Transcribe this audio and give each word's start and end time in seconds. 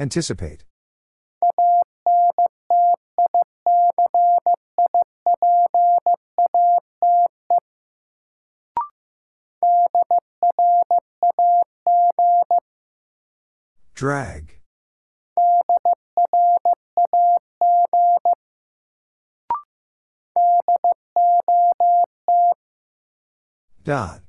Anticipate. 0.00 0.64
Drag. 13.94 14.54
Dot. 23.84 24.22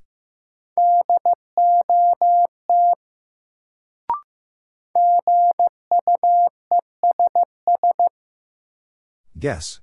Guess. 9.42 9.82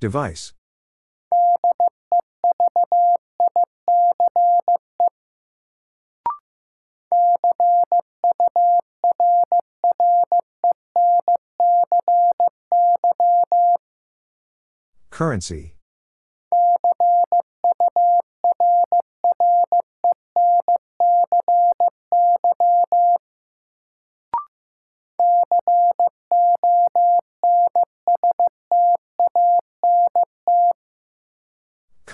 Device. 0.00 0.54
Currency. 15.10 15.75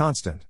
Constant. 0.03 0.43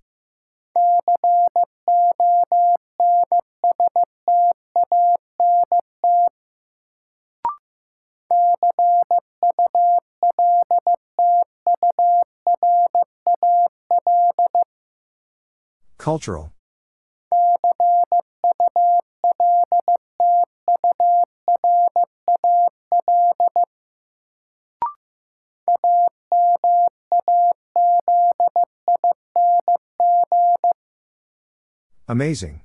Cultural. 15.98 16.54
Amazing. 32.12 32.60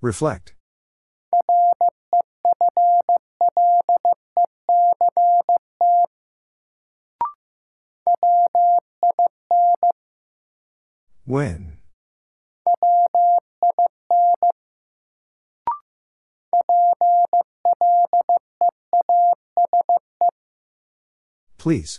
Reflect. 0.00 0.54
Please. 21.64 21.98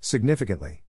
Significantly. 0.00 0.84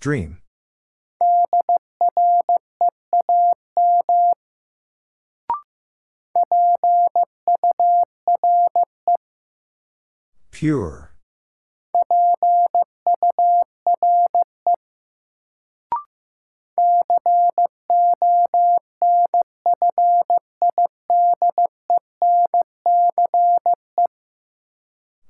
Dream. 0.00 0.38
Pure. 10.50 11.14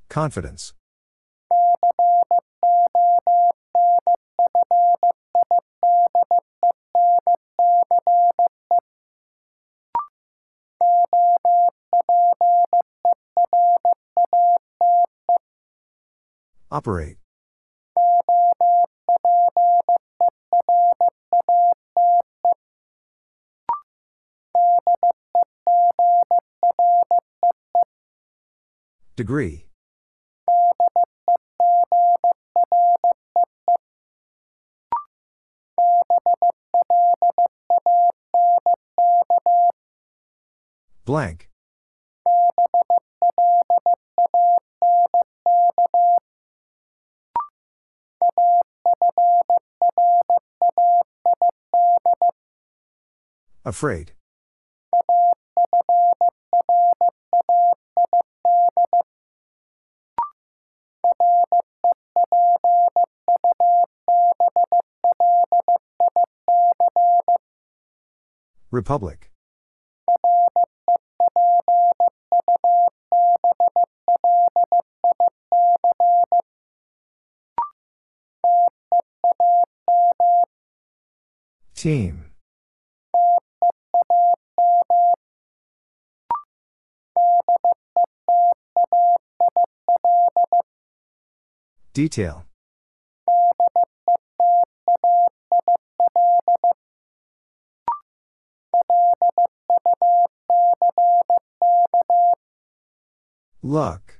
Confidence. 0.08 0.74
Operate. 16.80 17.18
Degree. 29.14 29.66
Blank. 41.04 41.49
Afraid. 53.70 54.10
Republic. 68.72 69.30
Team. 81.76 82.29
Detail. 92.00 92.46
Luck. 103.62 104.18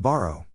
Borrow. 0.00 0.49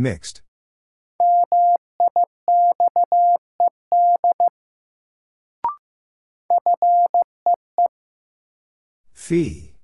Mixed. 0.00 0.40
Fee. 9.12 9.74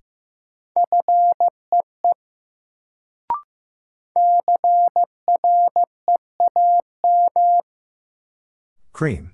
Cream. 8.95 9.33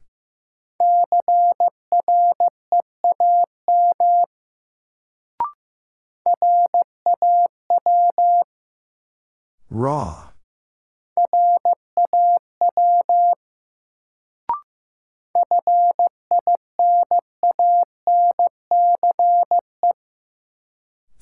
Raw. 9.70 10.31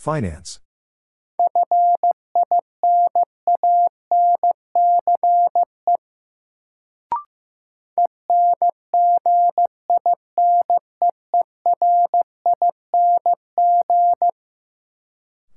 Finance. 0.01 0.61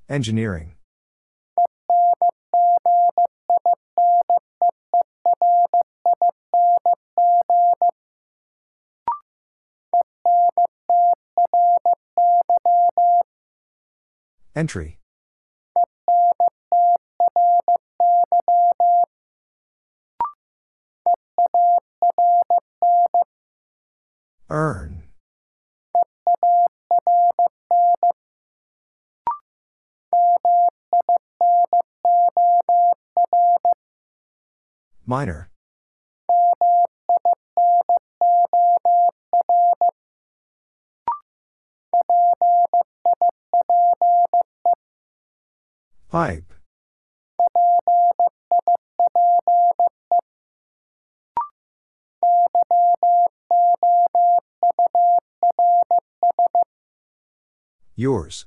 Engineering. 0.09 0.75
Entry. 14.63 14.97
Earn. 24.49 25.03
Minor. 35.05 35.52
Pipe. 46.13 46.53
Yours. 57.95 58.45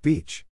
Beach. 0.00 0.46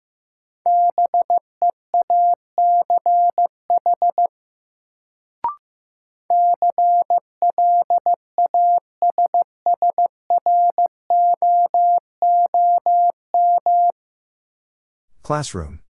Classroom. 15.28 15.82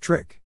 Trick. 0.00 0.40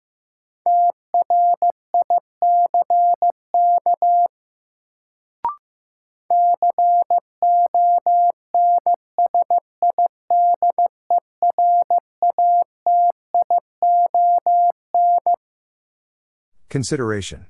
Consideration. 16.76 17.46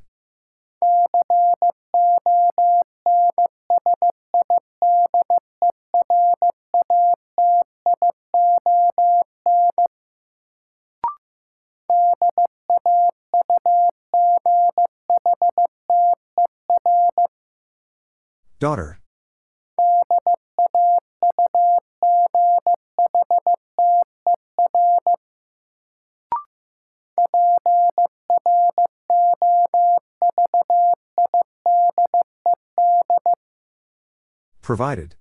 Daughter. 18.60 18.95
Provided. 34.66 35.14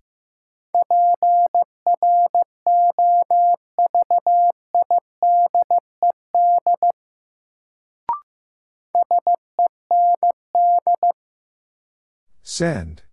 Send. 12.42 13.04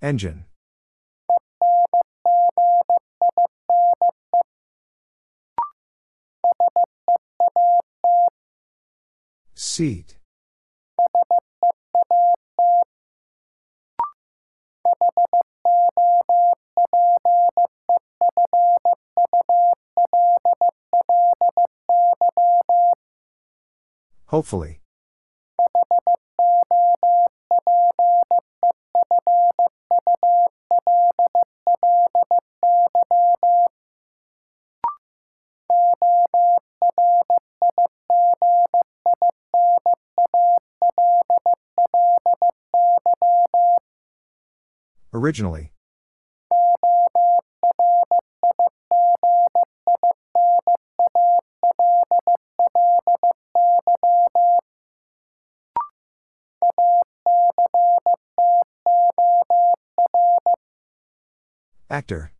Engine. 0.00 0.46
Seat. 9.76 10.16
Hopefully. 24.28 24.80
Originally. 45.26 45.72
Actor. 61.90 62.30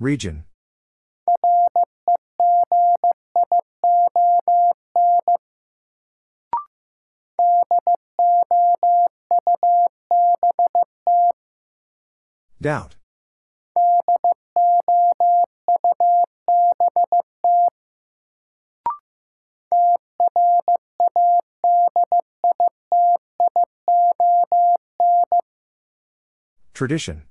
Region. 0.00 0.42
Doubt. 12.64 12.94
Tradition. 26.72 27.24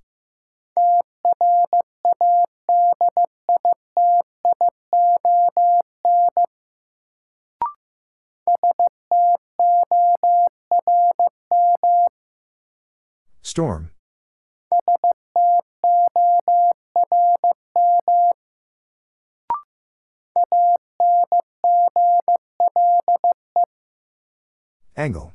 Storm. 13.42 13.93
Angle. 25.04 25.34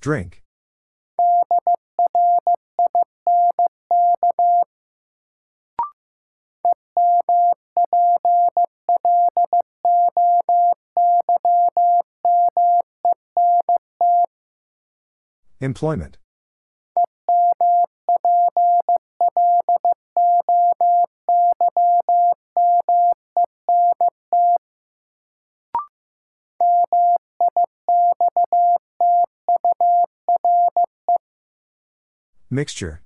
Drink. 0.00 0.42
Employment. 15.60 16.16
Mixture. 32.60 33.00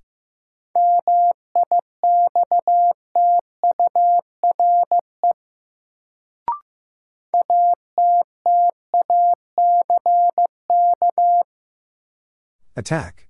Attack. 12.75 13.29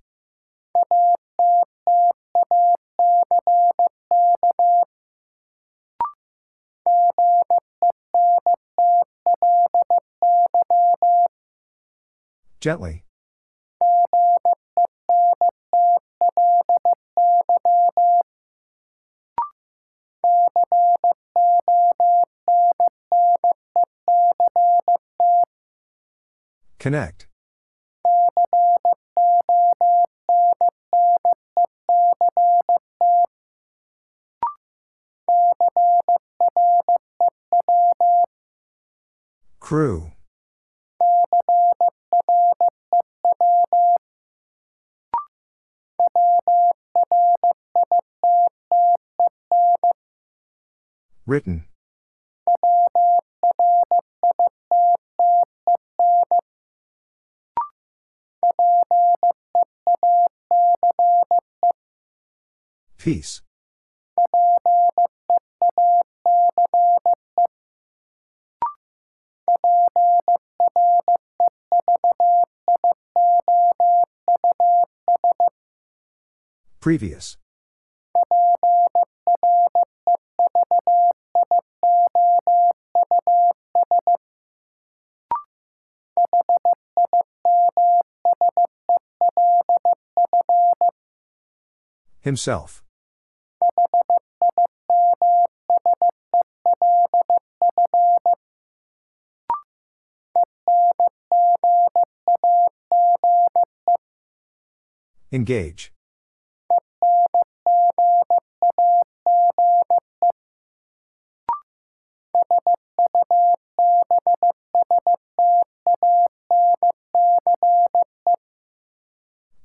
Gently. 12.62 13.03
Connect. 26.84 27.26
Crew. 39.60 40.12
Written. 51.26 51.64
Peace. 63.04 63.42
Previous. 76.80 77.36
Himself. 92.22 92.83
Engage. 105.34 105.92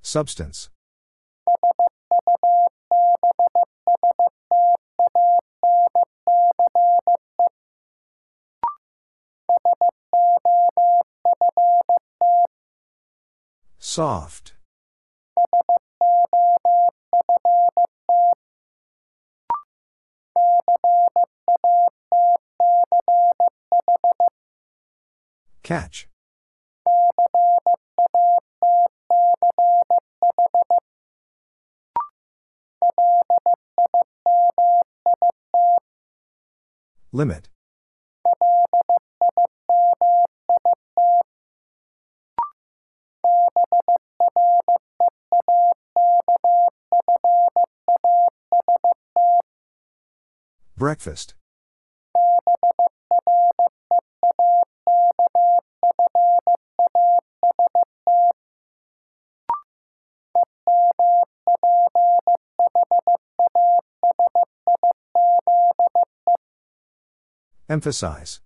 Substance. 0.01 0.71
Soft. 13.77 14.58
Catch. 25.69 26.07
Limit. 37.11 37.49
Breakfast. 50.75 51.35
Emphasize. 67.69 68.39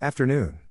Afternoon. 0.00 0.65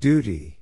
Duty. 0.00 0.56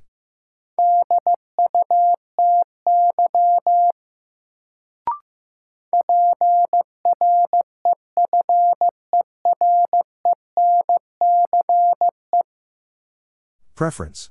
Preference. 13.76 14.30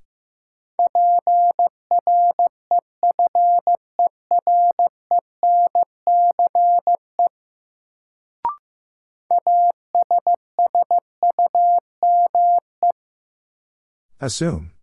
Assume. 14.20 14.77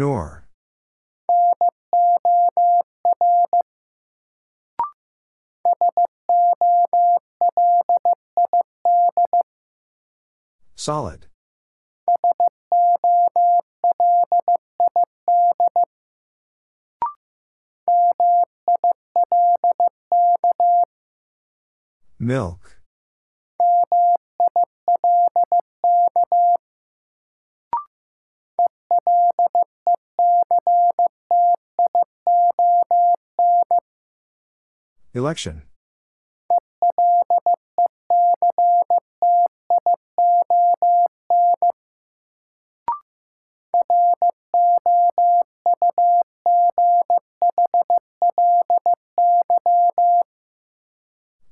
Nor. 0.00 0.46
Solid. 10.74 11.26
Milk. 22.18 22.79
Election. 35.20 35.64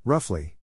Roughly. 0.03 0.58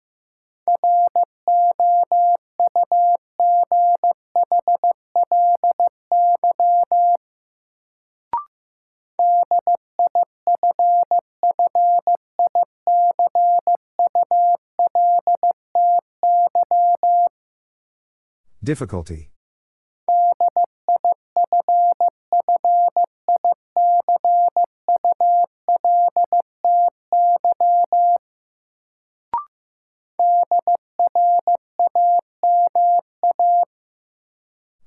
Difficulty. 18.64 19.32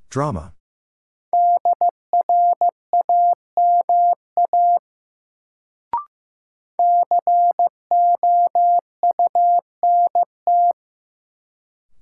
Drama. 0.10 0.54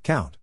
Count. 0.04 0.38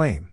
Claim. 0.00 0.32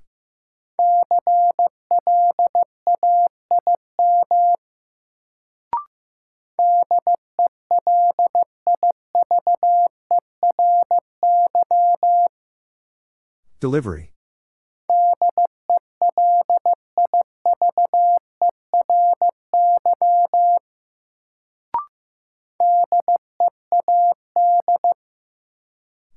Delivery. 13.60 14.14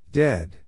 Dead. 0.09 0.59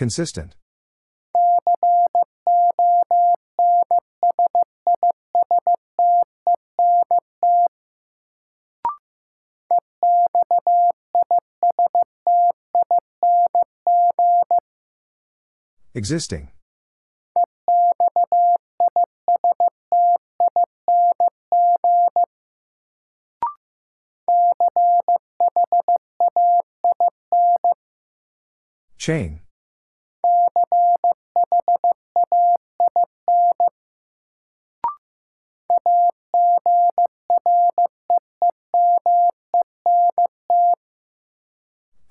Consistent. 0.00 0.54
Existing. 15.94 16.48
Chain. 28.96 29.40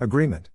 Agreement. 0.00 0.48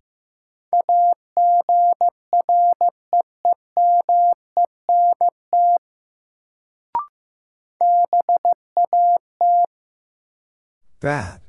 Bad. 10.99 11.41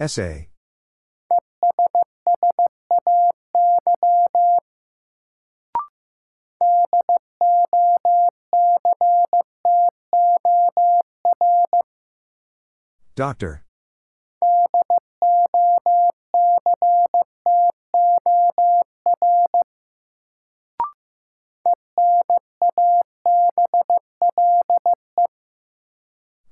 Essay. 0.00 0.48
Doctor. 13.16 13.62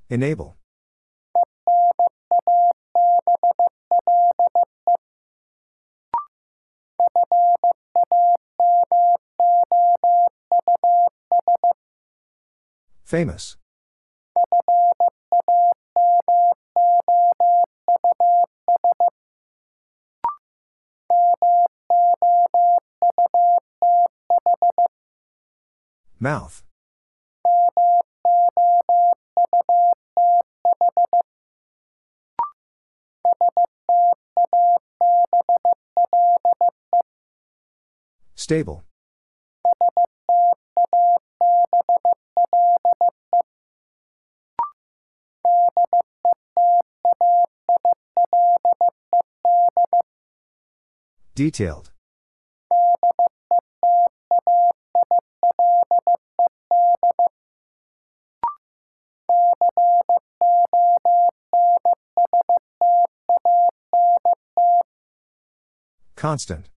Enable. 0.09 0.57
Famous. 13.05 13.59
Mouth. 26.21 26.63
Stable. 38.37 38.85
Detailed. 51.35 51.94
Constant. 66.25 66.71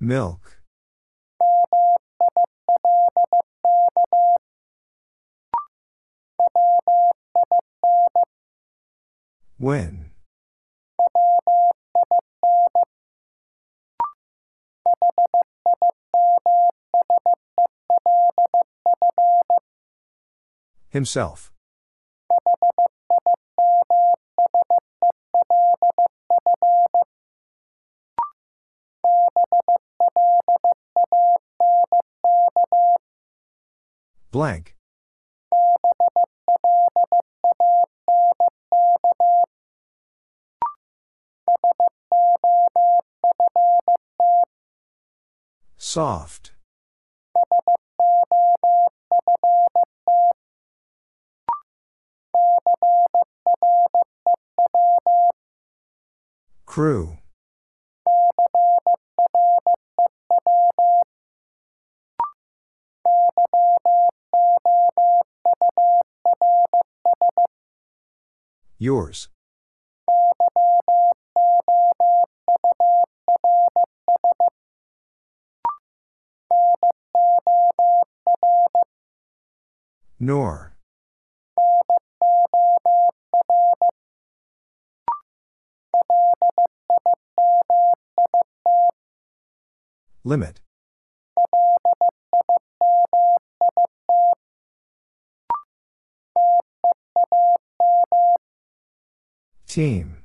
Milk. 0.00 0.56
When? 9.58 9.97
Himself. 20.98 21.52
Blank. 34.32 34.74
Soft. 45.76 46.57
Crew. 56.78 57.18
Yours. 68.78 69.28
Nor. 80.20 80.77
Limit. 90.28 90.60
Team. 99.66 100.18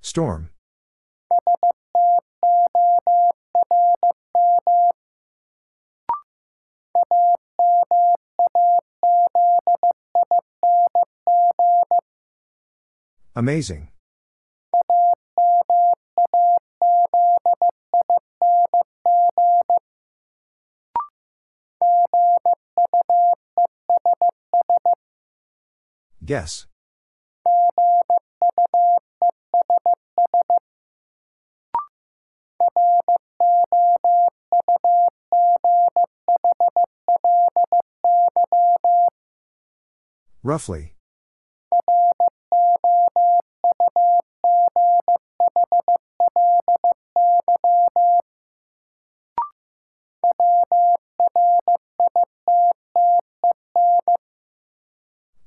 Storm. 0.00 0.50
Amazing. 13.36 13.88
Guess. 26.24 26.66
Roughly. 40.42 40.95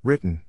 Written. 0.10 0.42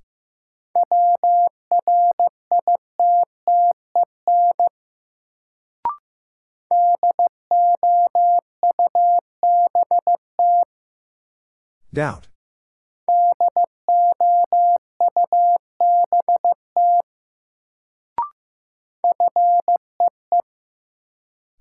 Doubt. 11.92 12.28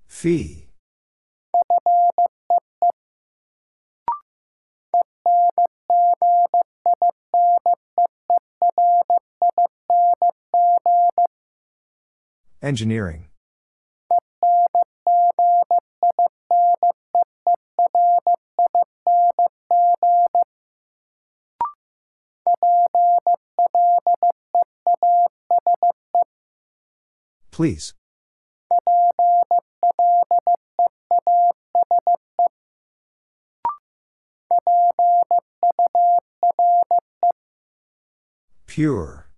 Fee. 0.06 0.59
Engineering. 12.70 13.26
Please. 27.50 27.92
Pure. 38.68 39.29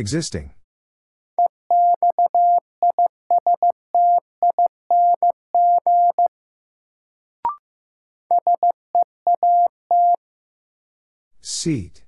Existing. 0.00 0.54
Seat. 11.42 12.04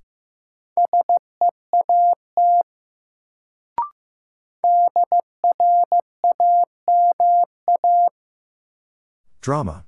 Drama. 9.43 9.85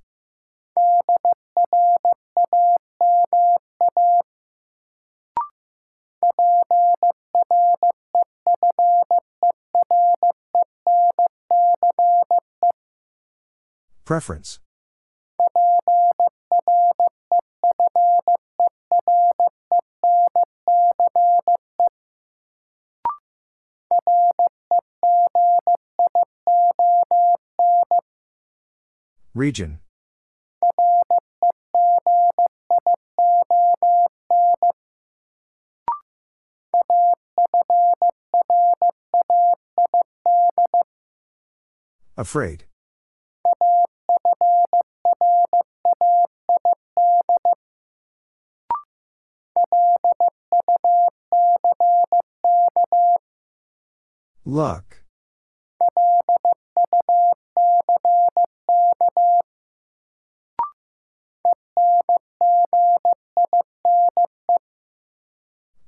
Preference. 14.05 14.59
Region. 29.35 29.81
Afraid. 42.17 42.65
Luck. 54.55 55.03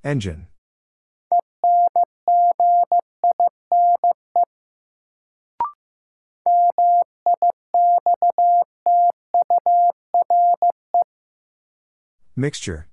Engine. 0.02 0.48
Mixture. 12.34 12.88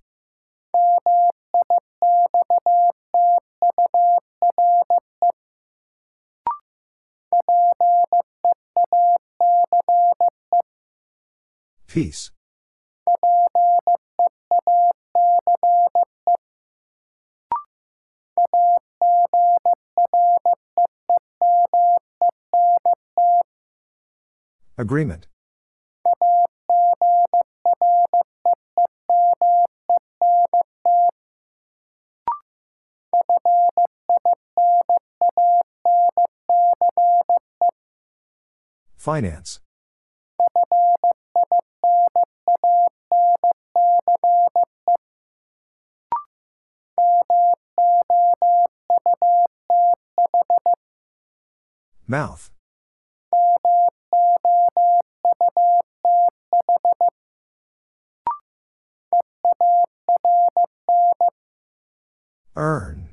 Peace. 11.94 12.32
Agreement. 24.76 25.28
Finance. 38.98 39.60
Mouth. 52.08 52.52
Earn. 62.56 63.10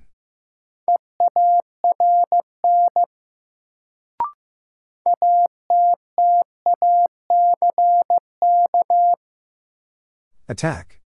Attack. 10.48 10.99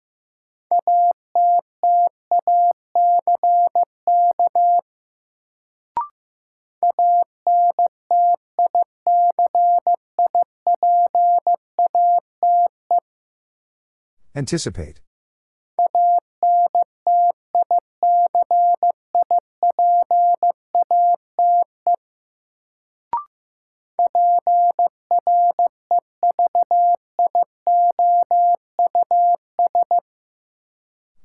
Anticipate. 14.37 15.01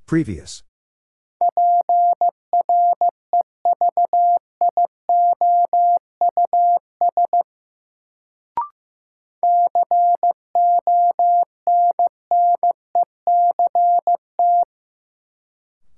Previous. 0.06 0.64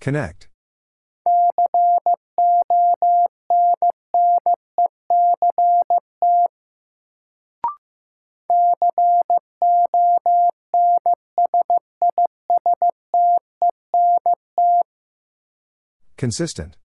Connect. 0.02 0.50
Consistent. 16.18 16.78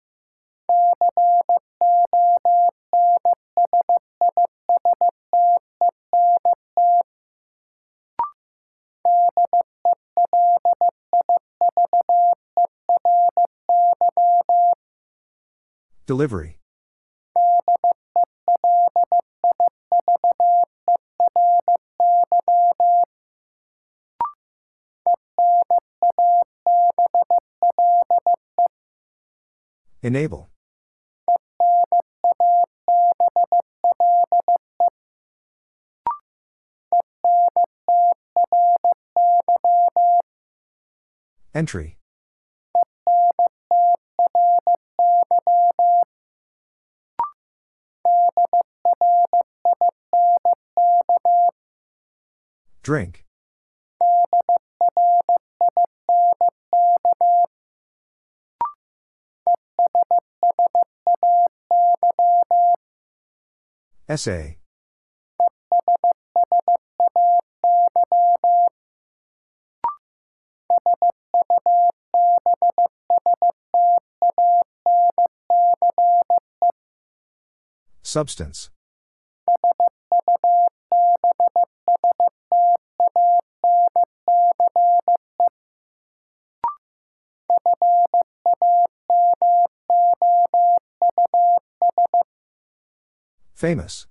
Delivery 16.07 16.59
Enable. 30.03 30.51
Entry. 41.55 41.97
Drink. 52.85 53.25
Essay. 64.07 64.59
Substance. 78.03 78.69
Famous. 93.65 94.07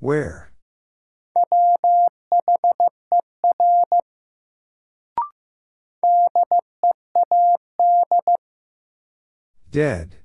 Where? 0.00 0.50
Dead. 9.70 10.23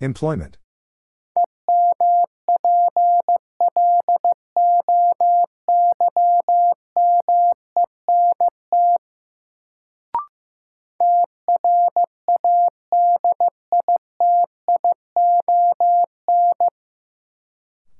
Employment. 0.00 0.56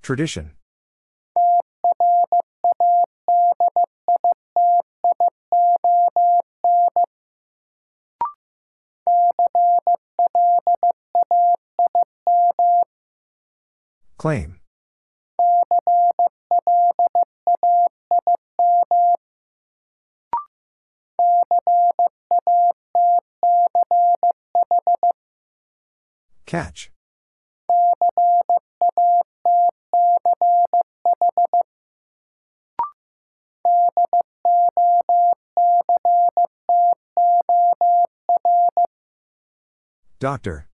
Tradition. 0.03 0.53
Claim. 14.21 14.61
Catch. 26.45 26.91
Doctor. 40.19 40.70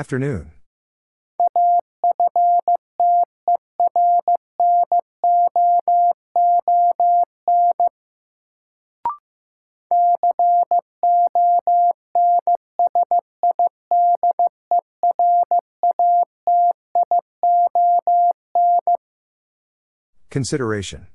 Afternoon. 0.00 0.50
Consideration. 20.30 21.08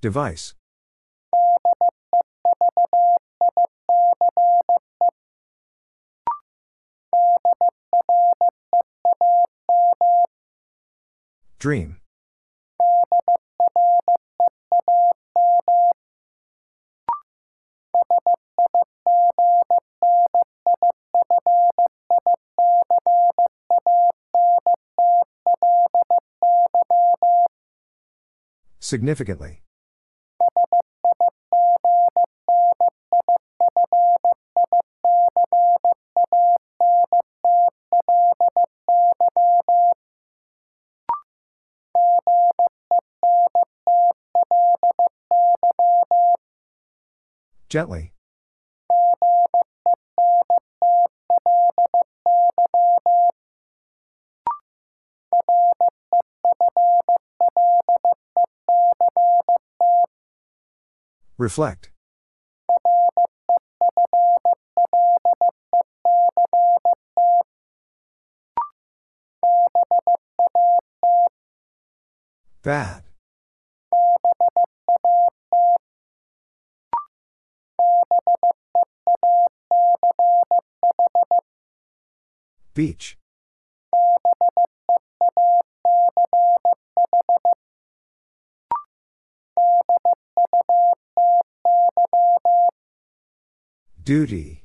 Device. 0.00 0.54
Dream. 11.58 11.98
Significantly. 28.80 29.60
Gently. 47.70 48.12
Reflect. 61.38 61.90
Bad. 72.62 73.09
Beach. 82.80 83.18
Duty. 94.02 94.64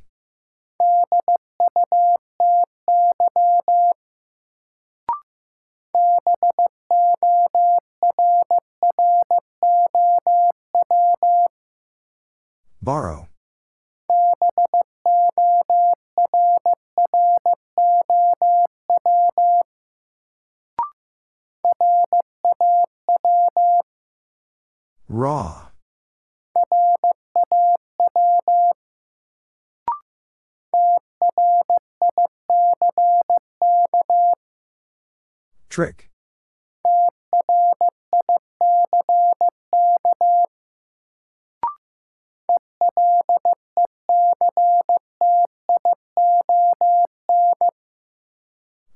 Borrow. 12.81 13.27
Trick. 35.75 36.09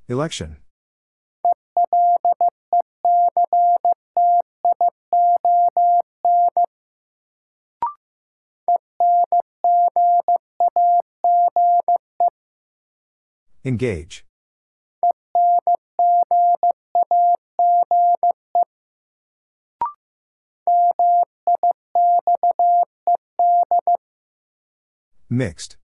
Election. 0.07 0.55
Engage. 13.65 14.28
Mixed. 25.39 25.77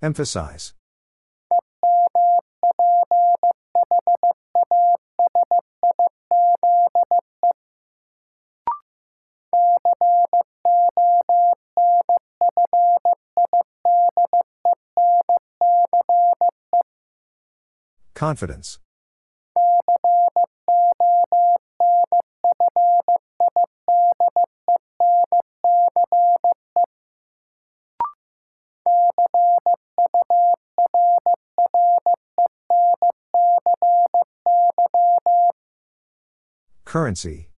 Emphasize. 0.00 0.74
Confidence. 18.22 18.78
Currency. 36.84 37.51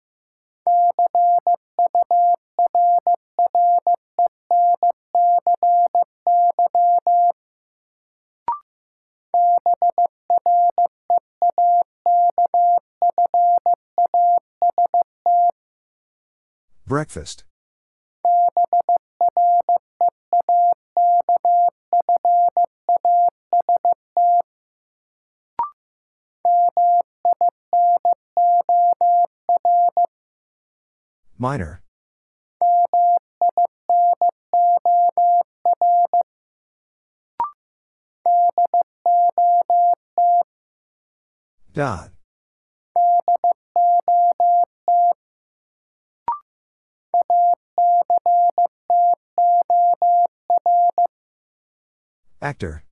Breakfast. 16.92 17.44
Minor. 31.38 31.80
Dot. 41.72 42.10
Actor. 52.42 52.82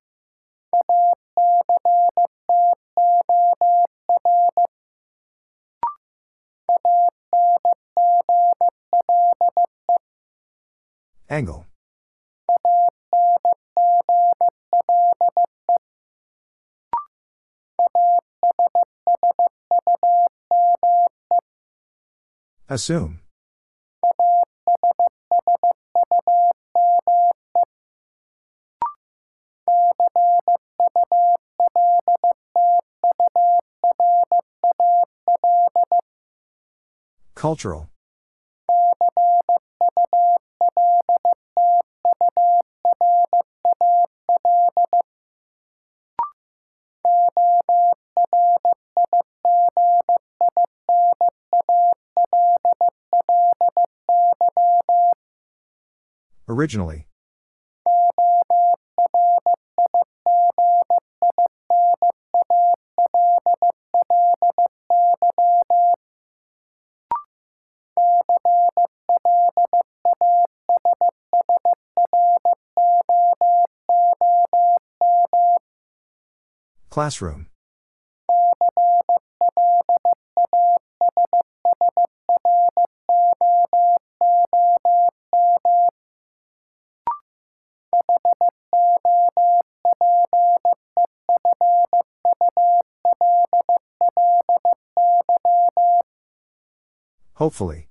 Angle. 11.29 11.65
Assume. 22.69 23.19
Cultural. 37.41 37.89
Originally. 56.47 57.07
Classroom. 76.91 77.47
Hopefully. 97.35 97.90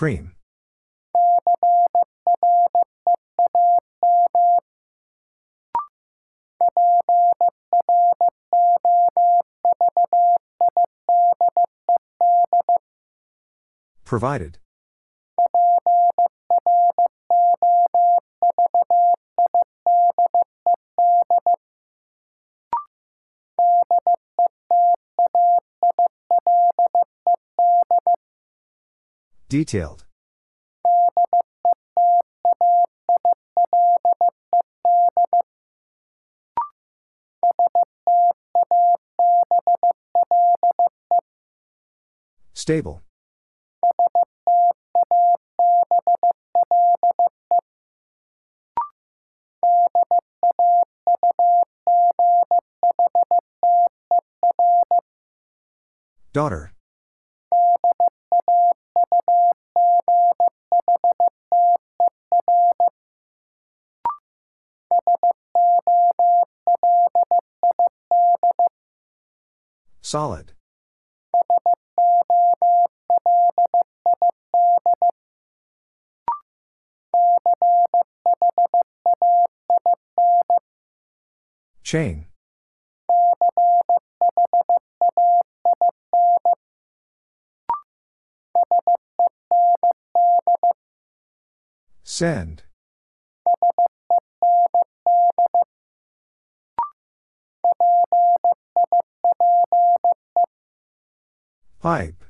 Cream. 0.00 0.32
Provided. 14.06 14.56
Detailed. 29.50 30.04
Stable. 42.52 43.02
Daughter. 56.32 56.72
Solid. 70.10 70.54
Chain. 81.84 82.26
Send. 92.02 92.64
Pipe. 101.80 102.26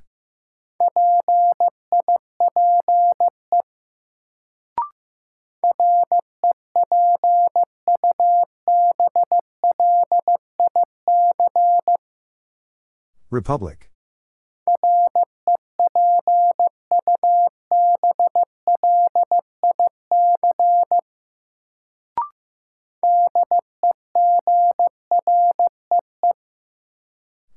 Republic. 13.29 13.91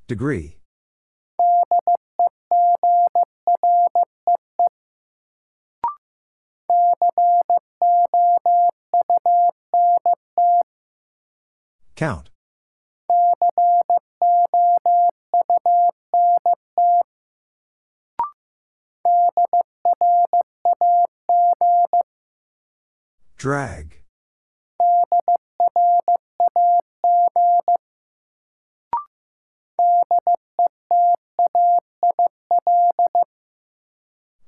Degree. 0.08 0.58
Count. 12.04 12.30
Drag. 23.38 24.02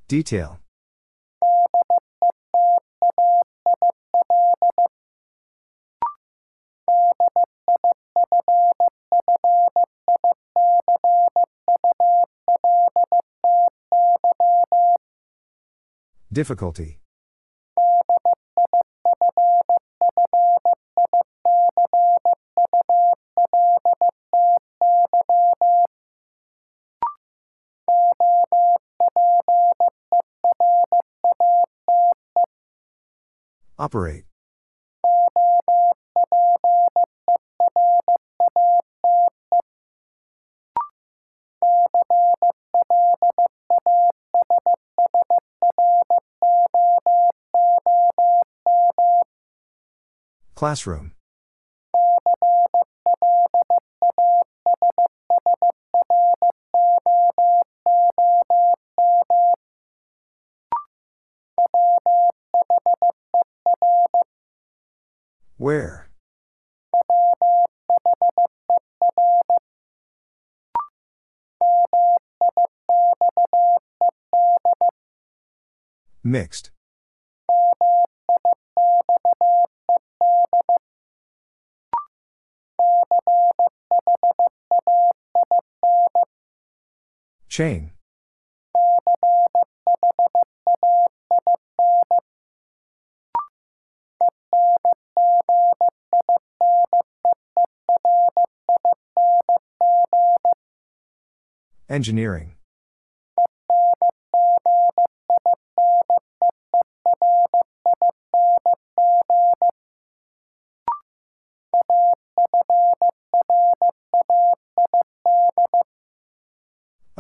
Detail. 0.09 0.59
Difficulty. 16.35 16.99
Operate. 33.79 34.25
Classroom. 50.55 51.11
Where? 65.57 66.09
Mixed. 76.23 76.71
Chain. 87.55 87.91
Engineering. 101.87 102.54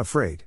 Afraid. 0.05 0.43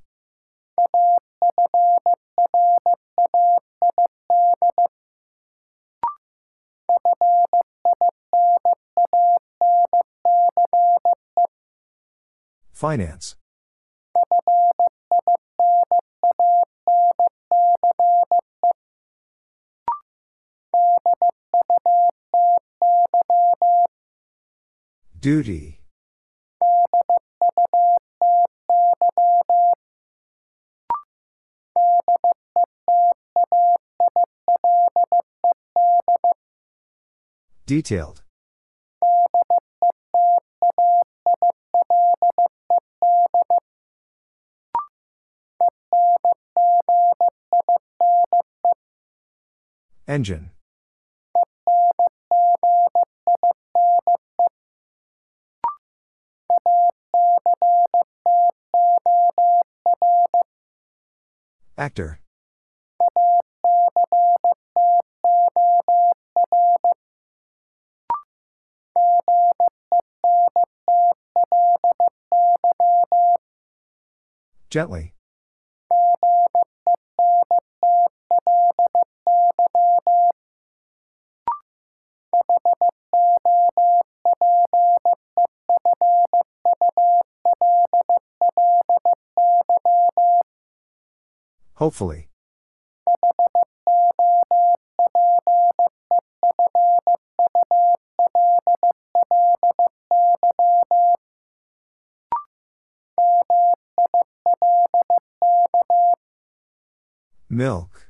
Finance. 12.71 13.35
Duty. 25.19 25.78
Detailed. 37.69 38.23
Engine. 50.07 50.51
Actor. 61.77 62.19
Gently. 74.71 75.15
Hopefully. 91.75 92.29
Milk. 107.59 108.07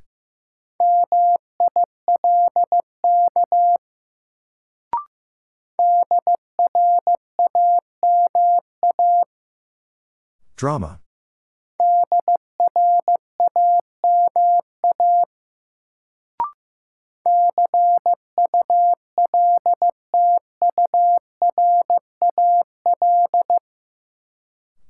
Drama. 10.54 11.00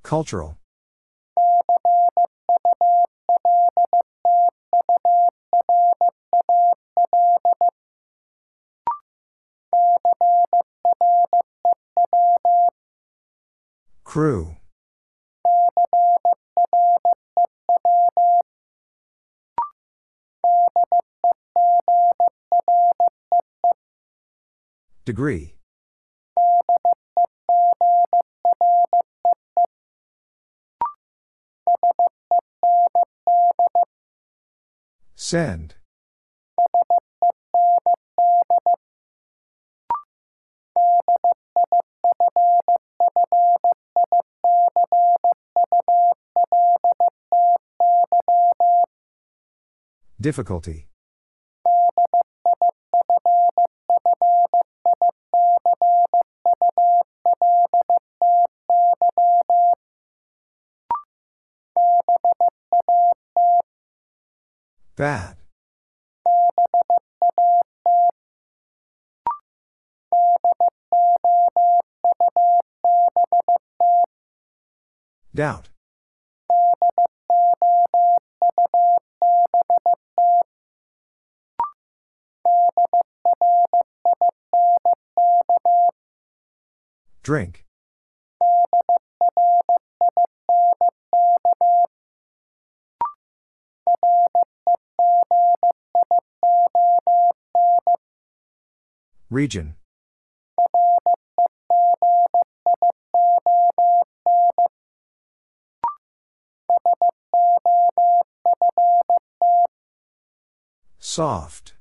Cultural. 0.02 0.59
Crew. 14.18 14.56
Degree. 25.04 25.54
Send. 35.14 35.78
Difficulty. 50.20 50.88
Bad. 64.96 65.36
Doubt. 75.32 75.68
Drink. 87.29 87.66
Region. 99.29 99.74
Soft. 110.99 111.74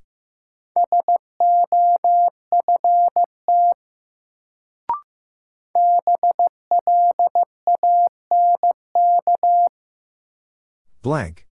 Blank. 11.01 11.45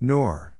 Nor. 0.00 0.56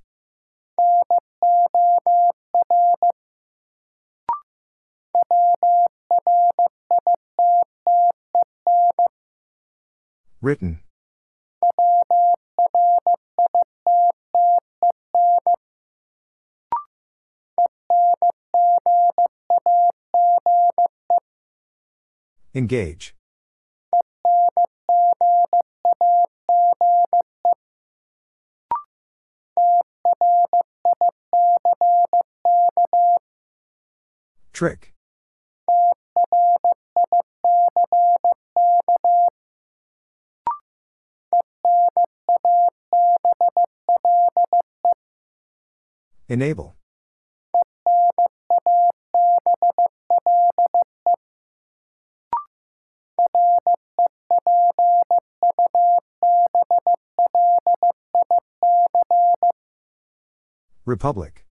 Written. 10.42 10.80
Engage. 22.52 23.14
Trick. 34.52 34.92
Enable. 46.28 46.79
Republic. 60.90 61.44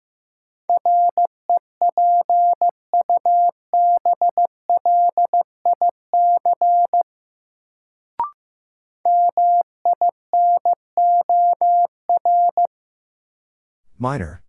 Minor. 13.99 14.41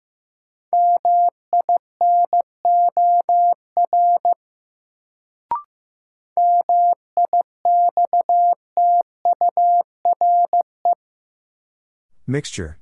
Mixture. 12.26 12.78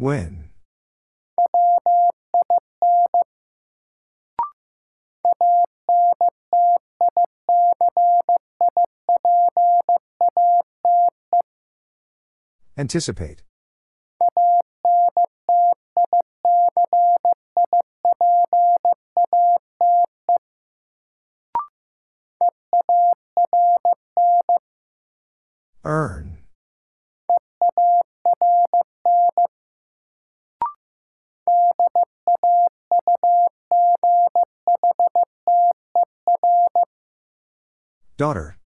When? 0.00 0.48
Anticipate. 12.78 13.42
Daughter. 38.20 38.58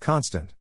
Constant. 0.00 0.54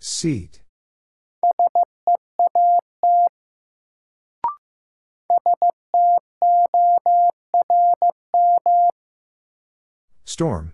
Seat. 0.00 0.57
Storm. 10.38 10.72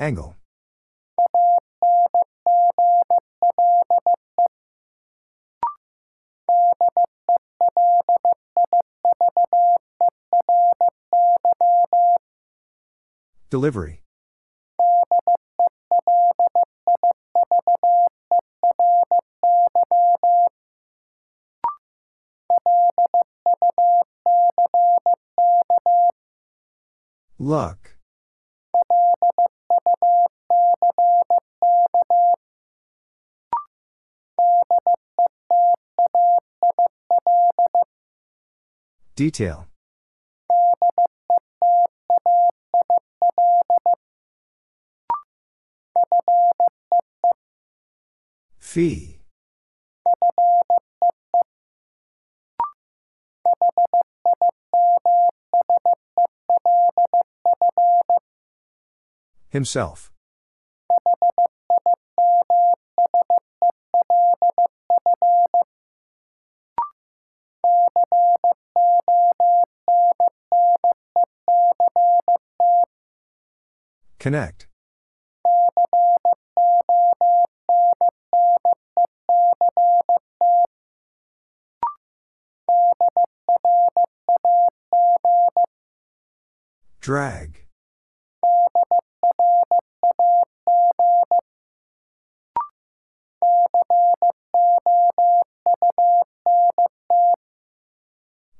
Angle. 0.00 0.34
Delivery. 13.50 14.02
Luck. 27.48 27.96
Detail. 39.16 39.66
Fee. 48.58 49.17
Himself. 59.50 60.10
Connect. 74.18 74.66
Drag. 87.00 87.67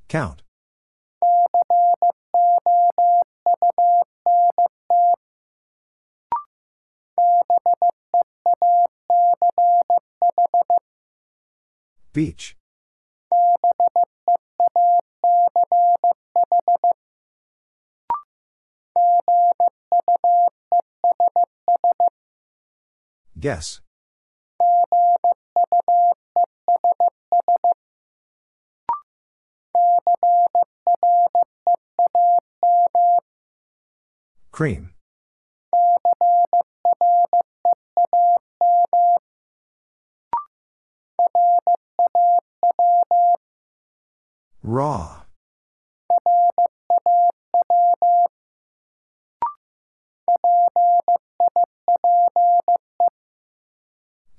Count. 0.08 0.42
Beach. 12.14 12.56
Guess. 23.38 23.80
Cream. 34.58 34.90
Raw. 44.64 45.22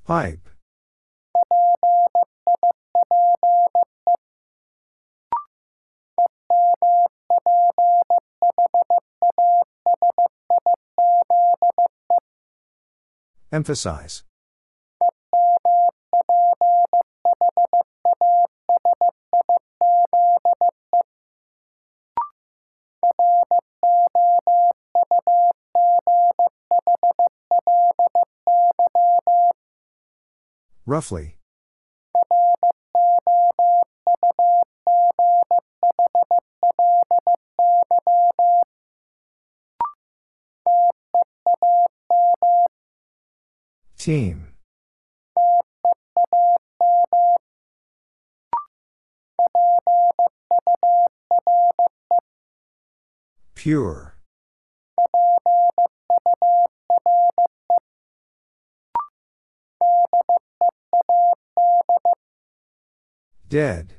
Pipe. 0.06 0.50
Emphasize. 13.52 14.24
Roughly. 30.86 31.39
Team. 44.10 44.48
Pure. 53.54 54.16
Dead. 63.48 63.99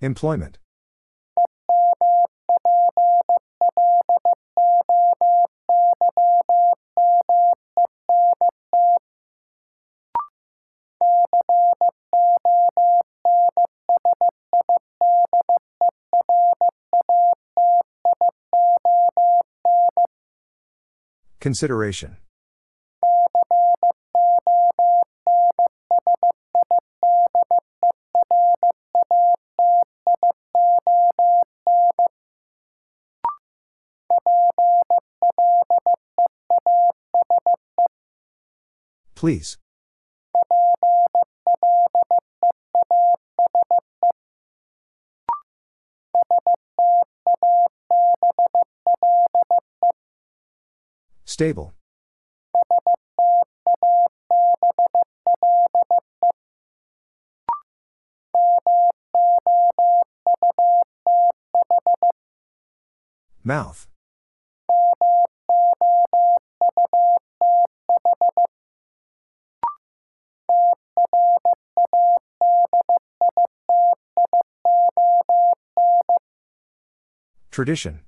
Employment. 0.00 0.58
Consideration. 21.40 22.16
Please. 39.18 39.58
Stable. 51.24 51.74
Mouth. 63.42 63.88
Tradition. 77.58 78.02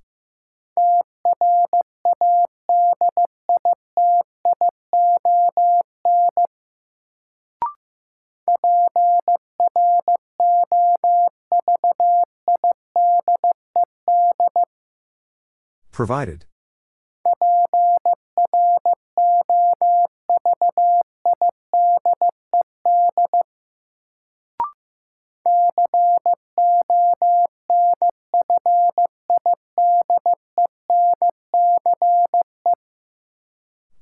Provided. 15.90 16.49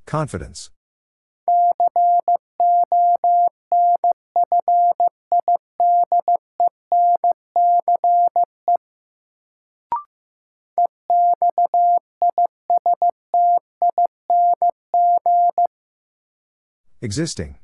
Confidence. 0.09 0.71
Existing. 17.01 17.59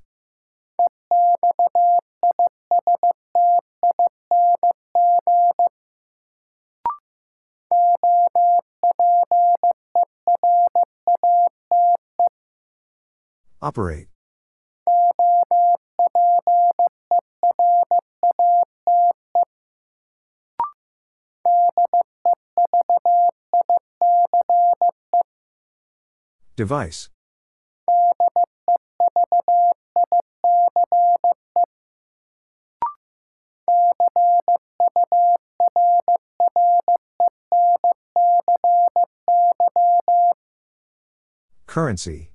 Operate. 13.66 14.10
Device. 26.56 27.10
Currency. 41.66 42.30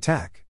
Attack. 0.00 0.46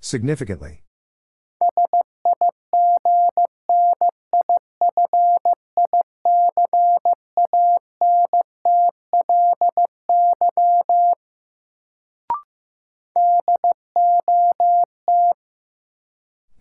Significantly. 0.00 0.84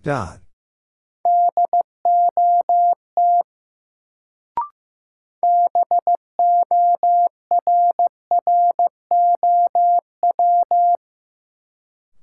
Dot. 0.04 0.40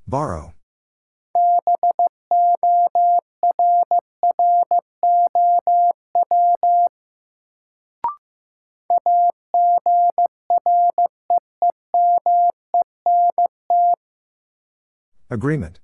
Borrow. 0.08 0.54
Agreement. 15.30 15.78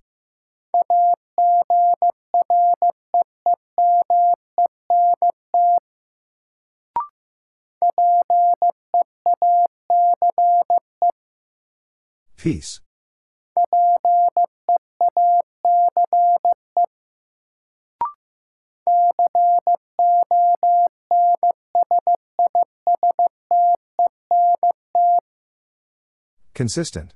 Peace. 12.45 12.79
Consistent 26.53 27.15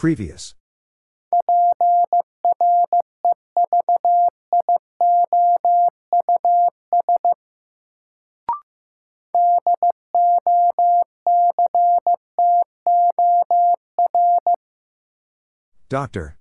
Previous. 0.00 0.54
Doctor. 15.90 16.39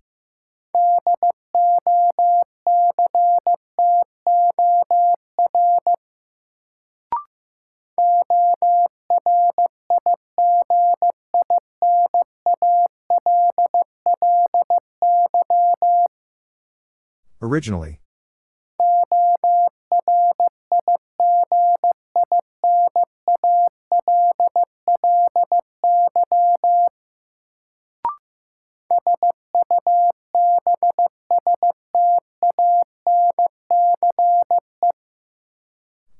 Originally. 17.50 18.00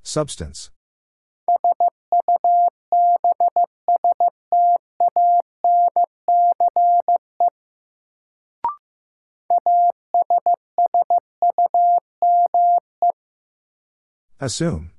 Substance. 0.02 0.72
Assume. 14.50 14.90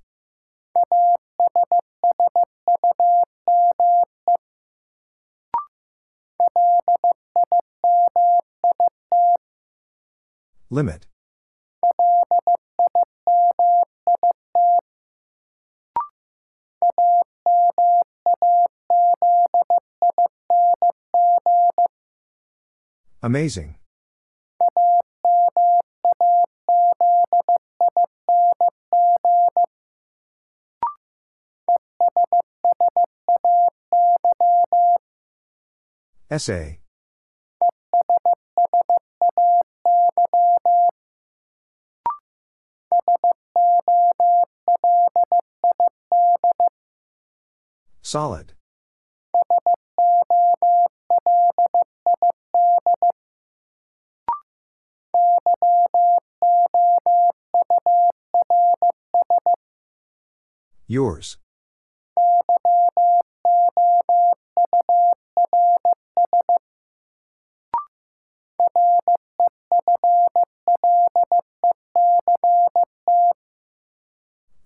Limit. 10.70 11.08
Amazing. 23.20 23.79
Essay. 36.40 36.80
Solid. 48.00 48.54
Yours. 60.86 61.39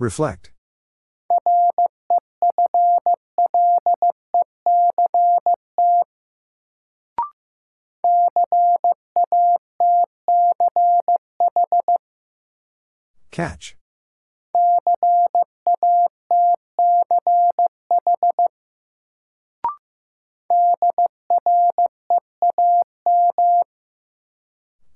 Reflect. 0.05 0.53
Catch. 13.31 13.77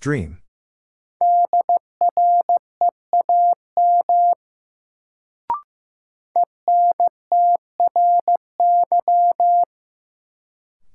Dream. 0.00 0.42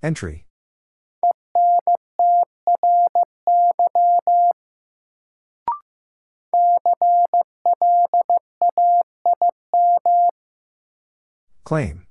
Entry. 0.04 0.46
Claim. 11.64 12.06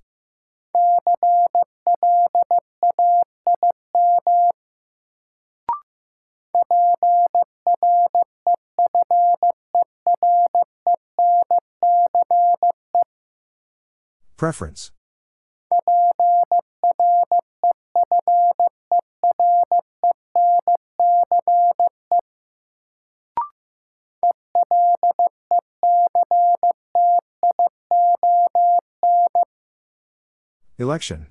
Preference. 14.39 14.91
Election. 30.79 31.27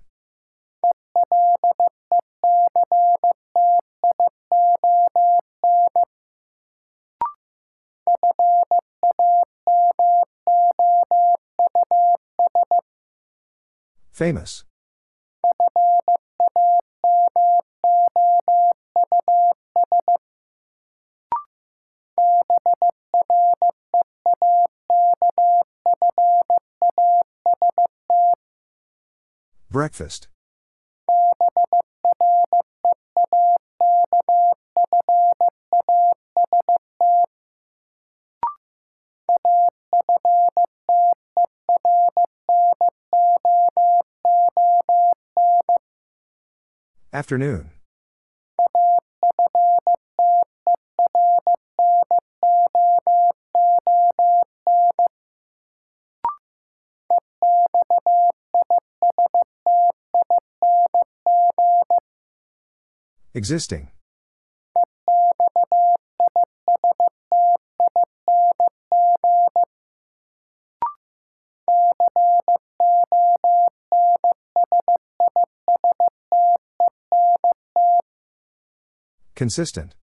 Famous. 14.12 14.64
Breakfast. 29.72 30.28
Afternoon. 47.14 47.72
Existing. 63.42 63.90
Consistent. 79.34 79.96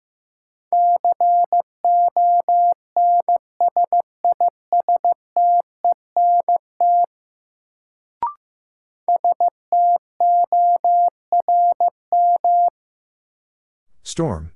Storm. 14.19 14.51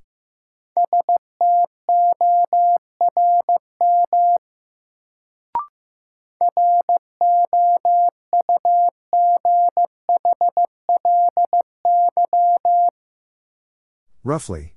Roughly. 14.26 14.76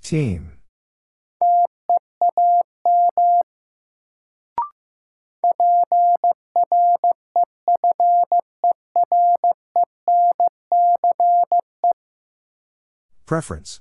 Team. 0.00 0.59
Preference. 13.30 13.78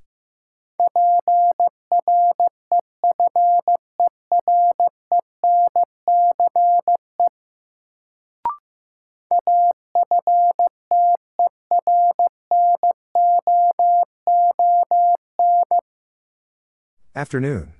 Afternoon. 17.16 17.79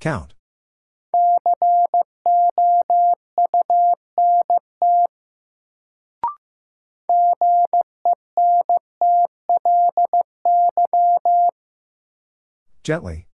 Count. 0.00 0.32
Gently. 12.82 13.26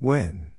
When? 0.00 0.53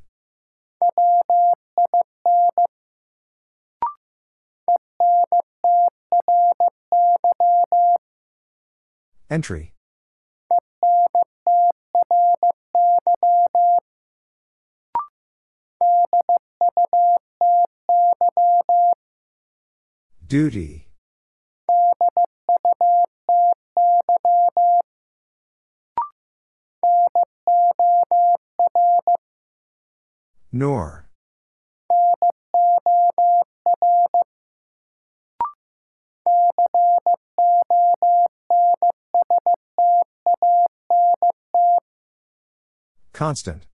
Entry. 9.35 9.73
Duty. 20.25 20.87
Nor. 30.53 31.04
Constant. 43.15 43.65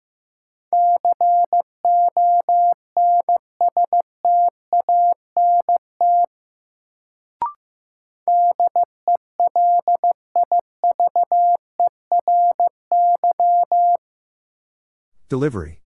Delivery. 15.27 15.81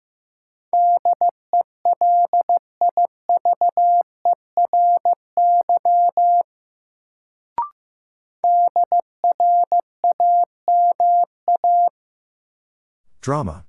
Drama. 13.26 13.64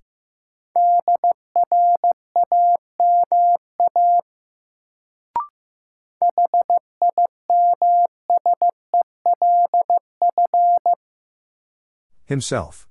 Himself. 12.25 12.87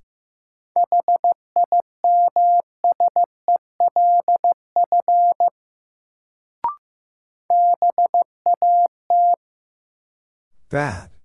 Bad. 10.69 11.16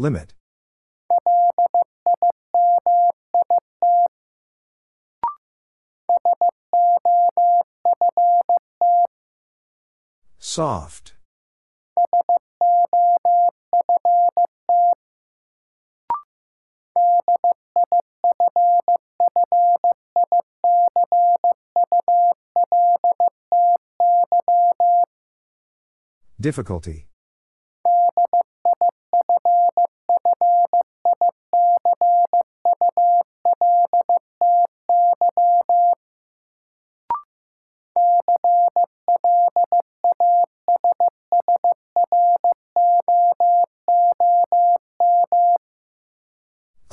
Limit. 0.00 0.32
Soft. 10.38 11.14
Difficulty. 26.40 27.07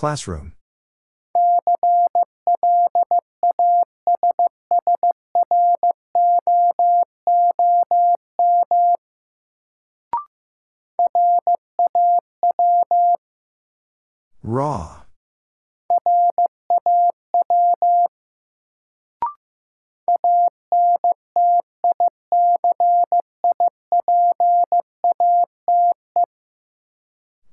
Classroom. 0.05 0.53
Raw. 14.43 15.05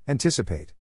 Anticipate. 0.06 0.74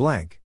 Blank. 0.00 0.40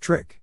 Trick. 0.00 0.40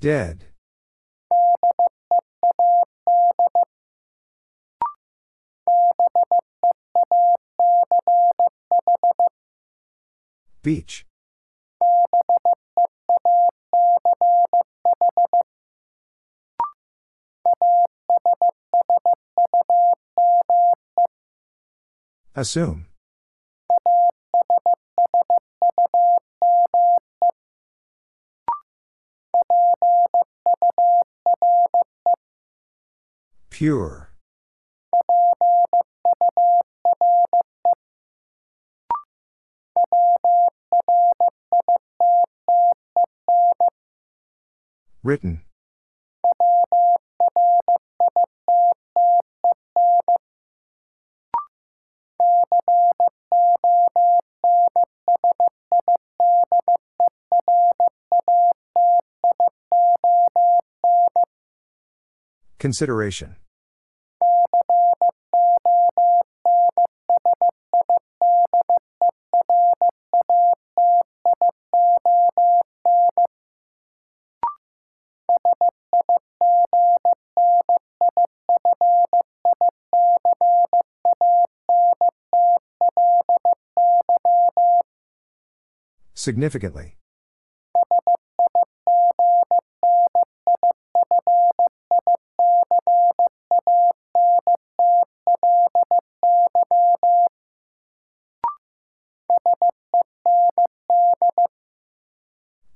Dead. 0.00 0.46
Beach. 10.64 11.04
Assume. 22.34 22.86
Pure. 33.50 34.13
Written. 45.04 45.42
Consideration. 62.58 63.36
Significantly. 86.24 86.96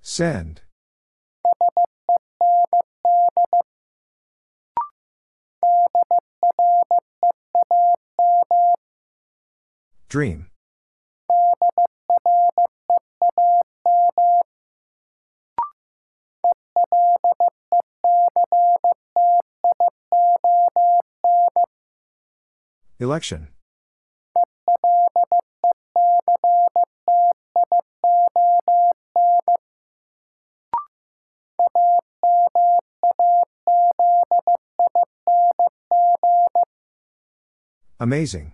Send. 0.02 0.60
Dream. 10.10 10.50
Election. 23.00 23.48
Amazing. 38.00 38.52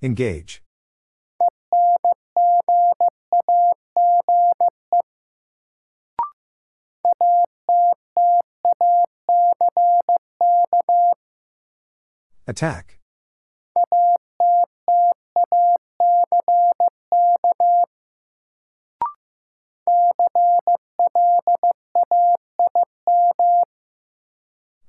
Engage. 0.00 0.62
Attack. 12.48 12.98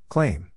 Claim. 0.07 0.51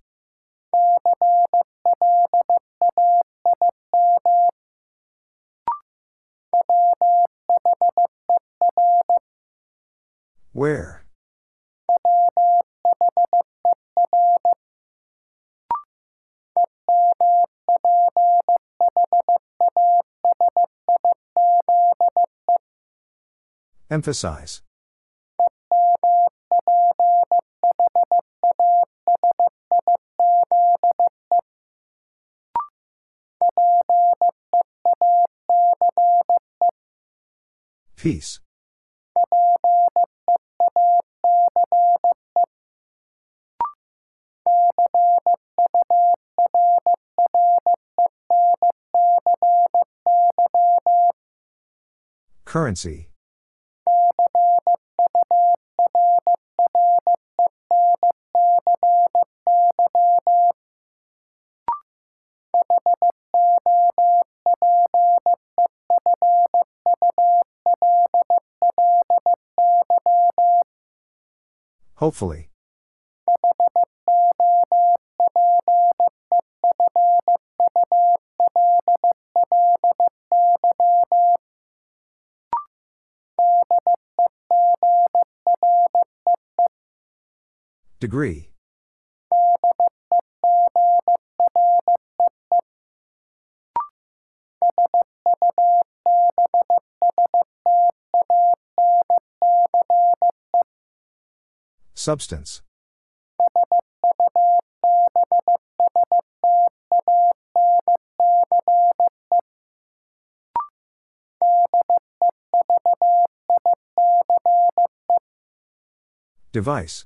Emphasize. 23.92 24.62
Peace. 37.96 38.40
Currency. 52.46 53.11
Hopefully. 72.02 72.48
Degree. 88.00 88.51
Substance. 102.02 102.62
Device. 116.50 117.04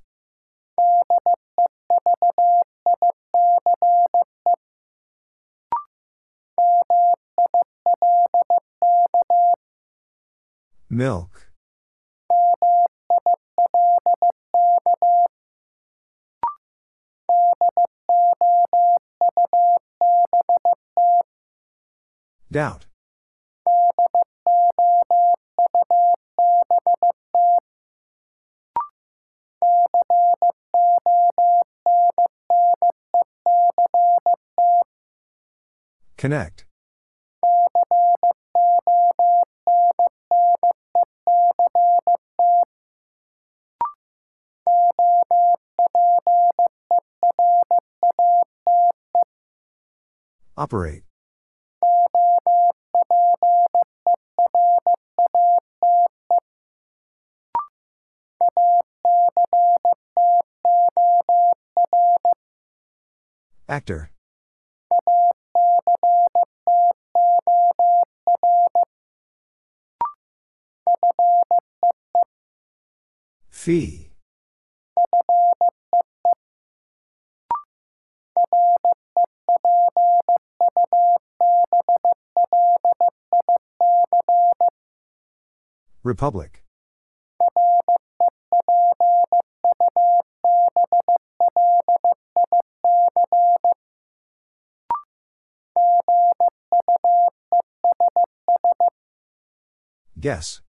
Milk. 10.88 11.45
Doubt. 22.56 22.86
Connect. 36.16 36.64
Operate. 50.56 51.02
Actor. 63.76 64.10
Fee. 73.50 74.08
Republic. 86.02 86.65
Guess. 100.26 100.60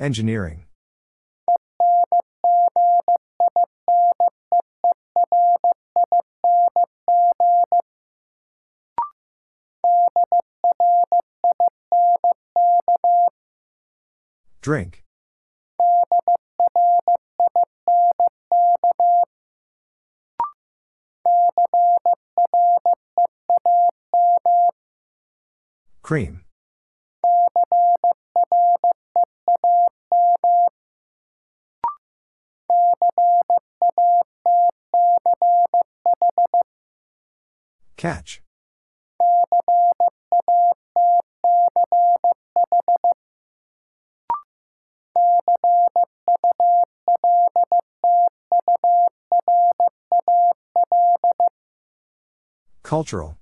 Engineering. 0.00 0.64
Drink. 14.60 15.04
Cream. 26.12 26.42
Catch. 37.96 38.42
Cultural. 52.82 53.38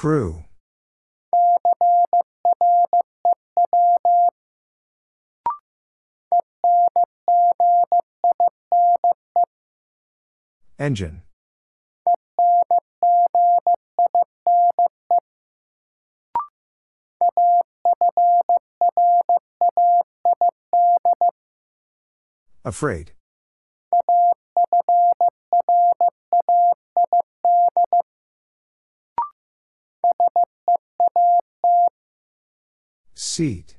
Crew. 0.00 0.44
Engine. 10.78 11.20
Afraid. 22.64 23.12
Seat. 33.40 33.78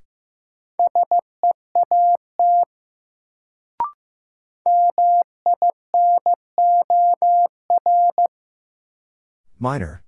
Minor. 9.59 10.01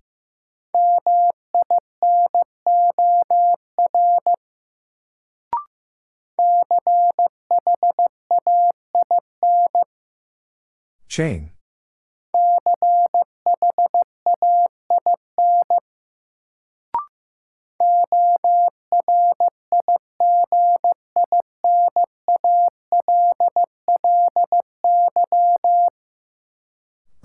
Chain. 11.07 11.51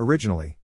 Originally. 0.09 0.57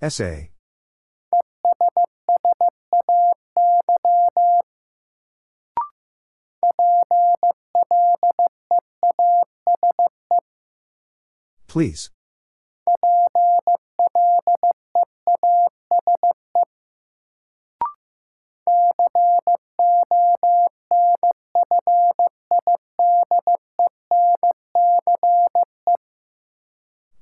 Essay. 0.00 0.50
Please. 11.68 12.08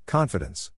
Confidence. 0.09 0.71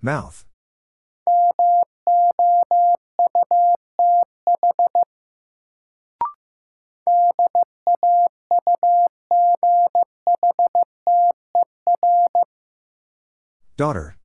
Mouth. 0.00 0.51
Daughter. 13.76 14.16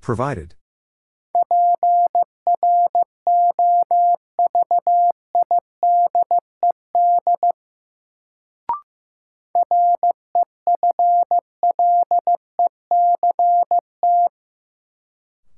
Provided. 0.00 0.54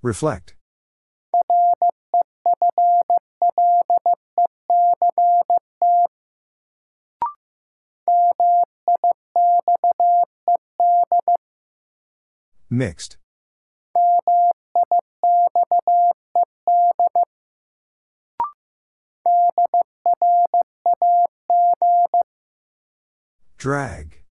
Reflect. 0.07 0.55
Mixed. 12.71 13.17
Drag. 23.59 24.26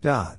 Dot. 0.00 0.38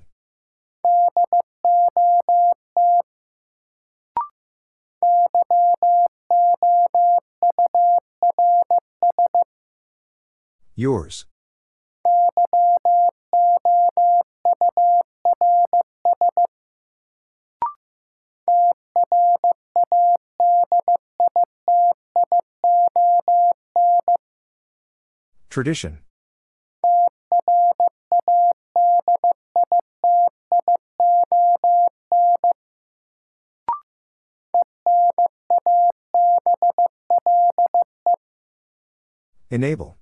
Yours. 10.75 11.25
Tradition. 25.49 25.99
Enable. 39.51 39.97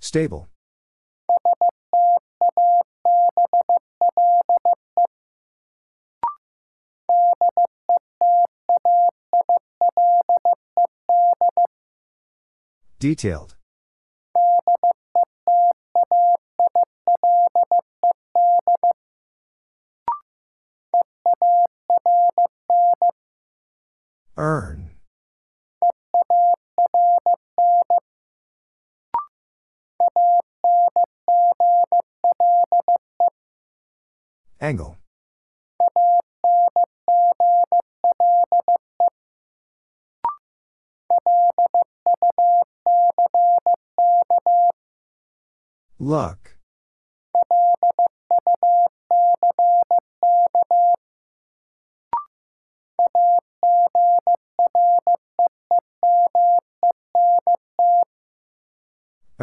Stable. 0.00 0.48
Detailed. 12.98 13.59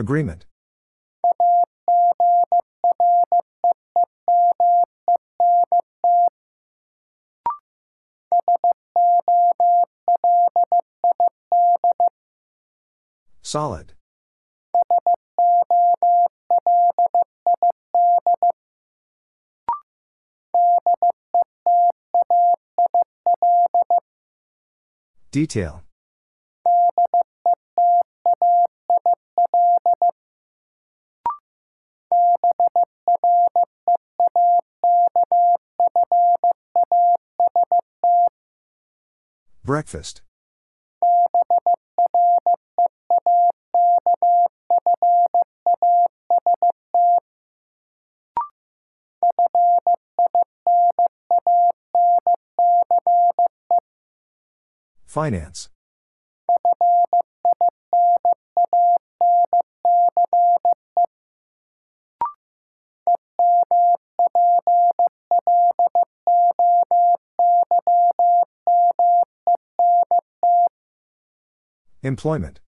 Agreement. 0.08 0.46
Solid. 13.42 13.96
Detail. 25.32 25.87
Breakfast. 39.68 40.22
Finance. 55.06 55.68
Employment. 72.08 72.62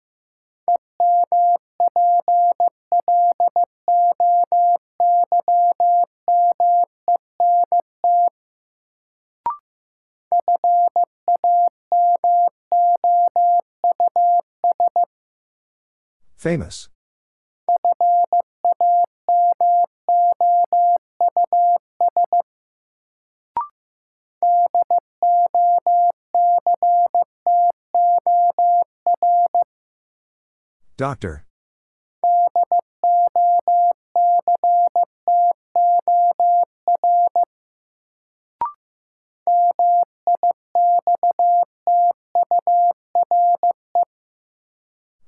Famous. 16.34 16.88
Doctor. 30.96 31.44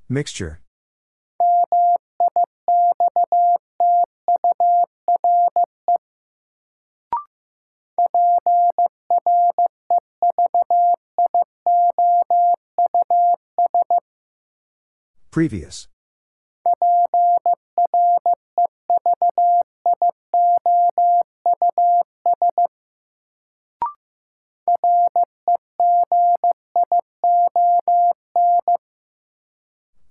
Mixture. 0.09 0.63
Previous. 15.39 15.87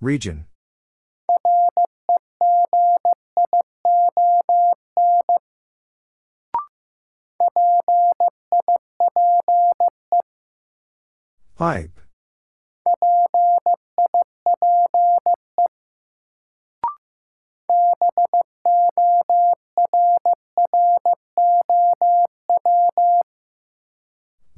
Region. 0.00 0.46
Pipe. 11.54 12.00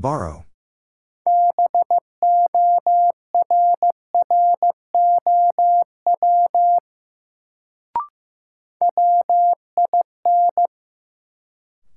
Borrow. 0.00 0.46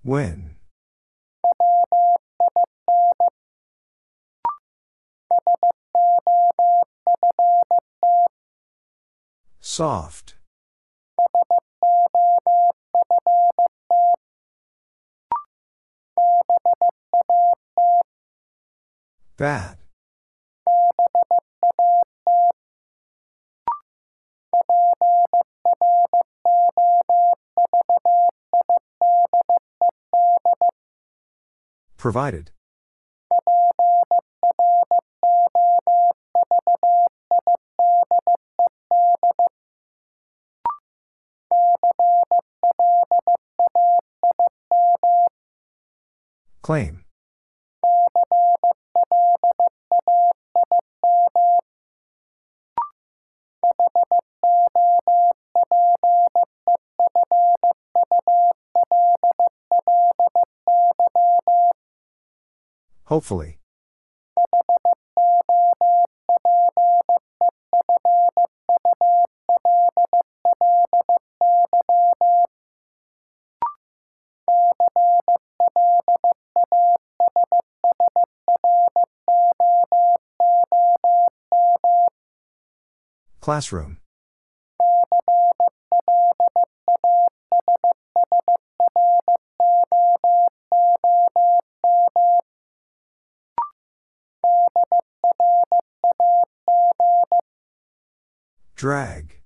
When? 0.03 0.55
Soft. 9.61 10.35
Bad. 19.43 19.75
Provided. 31.97 32.51
Claim. 46.61 47.02
Hopefully. 63.14 63.60
Classroom. 83.41 84.02
Drag. 98.75 99.39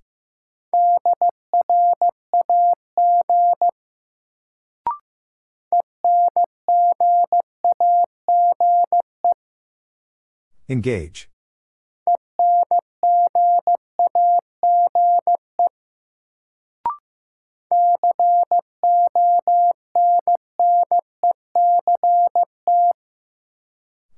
Engage. 10.68 11.28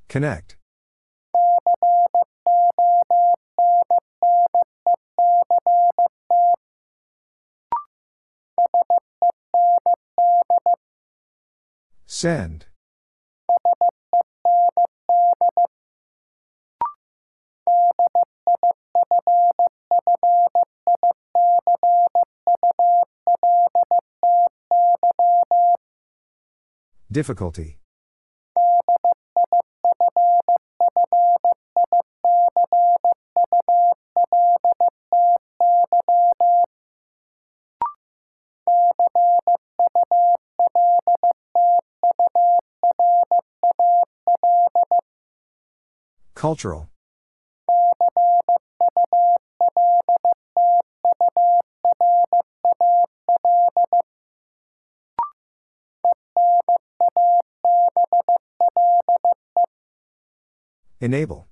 Connect. 0.09 0.60
Send. 12.21 12.67
Difficulty. 27.11 27.79
Cultural. 46.41 46.89
Enable. 61.03 61.47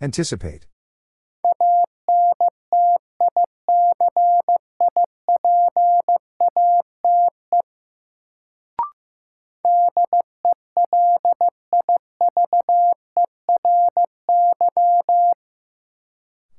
Anticipate. 0.00 0.66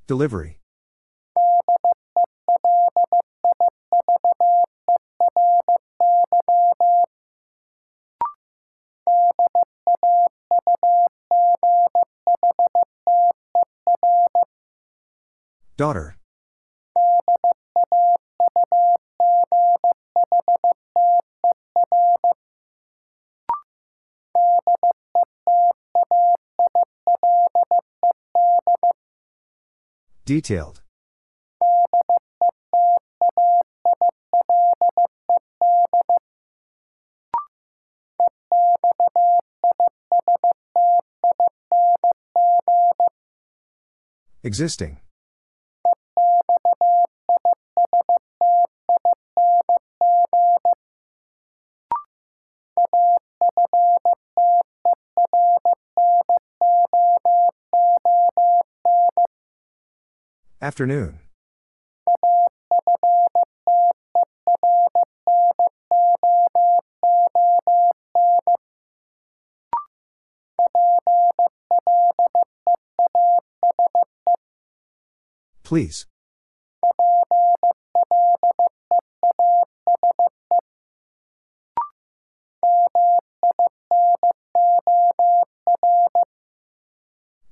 Delivery. 0.10 0.58
Daughter. 15.78 16.19
Detailed. 30.30 30.84
Existing. 44.44 45.00
Afternoon. 60.70 61.18
Please. 75.64 76.06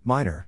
Minor. 0.04 0.48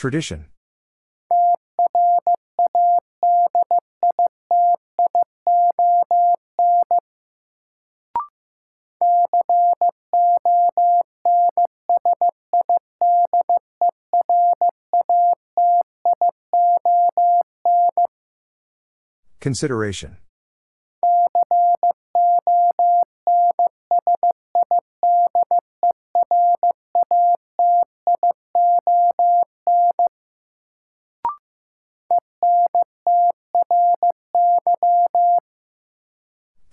Tradition. 0.00 0.46
Consideration. 19.38 20.16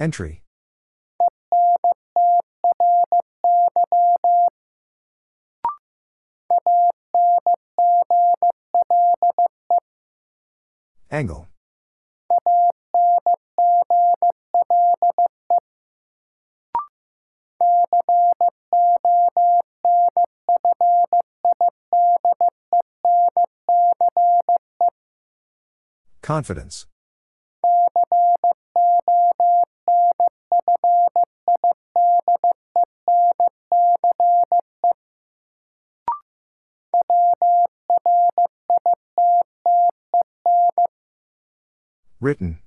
Entry. 0.08 0.42
Angle. 11.12 11.50
Confidence. 26.22 26.88
Written. 42.28 42.60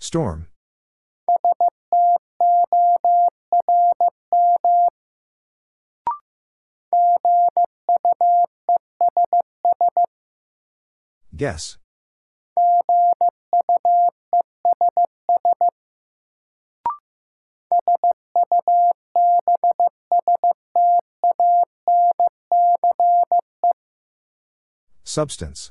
Storm. 0.00 0.48
Guess. 11.36 11.78
Substance. 25.14 25.70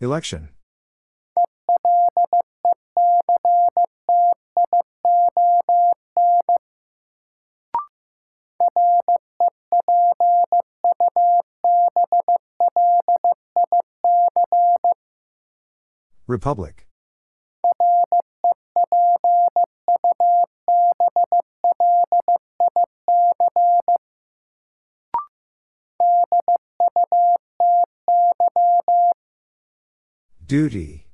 Election. 0.00 0.48
Republic. 16.28 16.86
Duty. 30.46 31.06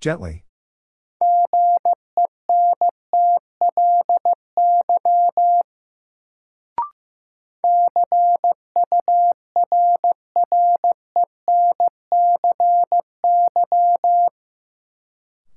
Gently. 0.00 0.44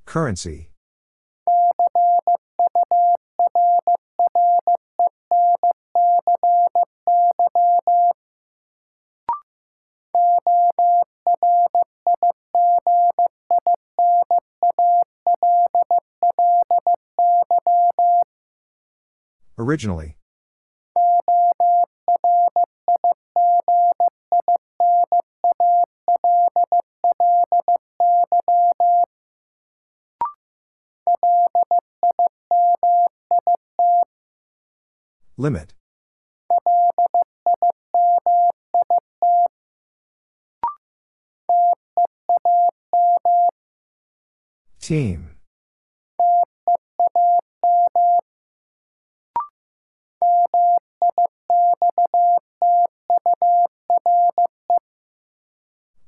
Currency. 0.05 0.69
Originally. 19.57 20.17
Limit. 35.37 35.73
Team. 44.79 45.31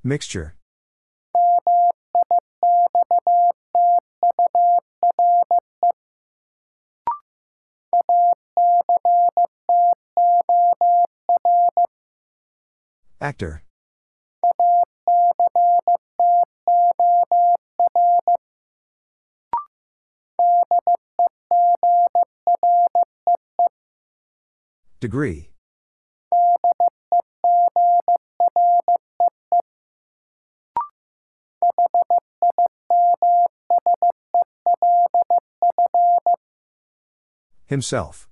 Mixture. 0.04 0.57
Actor. 13.28 13.62
Degree. 25.02 25.50
Himself. 37.66 38.30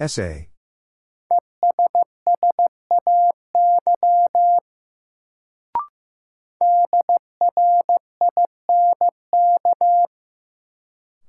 Essay. 0.00 0.48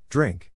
Drink. 0.09 0.51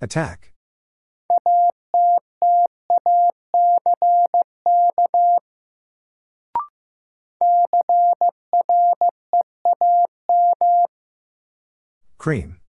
Attack. 0.00 0.49
Cream. 12.20 12.60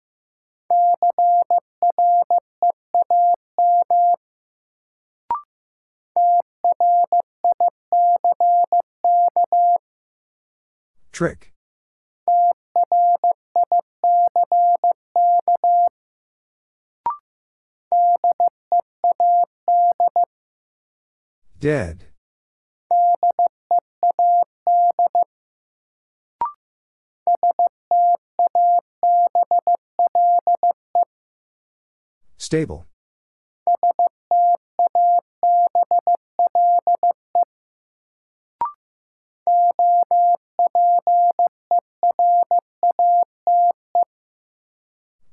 Trick. 11.11 11.51
Dead. 21.59 22.10
Stable. 32.51 32.85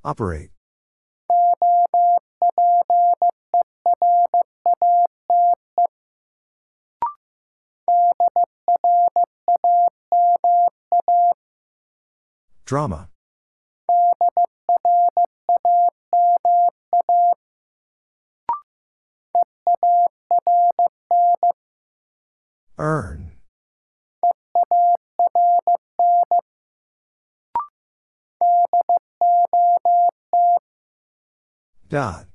Operate. 0.04 0.50
Drama. 12.64 13.08
Dot. 31.88 32.26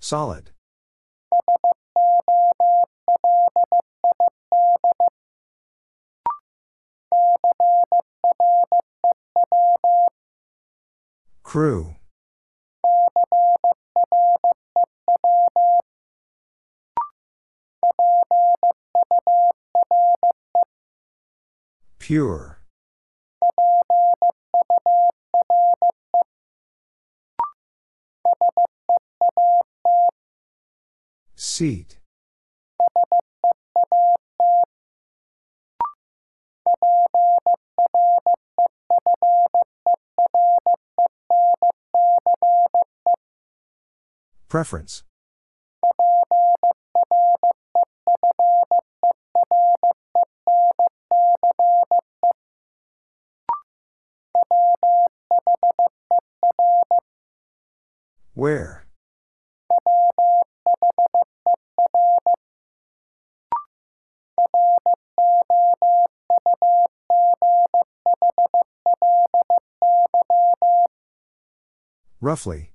Solid. 0.00 0.50
Crew. 11.42 11.97
Pure. 22.08 22.62
Seat. 31.36 31.98
Preference. 44.48 45.04
Roughly. 72.28 72.72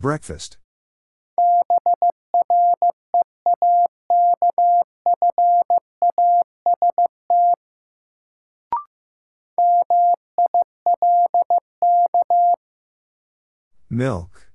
Breakfast. 0.00 0.56
Milk. 13.94 14.48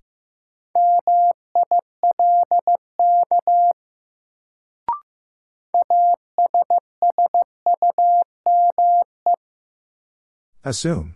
Assume. 10.65 11.15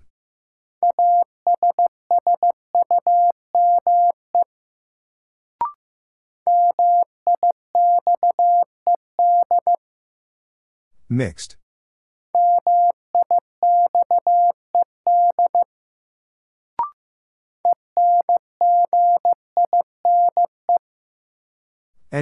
Mixed. 11.09 11.57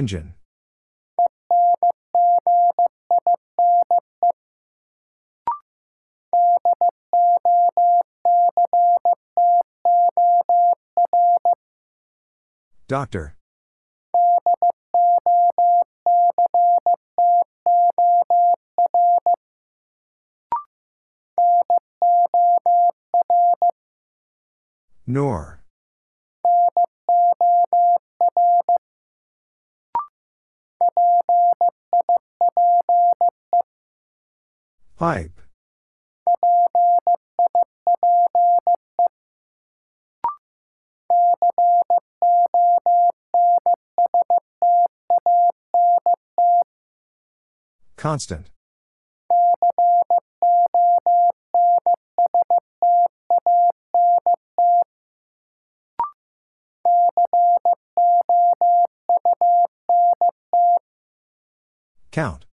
Engine. 0.02 0.34
Doctor. 12.88 13.36
Nor. 25.06 25.61
Pipe. 35.02 35.40
Constant. 47.96 48.46
Count. 62.12 62.44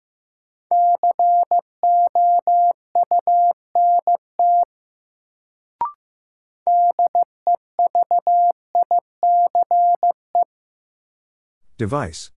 Device. 11.78 12.32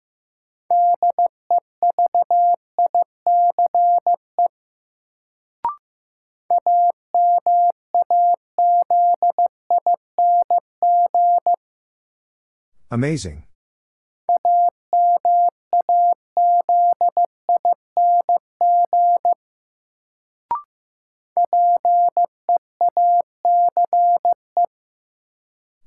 Amazing. 12.91 13.43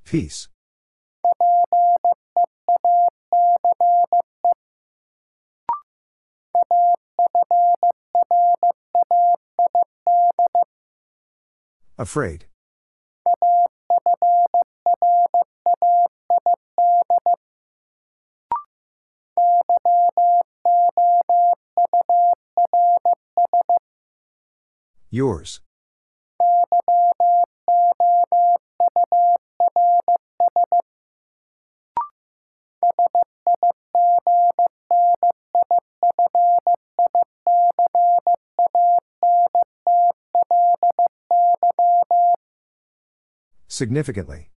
Peace. 0.04 0.48
Afraid. 11.98 12.46
Yours. 25.10 25.60
Significantly. 43.82 44.51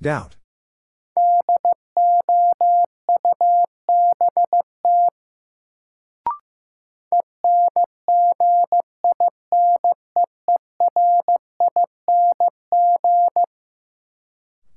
Doubt. 0.00 0.36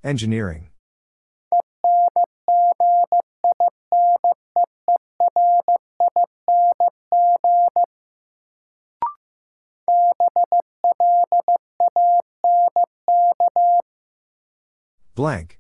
Engineering. 0.04 0.71
Blank. 15.22 15.60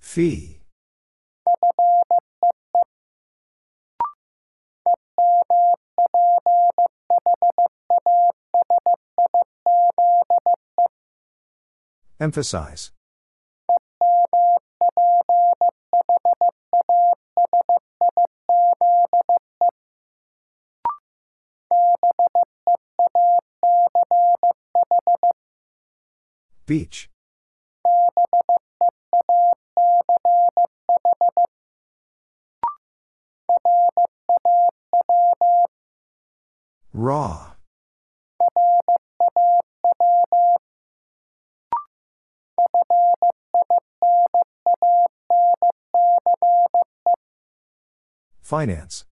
Fee. 0.00 0.58
Emphasize. 12.18 12.95
Beach. 26.66 27.08
Raw. 36.92 37.52
Finance. 48.42 49.04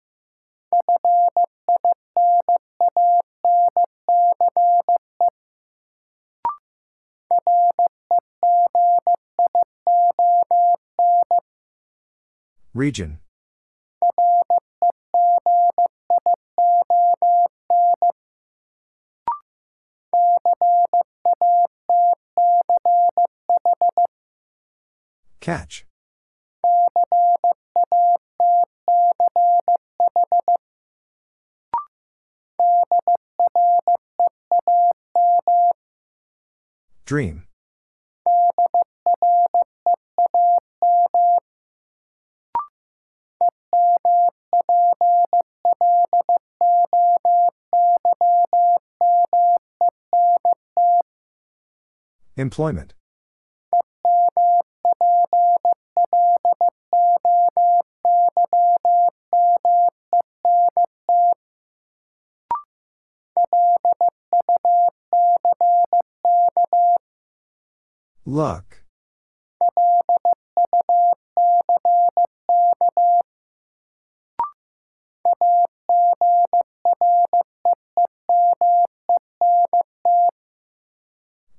Region. 12.75 13.19
Catch. 25.41 25.87
Dream. 37.05 37.45
Employment. 52.37 52.95
Luck. 68.27 68.83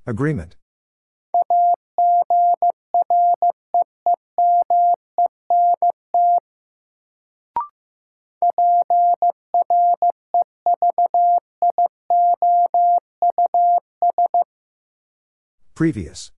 Agreement. 0.05 0.55
Previous. 15.75 16.31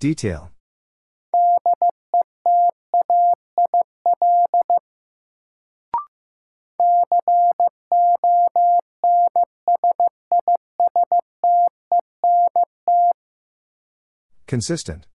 Detail. 0.00 0.50
Consistent. 14.48 15.06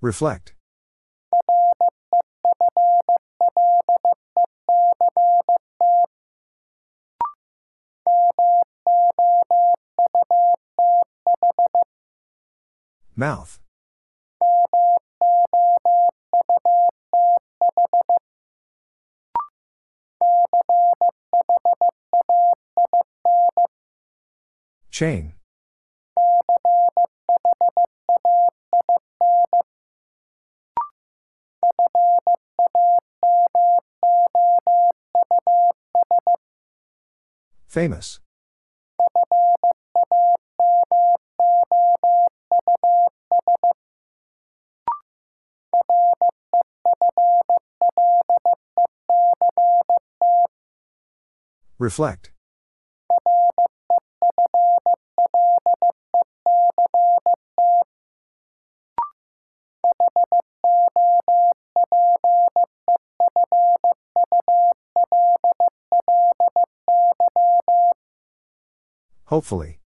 Reflect. 0.00 0.54
Mouth. 13.14 13.58
Chain. 24.90 25.34
Famous. 37.70 38.18
Reflect. 51.78 52.32
Hopefully. 69.30 69.78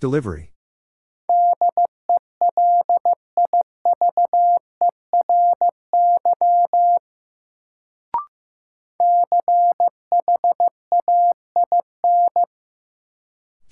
Delivery. 0.00 0.54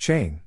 Chain. 0.09 0.41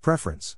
Preference. 0.00 0.56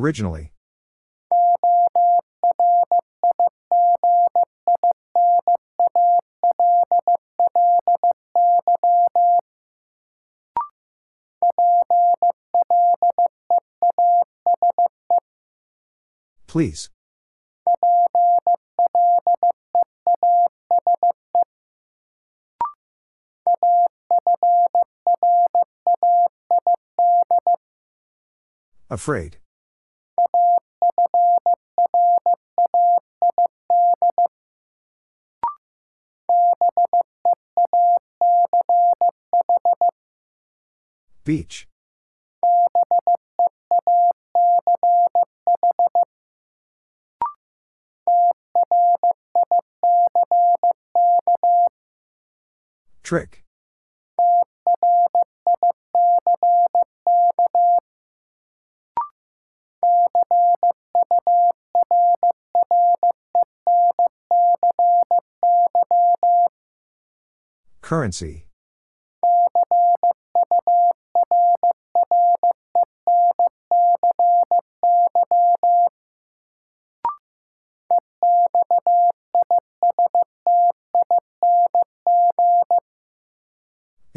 Originally. 0.00 0.50
Please. 16.46 16.88
Afraid. 28.88 29.36
Beach. 41.30 41.68
Trick. 53.04 53.44
Currency. 67.82 68.49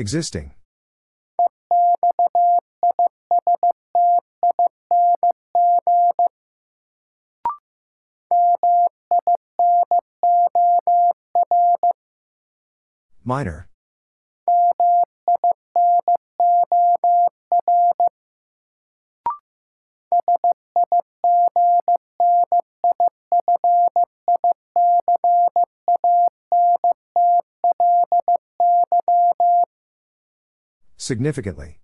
Existing. 0.03 0.51
Minor. 13.23 13.69
Significantly. 31.03 31.81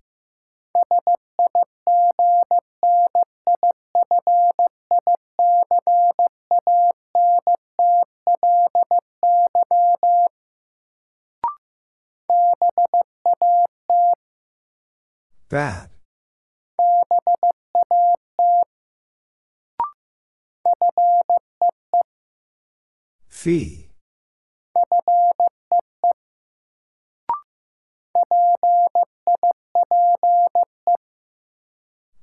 Bad. 15.50 15.90
Fee. 23.28 23.89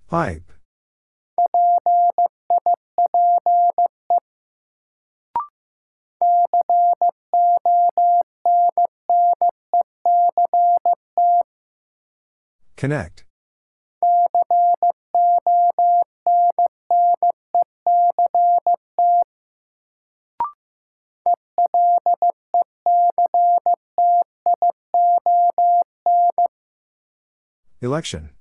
Pipe. 0.10 0.54
Connect. 12.78 13.26
Election. 27.82 28.37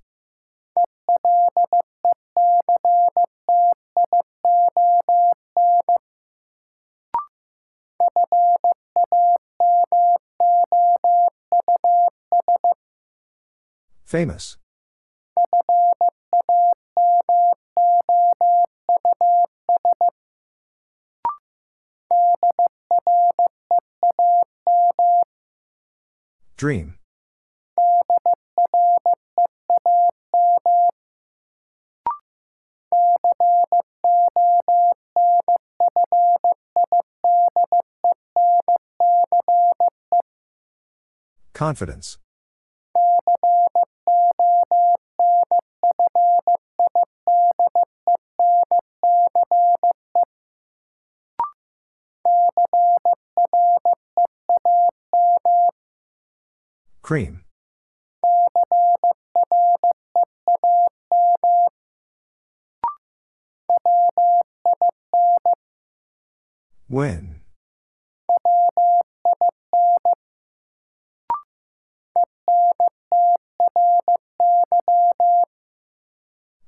Famous. 14.17 14.57
Dream. 26.57 26.95
Confidence. 41.53 42.17
Cream. 57.07 57.45
When? 66.89 67.43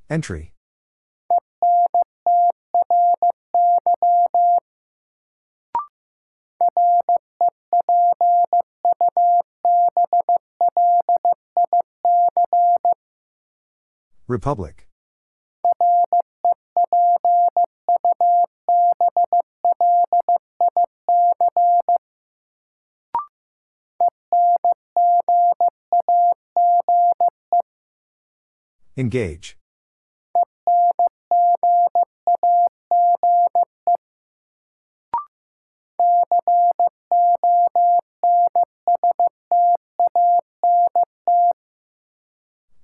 Entry. 0.08 0.52
Republic. 14.28 14.86
Engage. 28.98 29.56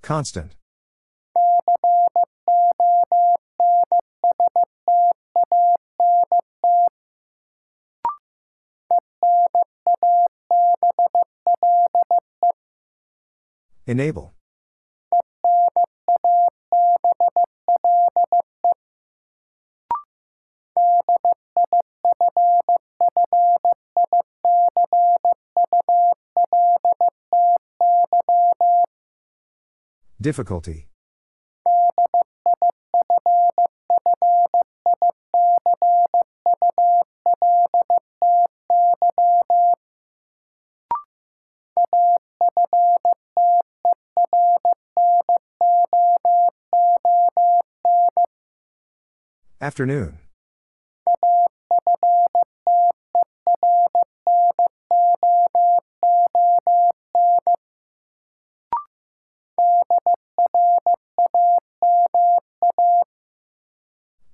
Constant. 0.00 0.54
Enable. 13.86 14.32
Difficulty 30.20 30.88
Afternoon. 49.64 50.18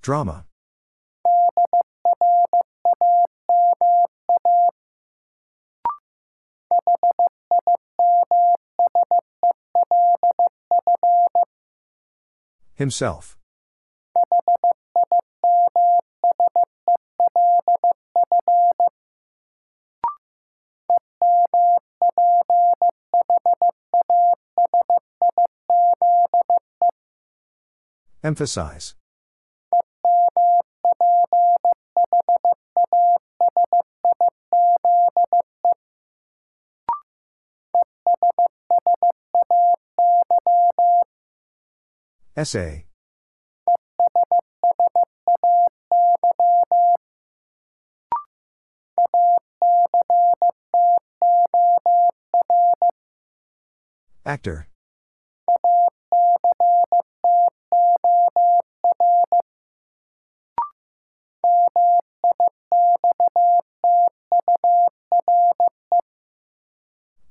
Drama. 0.03 0.47
Himself. 12.75 13.40
Emphasize. 28.31 28.95
Essay. 42.37 42.87
Actor. 54.25 54.70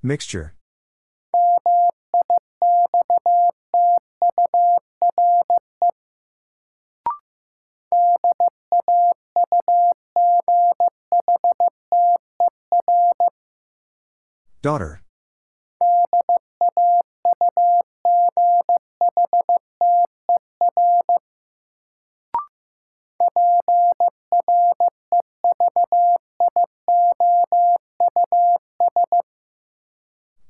Mixture. 0.09 0.55
Daughter. 14.63 15.03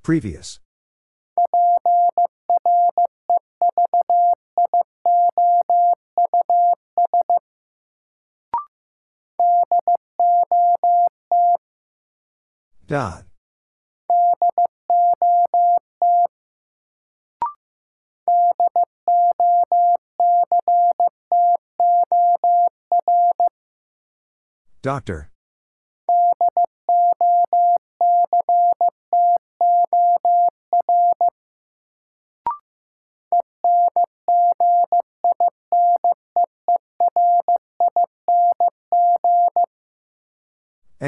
Previous. 0.09 0.59
Dot. 12.87 13.23
Doctor. 24.81 25.29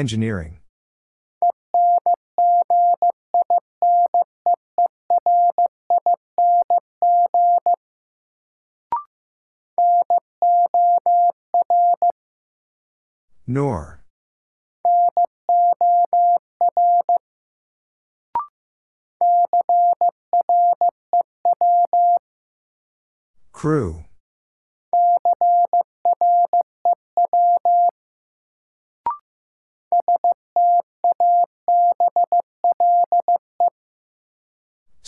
Engineering. 0.02 0.58
Nor. 13.46 14.02
Crew. 23.52 24.04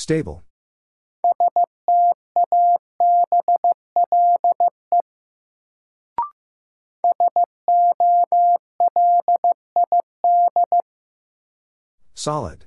Stable. 0.04 0.42
Solid. 12.12 12.66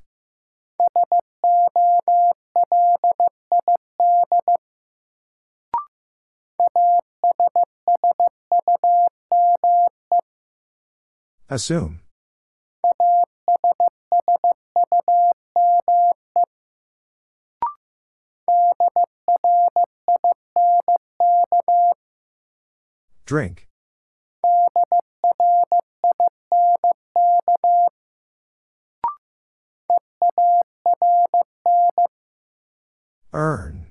Assume. 11.47 12.06
Drink. 23.27 23.67
Earn. 33.33 33.87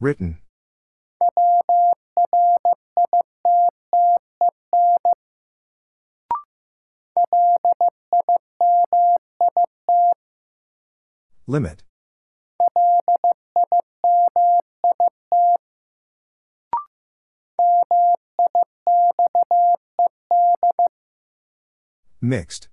Written. 0.00 0.38
Limit. 11.54 11.84
Mixed. 22.20 22.66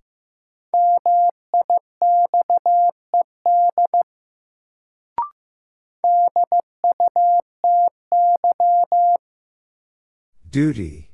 Duty. 10.50 11.11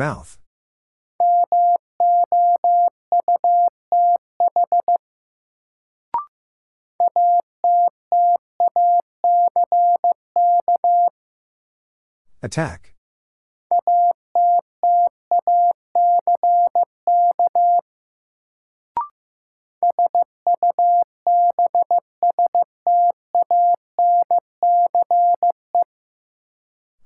Mouth. 0.00 0.38
Attack. 12.42 12.94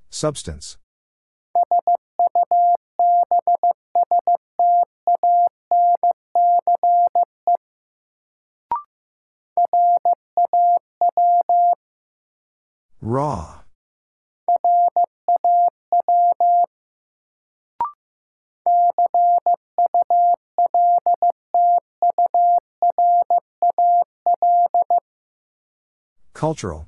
Substance. 0.09 0.77
Cultural. 26.45 26.87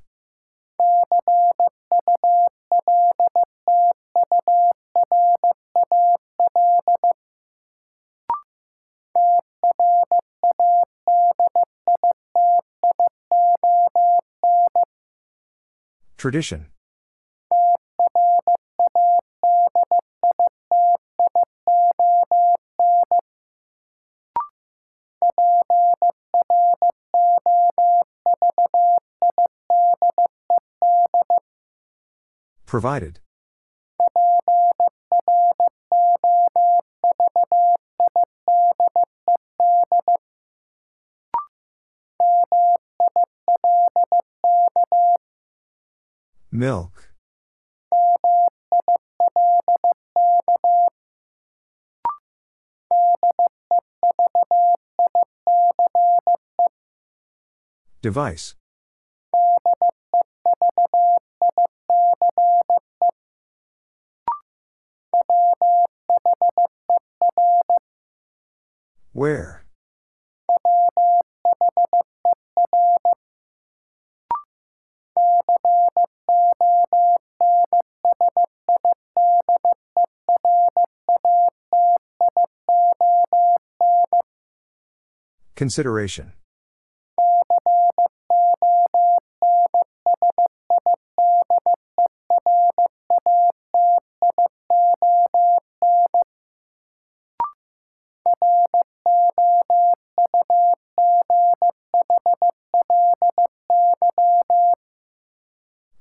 Tradition. 16.18 16.68
Provided. 32.78 33.20
Milk. 46.52 47.10
Device. 58.04 58.54
Where? 69.18 69.66
Consideration. 85.56 86.34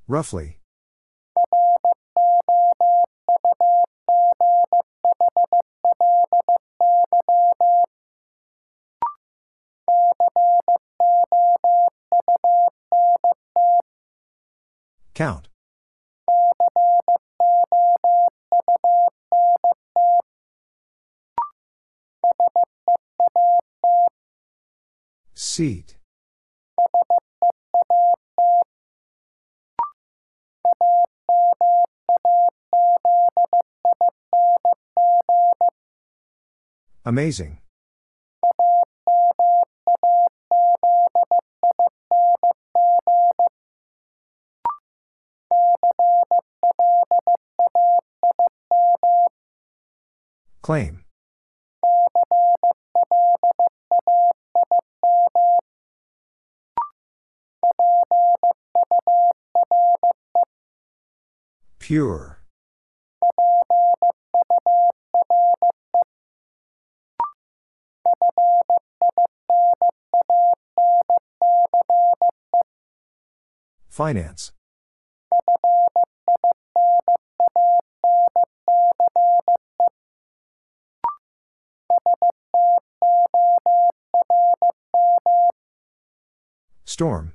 Roughly. 0.08 0.60
Count. 15.14 15.48
Seat. 25.34 25.95
Amazing. 37.06 37.58
Claim. 50.62 51.04
Pure. 61.78 62.35
Finance. 73.96 74.52
Storm. 86.84 87.32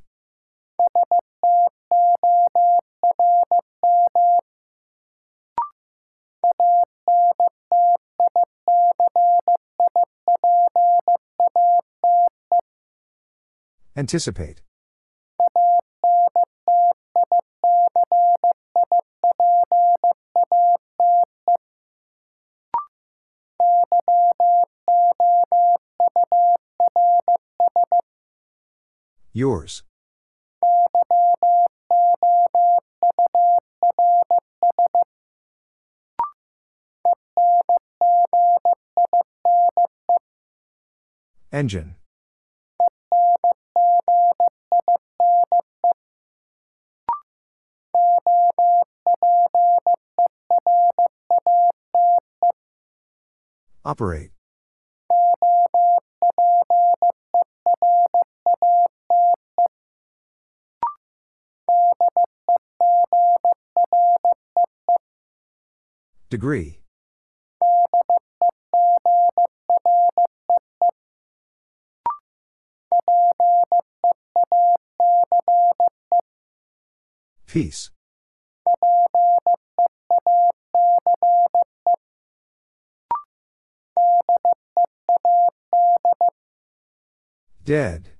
Anticipate. 13.95 14.61
Yours. 29.41 29.81
Engine. 41.51 41.95
Operate. 53.83 54.29
Degree. 66.31 66.79
Peace. 77.47 77.91
Dead. 87.65 88.11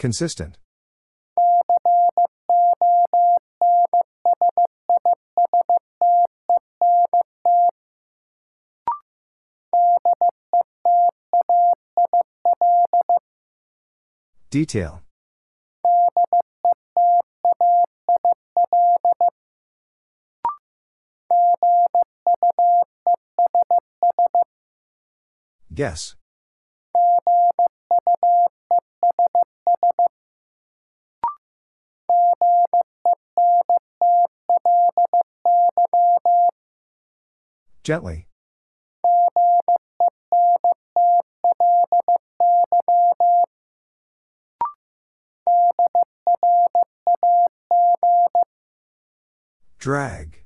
Consistent. 0.00 0.56
Detail. 14.48 15.02
Guess. 25.74 26.16
Gently. 37.82 38.26
Drag. 49.78 50.36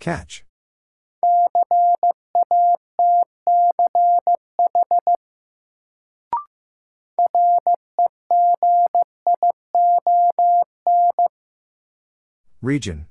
Catch. 0.00 0.44
Region. 12.62 13.06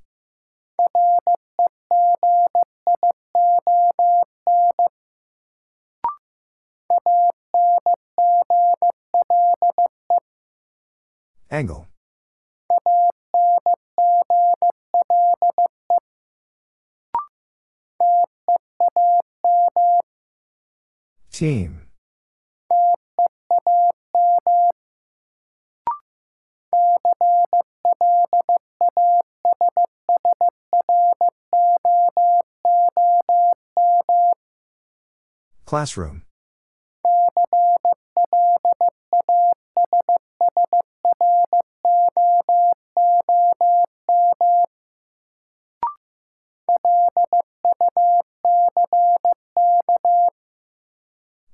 Angle. 11.52 11.86
Team. 21.30 21.91
Classroom. 35.72 36.24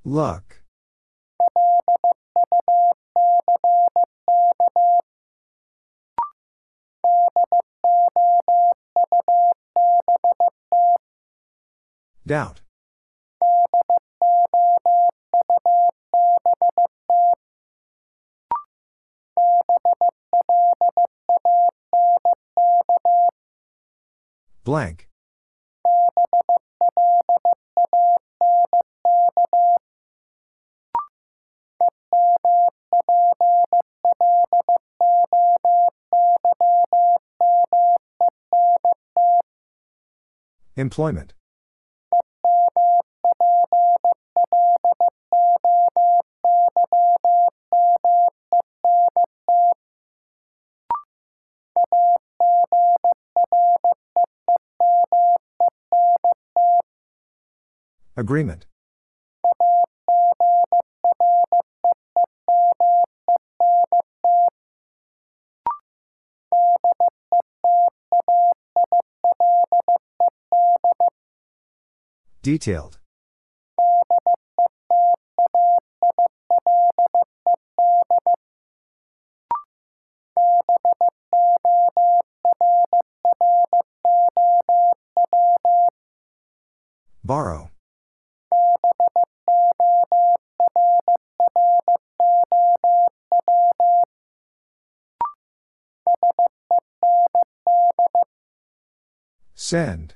Luck. 0.04 0.62
Doubt. 12.26 12.62
Blank. 24.68 25.08
Employment. 40.76 41.37
Agreement. 58.18 58.66
Detailed. 72.42 72.97
Send. 99.68 100.14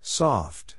Soft. 0.00 0.76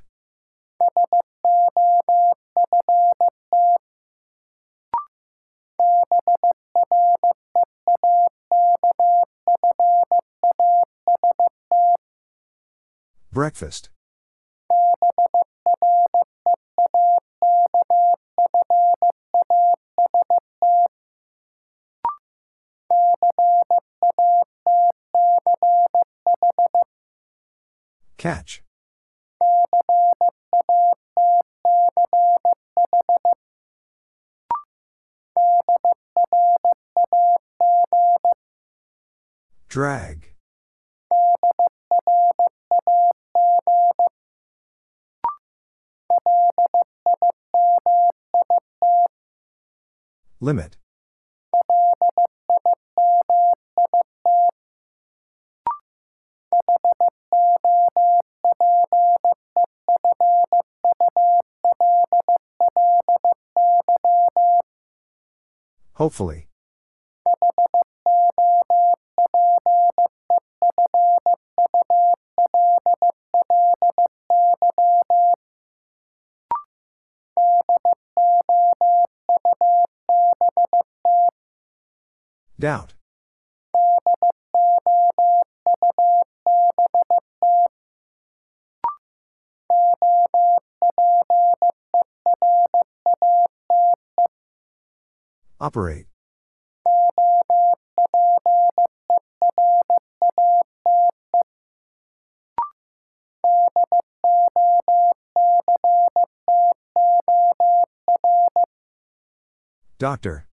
Breakfast. 13.32 13.90
Catch. 28.26 28.64
Drag. 39.70 40.34
Limit. 50.40 50.78
Hopefully. 65.96 66.48
Doubt. 82.60 82.95
Operate. 95.66 96.06
Doctor. 109.98 110.46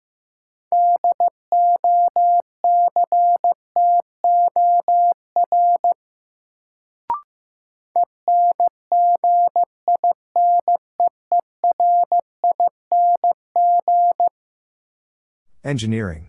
Engineering. 15.64 16.28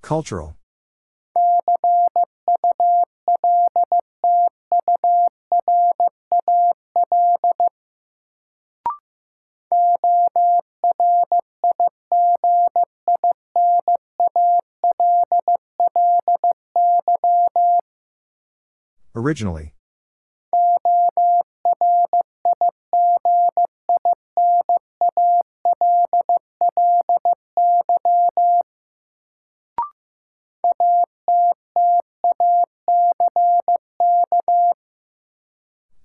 Cultural. 0.00 0.57
Originally. 19.18 19.74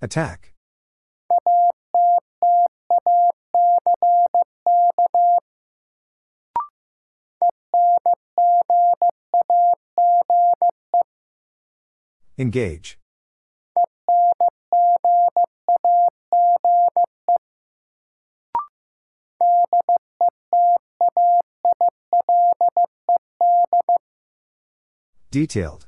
Attack. 0.01 0.53
Engage. 12.39 12.97
Detailed. 25.33 25.87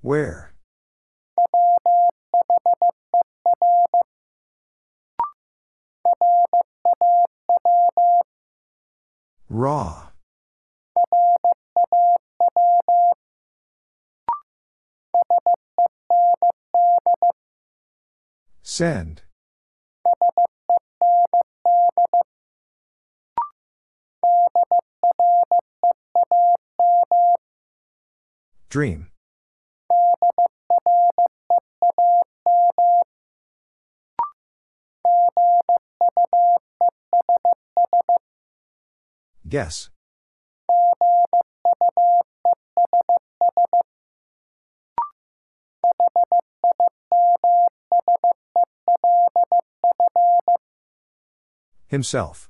Where? 0.00 0.54
Raw. 9.48 10.10
Send. 18.80 19.20
Dream. 28.70 29.08
Guess. 39.46 39.90
Himself. 51.90 52.48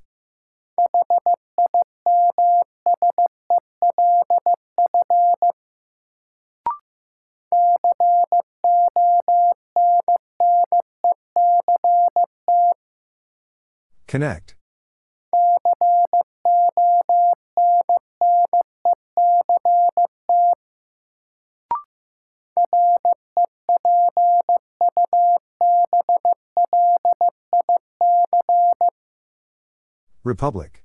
Connect. 14.07 14.59
Republic. 30.23 30.84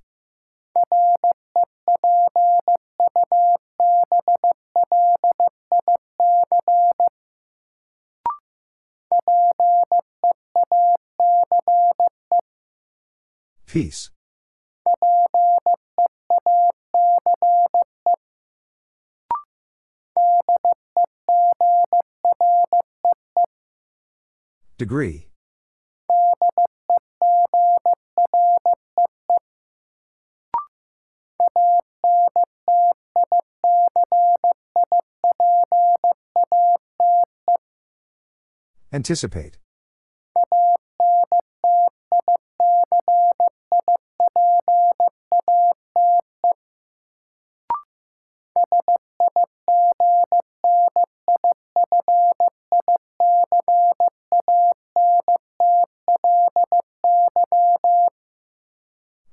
Peace. 13.66 14.10
Degree. 24.78 25.28
Anticipate. 38.96 39.58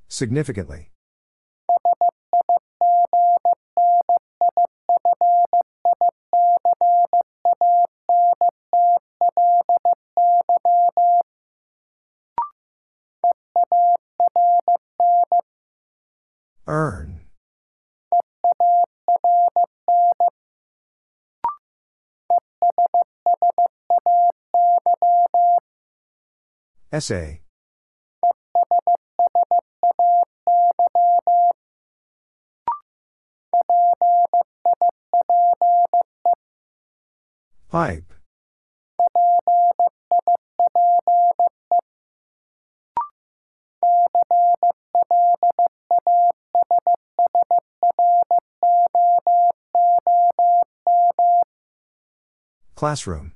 Significantly. 0.08 0.91
Earn. 16.66 17.20
Essay. 26.92 27.40
Pipe. 37.70 38.12
Classroom. 52.82 53.30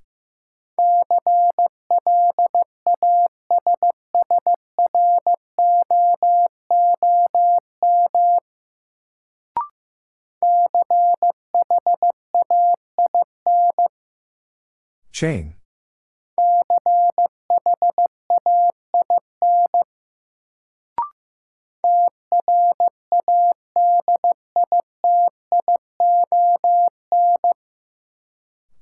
Chain. 15.12 15.54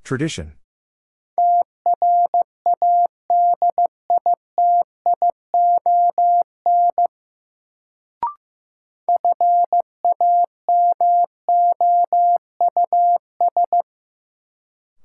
Tradition. 0.05 0.53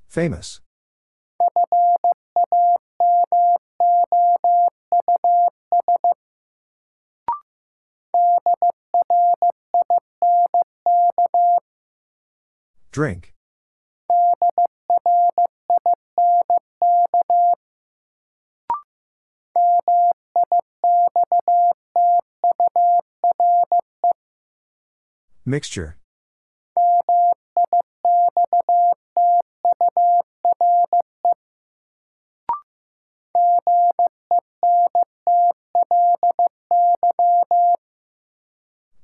Famous. 0.10 0.60
Drink. 12.92 13.34
Mixture. 25.50 25.98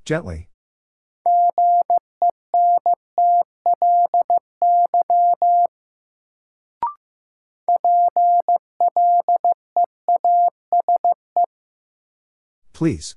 Gently. 0.05 0.49
Please. 12.71 13.15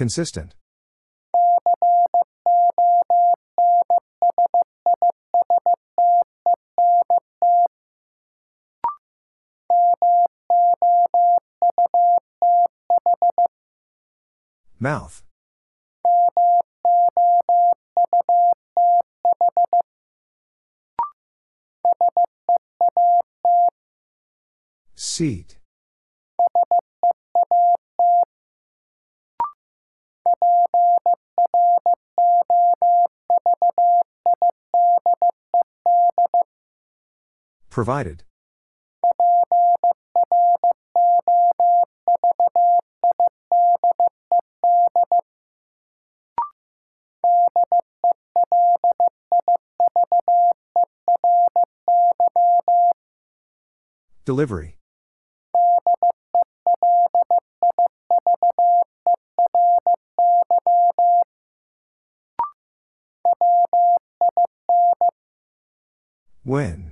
Consistent. 0.00 0.54
Mouth. 14.78 15.22
Seat. 24.94 25.59
Provided. 37.70 38.24
Delivery. 54.24 54.76
When? 66.42 66.89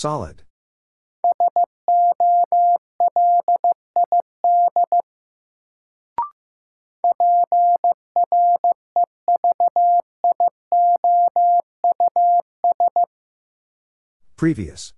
Solid. 0.00 0.44
Previous. 14.38 14.94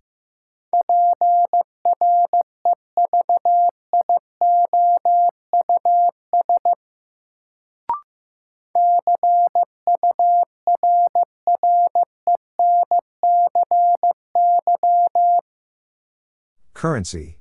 Currency. 16.83 17.39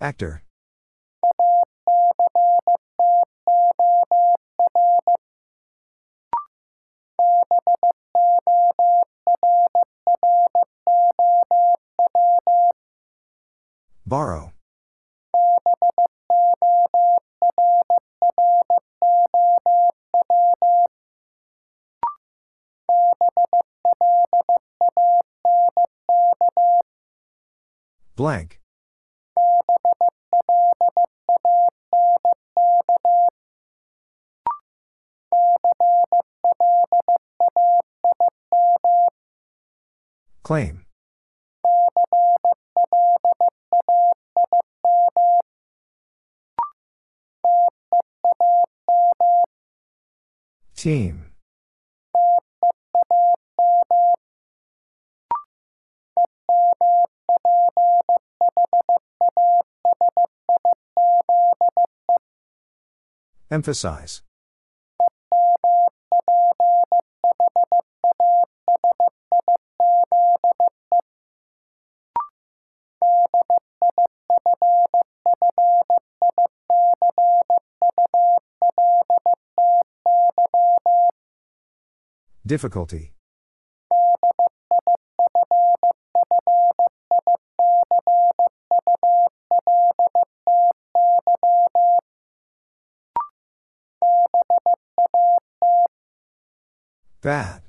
Actor. 0.00 0.42
Borrow. 14.06 14.51
Blank. 28.22 28.60
Claim. 40.44 40.84
Team. 50.76 51.31
Emphasize. 63.52 64.22
Difficulty. 82.46 83.12
Bad. 97.22 97.62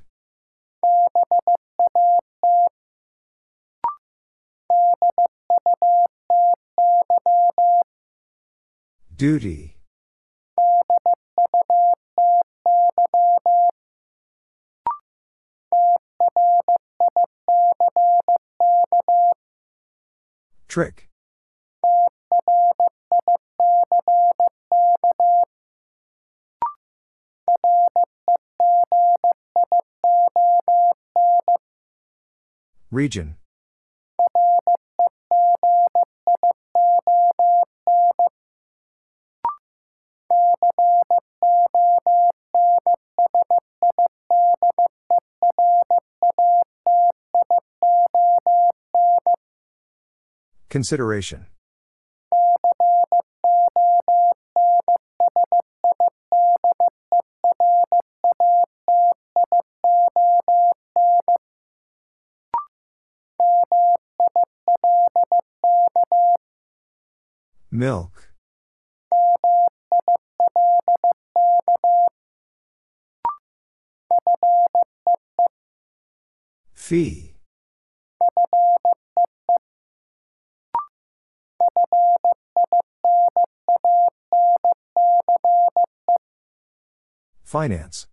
Duty. 9.16 9.76
Trick. 20.66 21.08
Region. 32.94 33.34
Consideration. 50.70 51.46
Milk. 67.74 68.30
Fee. 76.72 77.34
Finance. 87.42 88.06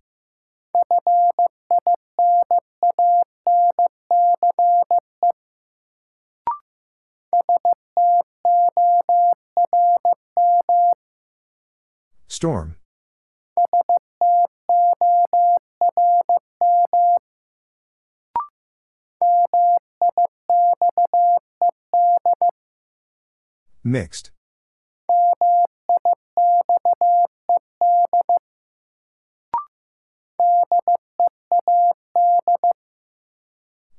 Storm. 12.42 12.74
Mixed. 23.84 24.32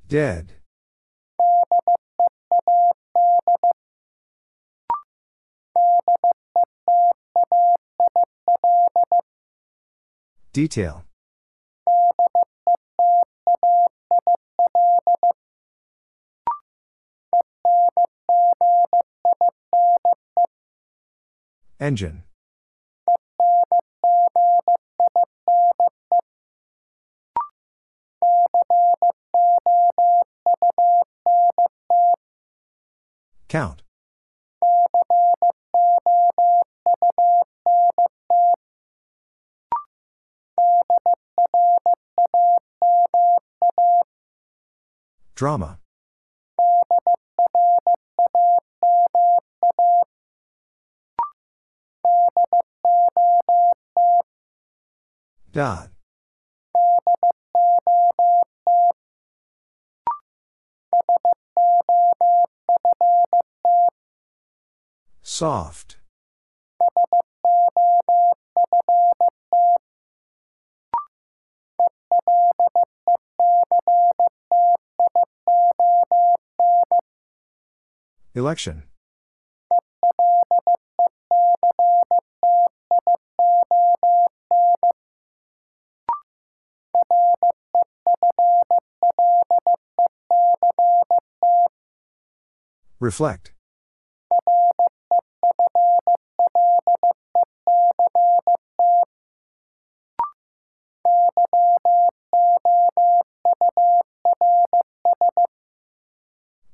Dead. 0.10 0.63
Detail. 10.54 11.04
Engine. 21.80 22.24
Count. 33.50 33.83
Drama. 45.36 45.80
Dot. 55.52 55.90
Soft. 65.22 65.98
Election. 78.36 78.82
Reflect. 93.00 93.52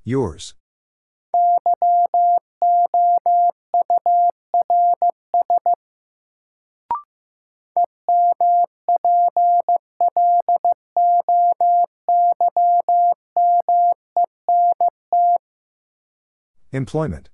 Yours. 0.06 0.54
Employment. 16.80 17.28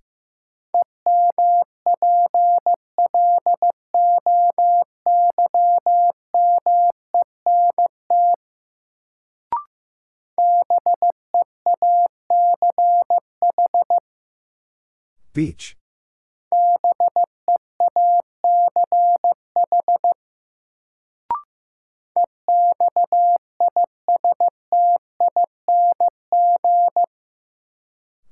Beach. 15.32 15.76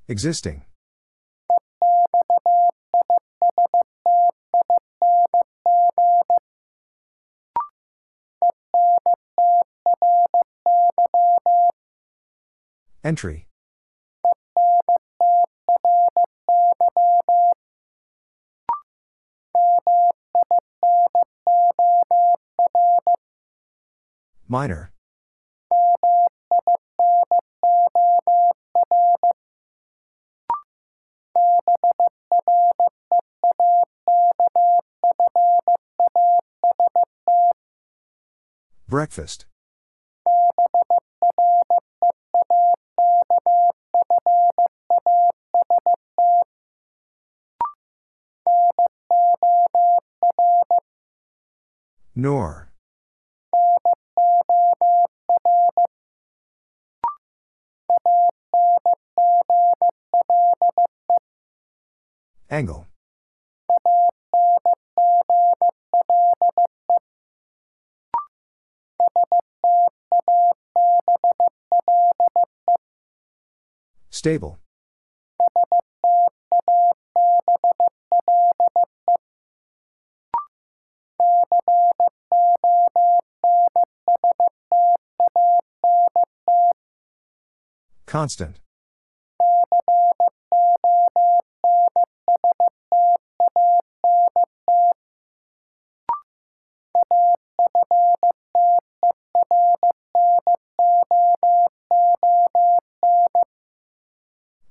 Existing. 0.07 0.63
Entry. 13.03 13.47
Minor. 24.47 24.93
Breakfast. 38.87 39.45
Nor. 52.15 52.69
Angle. 62.51 62.85
Stable. 74.11 74.62
Constant. 88.13 88.59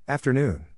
Afternoon. 0.07 0.72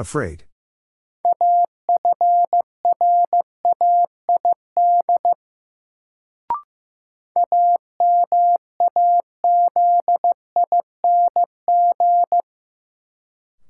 Afraid. 0.00 0.44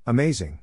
Amazing. 0.07 0.61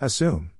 Assume. 0.00 0.52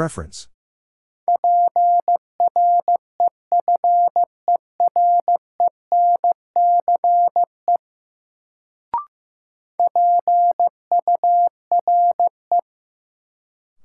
Preference. 0.00 0.48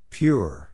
Pure. 0.10 0.72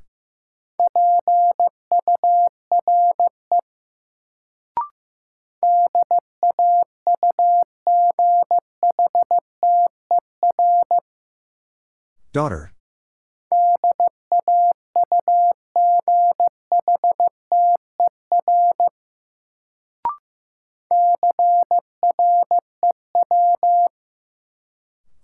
Daughter. 12.31 12.73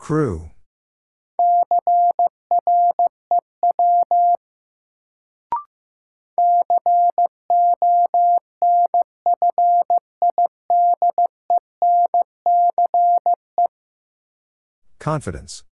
Crew. 0.07 0.51
Confidence 14.97 15.65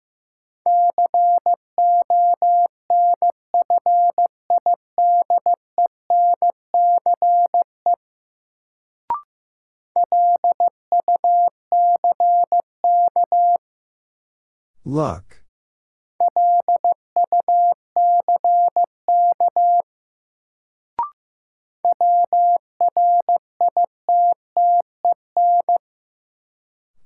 Luck. 14.93 15.41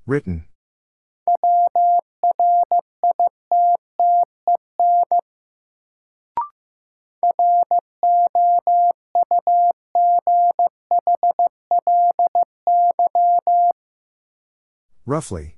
Written. 0.05 0.43
Roughly. 15.05 15.56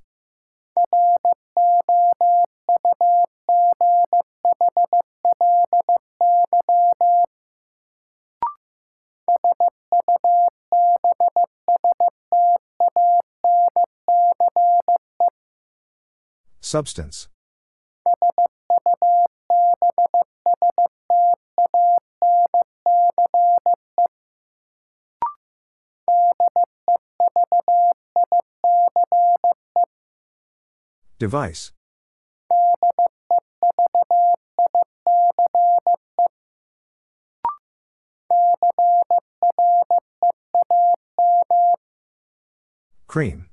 Substance. 16.69 17.27
Device. 31.17 31.72
Cream. 43.07 43.49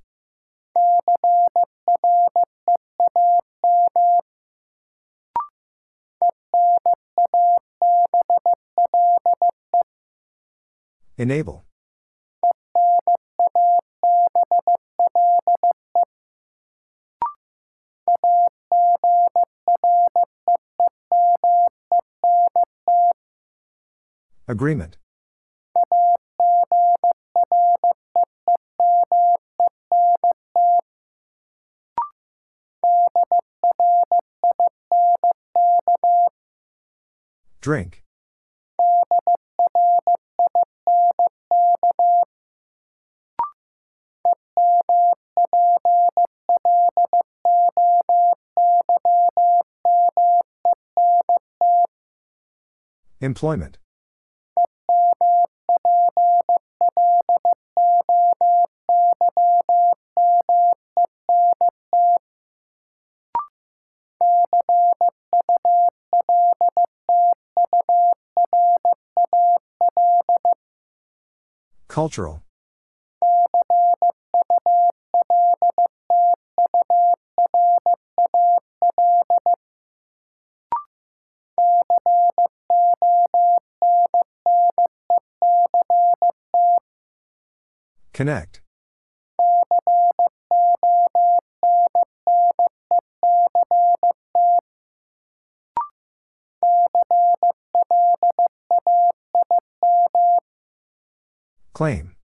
Enable. 11.18 11.64
Agreement. 24.46 24.98
Drink. 37.60 38.05
Employment. 53.26 53.78
Cultural. 71.88 72.45
Connect. 88.16 88.62
Claim. 101.74 102.16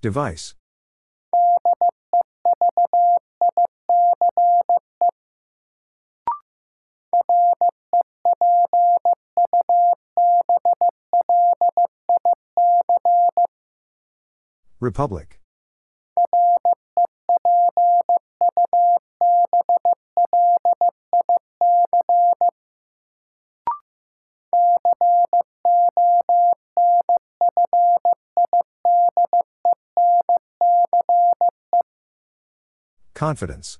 Device. 0.00 0.54
Republic. 14.82 15.38
Confidence. 33.14 33.78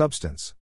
Substance. 0.00 0.54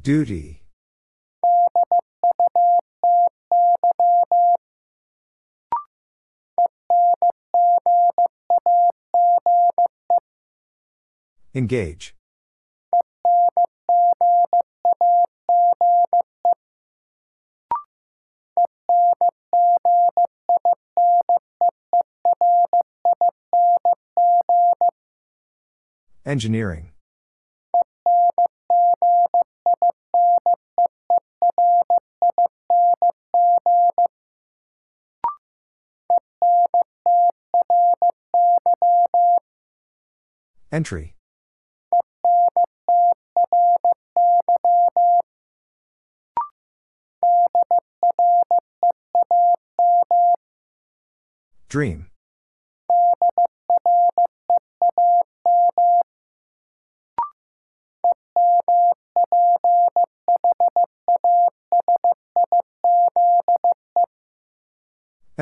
Duty. 0.00 0.62
Engage. 11.52 12.14
Engineering. 26.32 26.90
Entry. 40.72 41.14
Dream. 51.68 52.11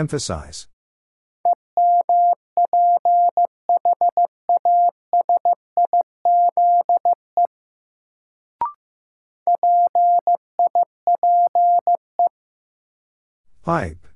Emphasize. 0.00 0.66
Pipe. 13.62 14.09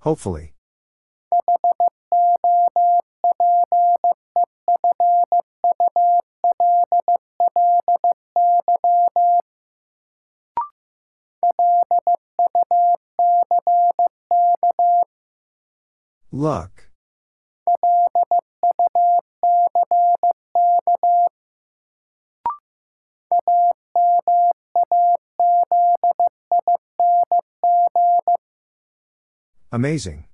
Hopefully. 0.00 0.54
Luck. 16.32 16.89
Amazing. 29.72 30.24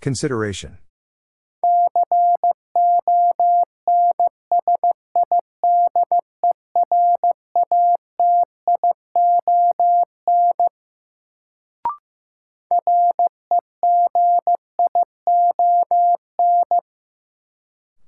Consideration. 0.00 0.78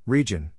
Region. 0.06 0.52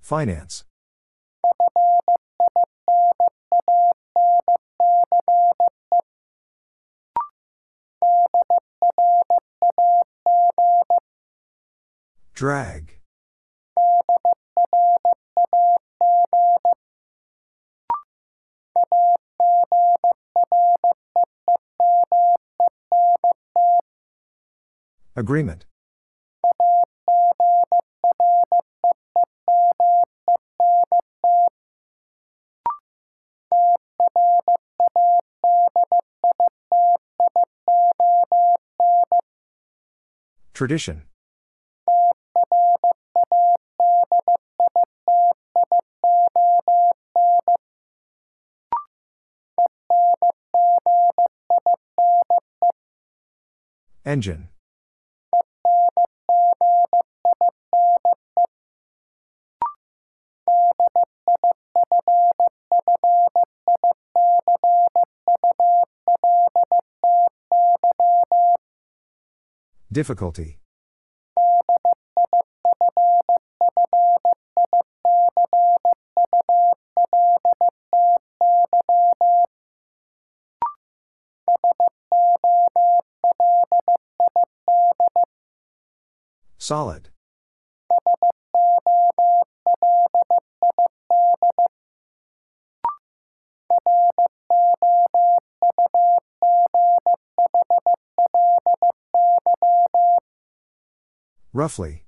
Finance. 0.00 0.64
Drag. 12.34 12.97
Agreement. 25.18 25.64
Tradition. 40.54 41.02
Engine. 54.06 54.48
Difficulty. 69.98 70.60
Solid. 86.58 87.07
Roughly. 101.58 102.04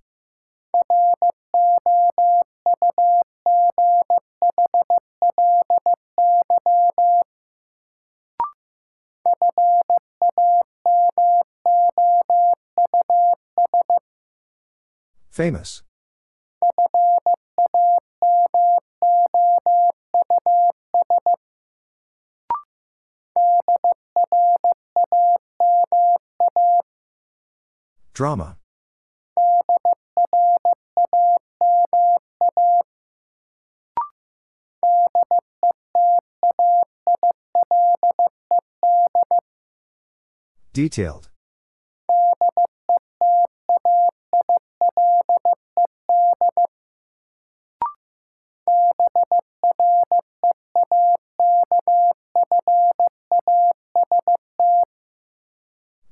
Famous. 15.33 15.83
Drama. 28.15 28.60
Detailed. 40.81 41.29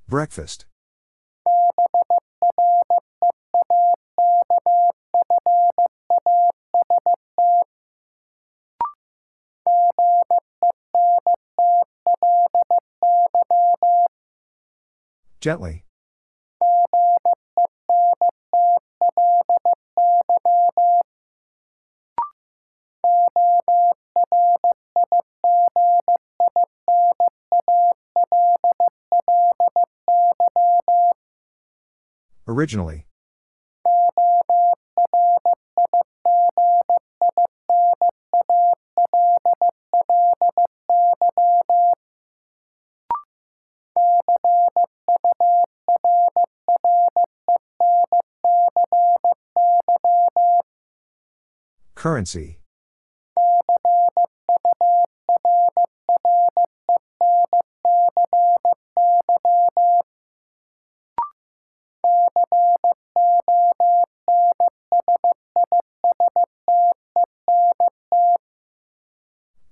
Breakfast. 0.07 0.68
Gently. 15.41 15.84
Originally. 32.49 33.08
Currency. 51.99 52.60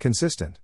Consistent. 0.00 0.58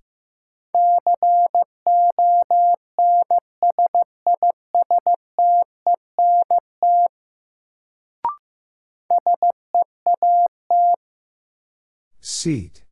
Seat. 12.42 12.82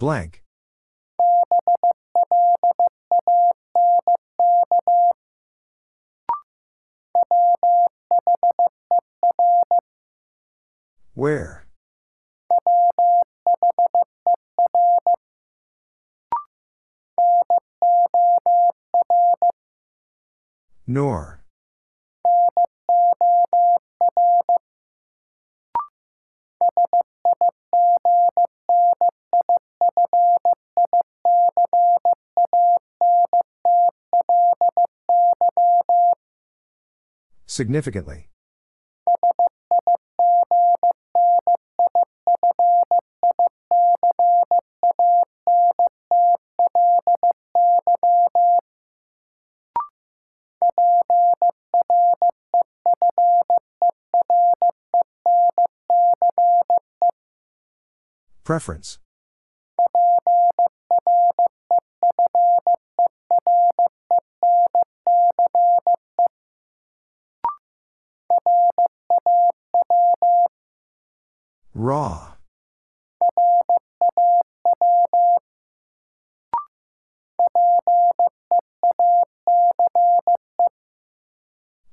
Blank. 0.00 0.42
Where? 11.14 11.61
Nor. 20.92 21.40
Significantly. 37.46 38.31
Preference. 58.52 58.98
Raw. 71.72 72.34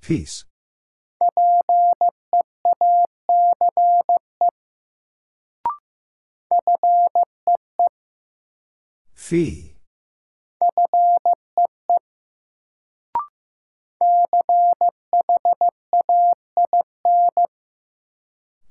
Peace. 0.02 0.44
Fee. 9.30 9.75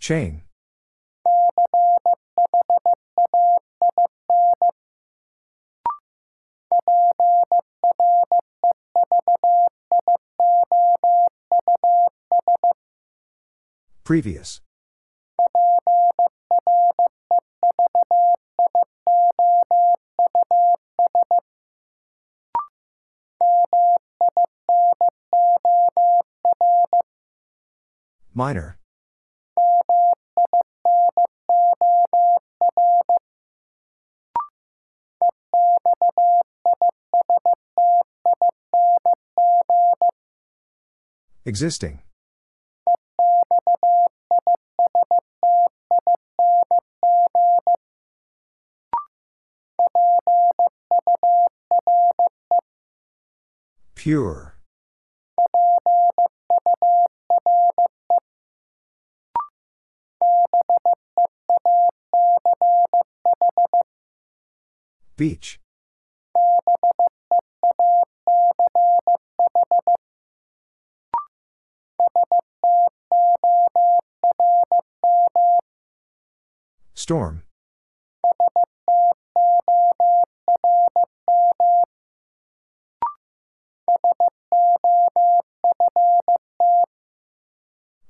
Chain. 0.01 0.43
Previous. 14.03 14.61
Minor. 28.39 28.79
Existing. 41.45 41.99
Pure. 53.97 54.58
Beach. 65.19 65.59
Storm. 76.95 77.43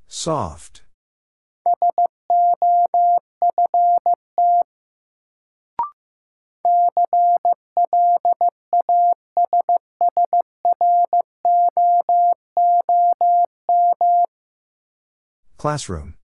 Soft. 0.07 0.83
Classroom. 15.59 16.15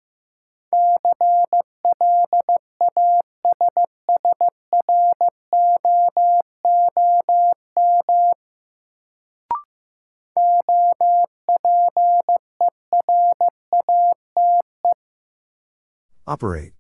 Operate. 16.29 16.73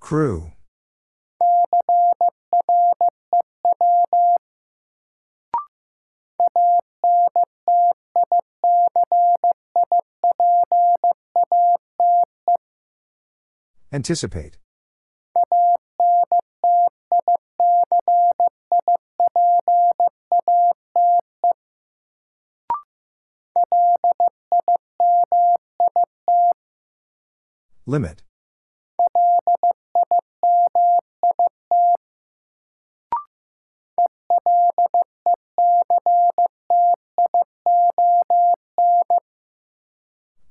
Crew. 0.00 0.51
Anticipate. 13.92 14.56
Limit. 27.84 28.22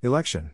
Election. 0.04 0.52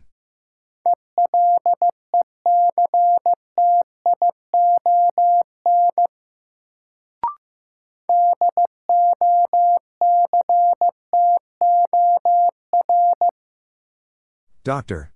Doctor. 14.68 15.12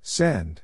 Send. 0.00 0.62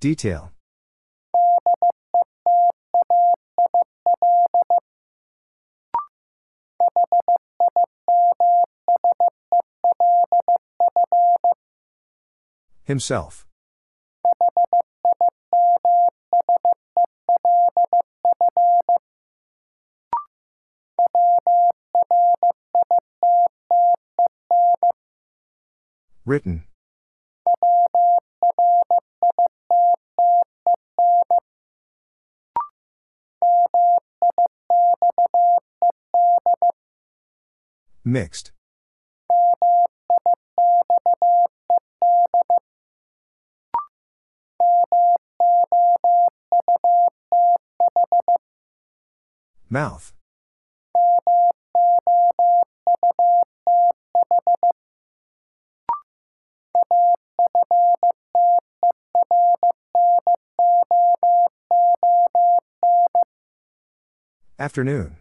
Detail. 0.00 0.52
Himself. 12.88 13.46
Written. 26.24 26.64
Mixed. 38.02 38.52
Mouth. 49.78 50.12
Afternoon. 64.58 65.16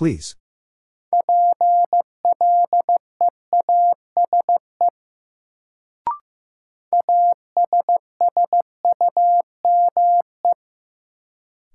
Please. 0.00 0.34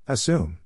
Assume. 0.07 0.57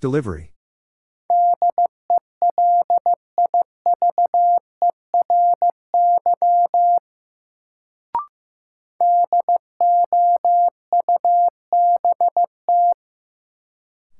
Delivery. 0.00 0.50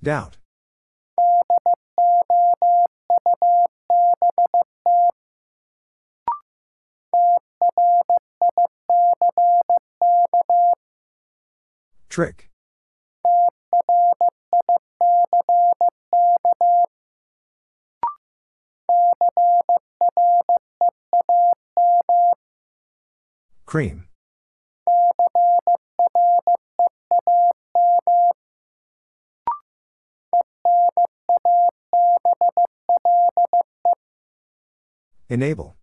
Doubt. 0.09 0.39
Trick. 12.09 12.49
Cream. 23.67 24.08
Enable. 35.31 35.77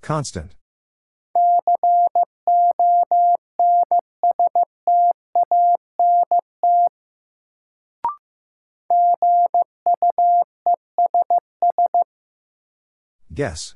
Constant. 0.00 0.54
Guess. 13.32 13.74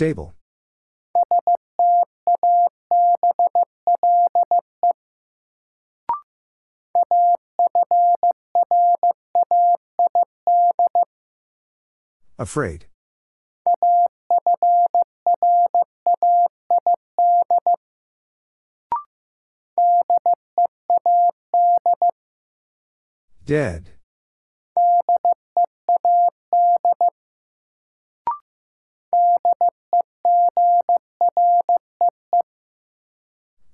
Stable. 0.00 0.32
Afraid. 12.38 12.86
Dead. 23.44 23.99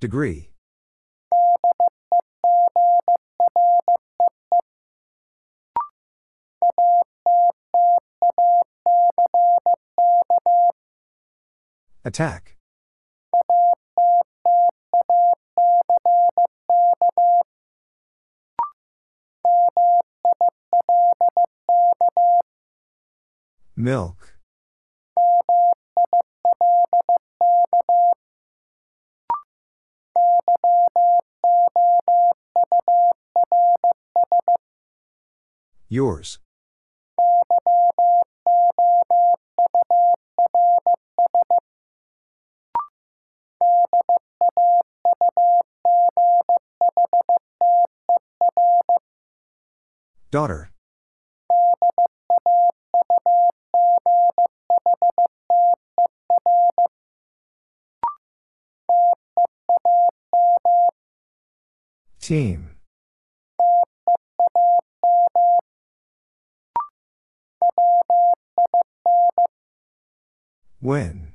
Degree. 0.07 0.51
Attack. 12.05 12.57
Milk. 23.75 24.35
Yours. 35.97 36.39
Daughter. 50.31 50.70
Team. 62.20 62.75
When? 70.86 71.32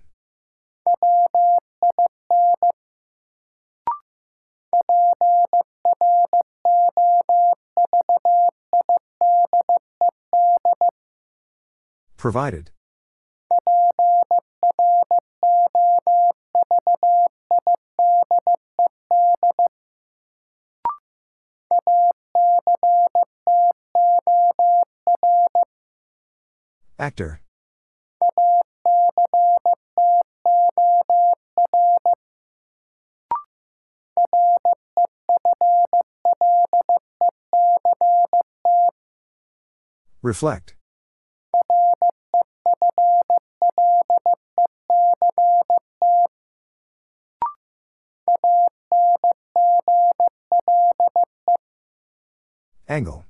Provided. 12.15 12.71
Actor. 26.97 27.41
Reflect. 40.21 40.75
Angle. 52.87 53.25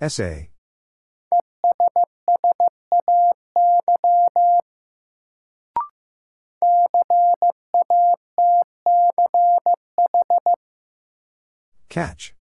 Essay. 0.00 0.51
Catch. 11.92 12.34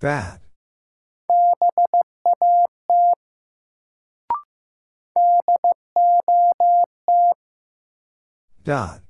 Bad. 0.00 0.40
Dot. 8.62 9.00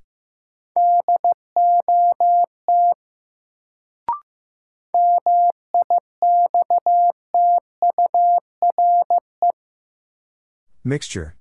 Mixture. 10.86 11.34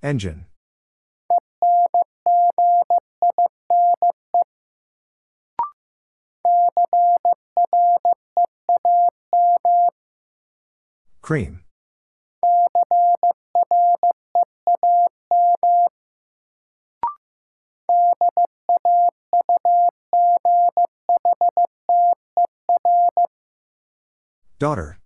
Engine. 0.00 0.46
Cream. 11.20 11.65
Daughter. 24.58 24.98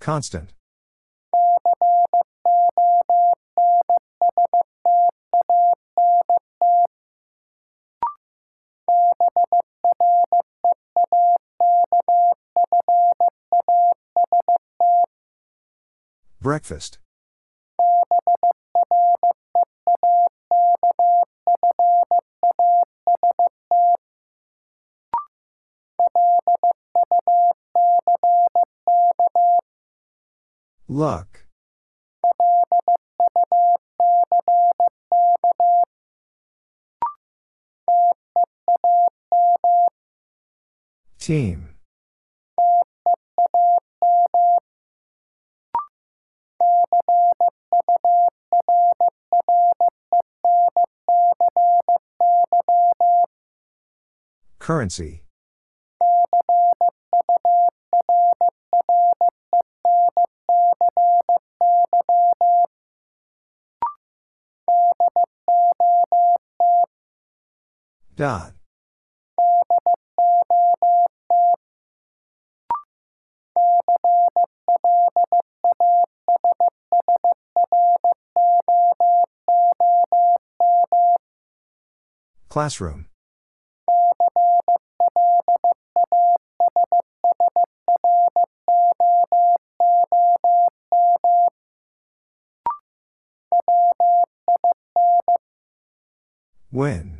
Constant. 0.00 0.52
Breakfast. 16.52 16.98
Luck. 30.88 31.46
Team. 41.18 41.71
Currency. 54.72 55.22
Dot. 68.16 68.54
Classroom. 82.48 83.11
When? 96.72 97.18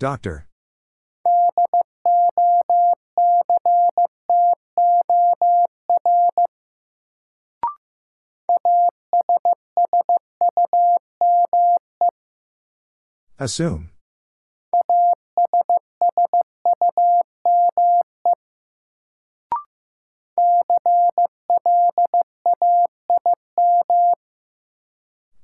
Doctor. 0.00 0.48
Assume. 13.38 13.90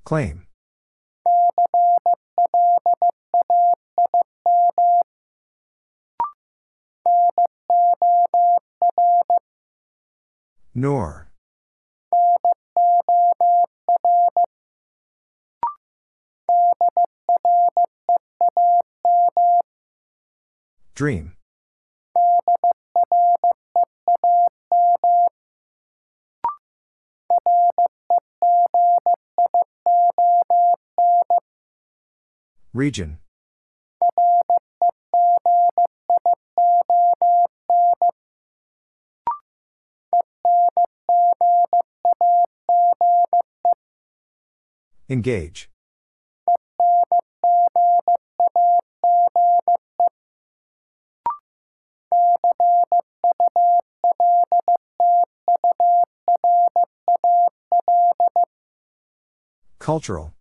Claim. 0.04 0.46
Nor. 10.74 11.30
Dream. 20.94 21.32
Region. 32.74 33.18
Engage. 45.08 45.70
Cultural. 59.78 60.34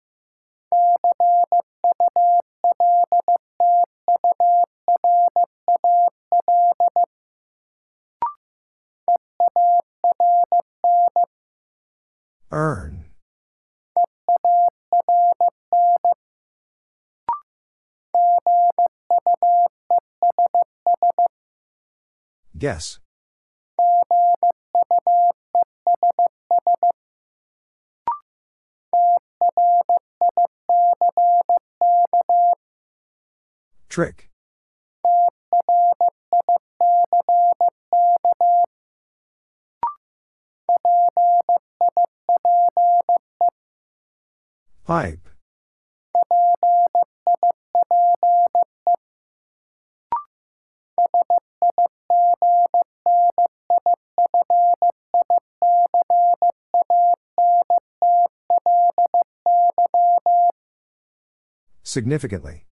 Guess. 22.64 23.00
Trick. 33.90 34.30
Pipe. 44.85 45.33
Significantly. 61.93 62.65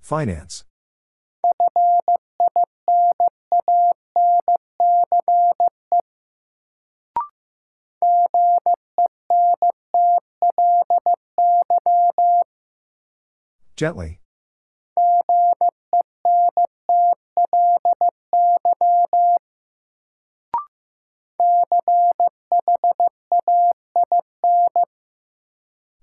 Finance. 0.00 0.64
Gently. 13.82 14.20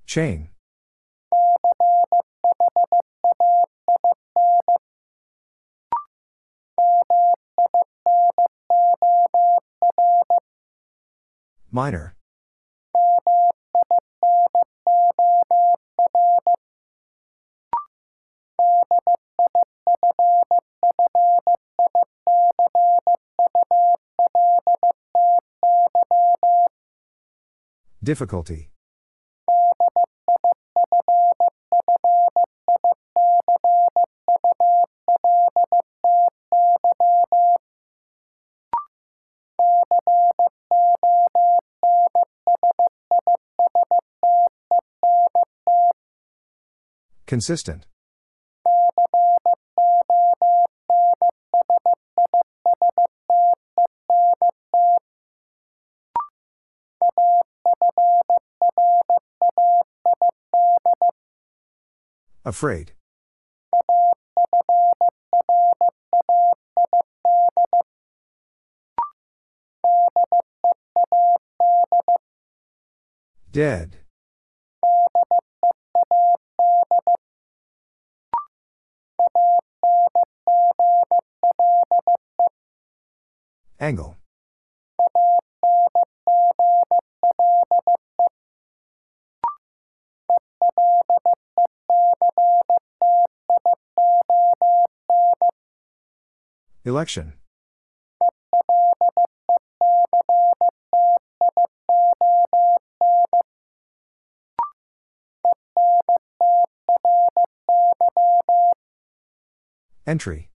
Chain. 0.06 0.50
Minor. 11.72 12.19
Difficulty. 28.02 28.72
Consistent. 47.28 47.89
Afraid. 62.50 62.94
Dead. 73.52 73.98
Angle. 83.80 84.19
Election. 96.90 97.34
Entry. 110.08 110.50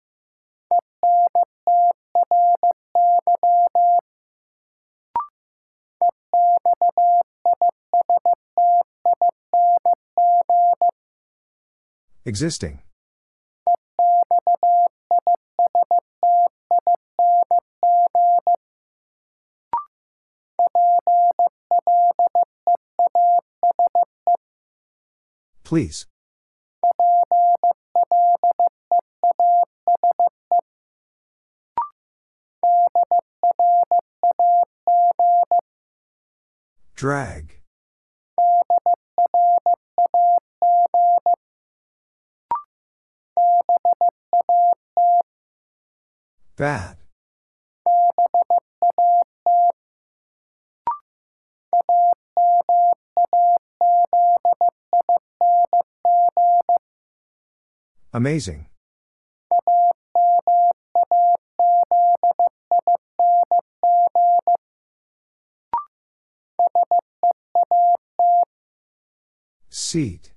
Existing. 12.26 12.80
Please. 25.74 26.06
Drag. 36.96 37.56
Bad. 46.56 47.03
Amazing. 58.16 58.68
Seat. 69.70 70.32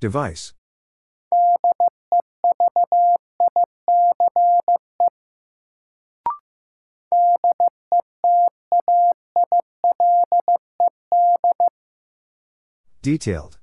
Device. 0.00 0.52
Detailed. 13.02 13.58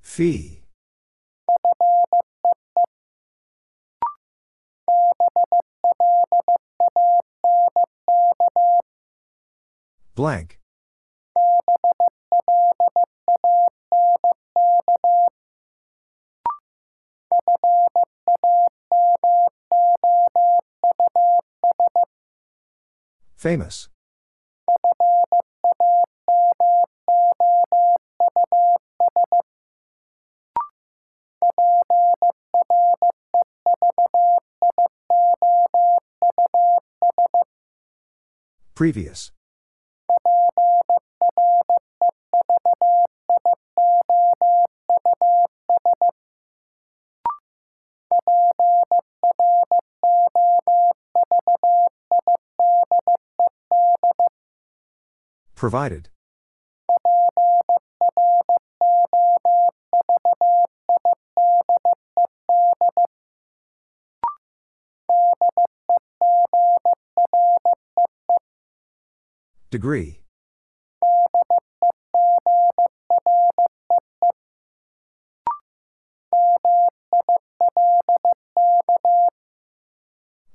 Fee. 0.00 0.62
Blank. 10.14 10.58
Famous. 23.44 23.90
Previous. 38.74 39.33
Provided. 55.64 56.10
Degree. 69.70 70.20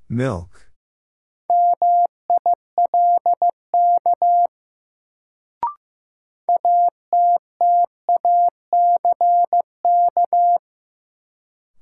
Milk. 0.07 0.68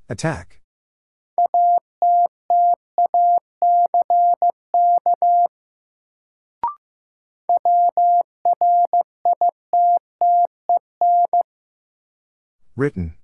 Attack. 0.09 0.61
Written. 12.77 13.16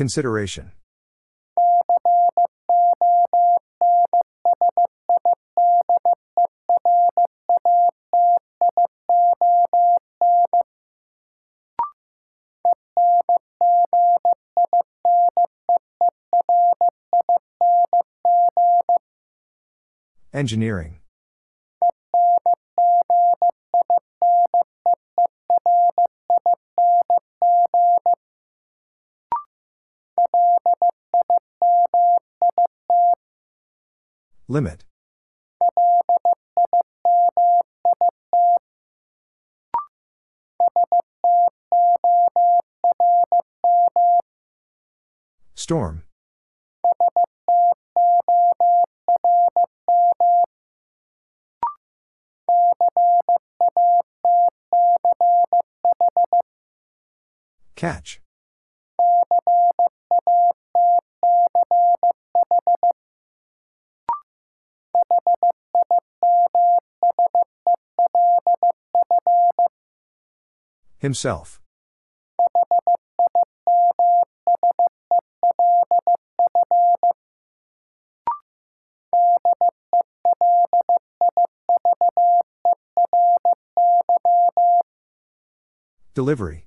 Consideration. 0.00 0.72
Engineering. 20.32 20.99
Limit. 34.50 34.82
Storm. 45.54 46.02
Catch. 57.76 58.20
Himself. 71.00 71.60
Delivery. 86.14 86.66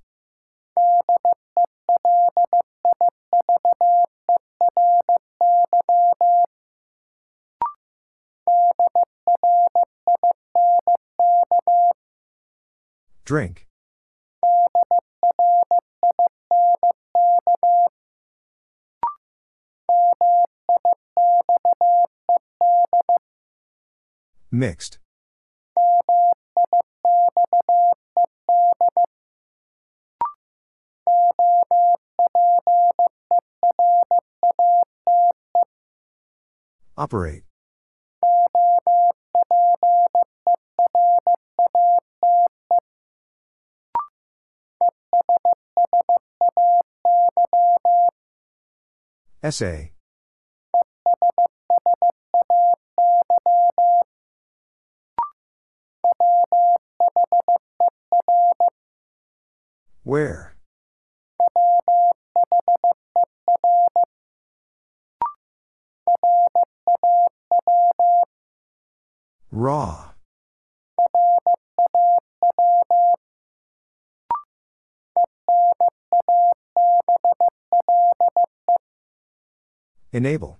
Drink. 13.26 13.68
Mixed. 24.54 25.00
Operate. 36.96 37.46
Essay. 49.42 49.93
Enable. 80.14 80.60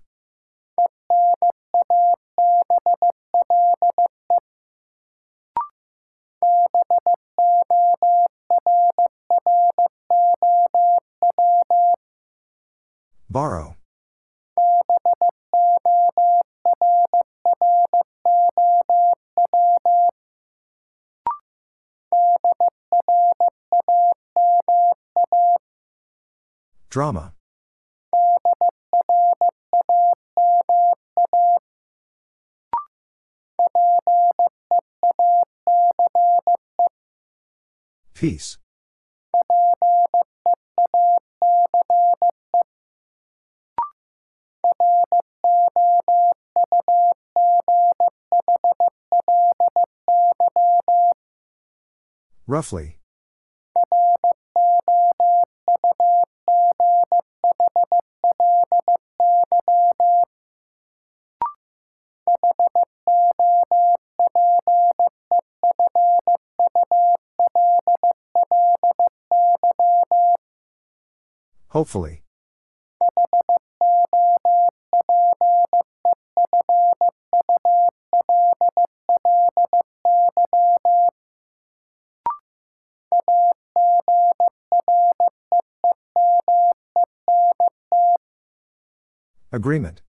Borrow. 13.30 13.76
Drama. 26.90 27.34
Peace. 38.24 38.58
Roughly. 52.48 53.03
Hopefully. 71.74 72.22
Agreement. 89.52 90.04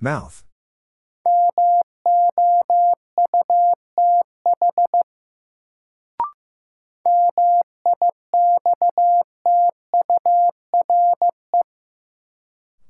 Mouth. 0.00 0.44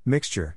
Mixture. 0.05 0.57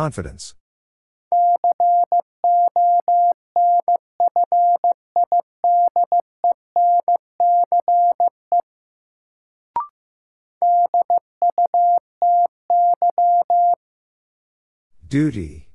Confidence. 0.00 0.54
Duty. 15.06 15.68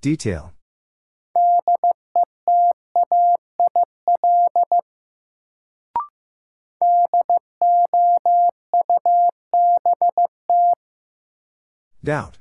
Detail. 0.00 0.54
Doubt. 12.02 12.38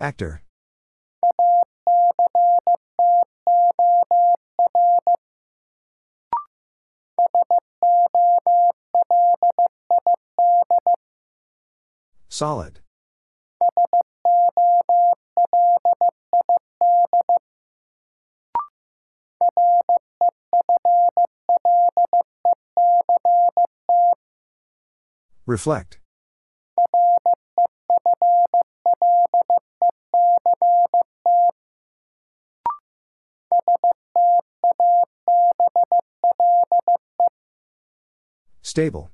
Actor. 0.00 0.42
Solid. 12.28 12.80
Reflect. 25.48 25.98
Stable. 38.60 39.10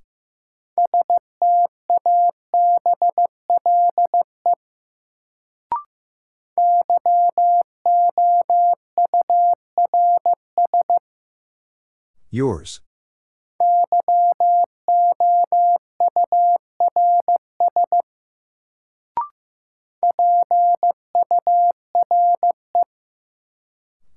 Yours. 12.28 12.80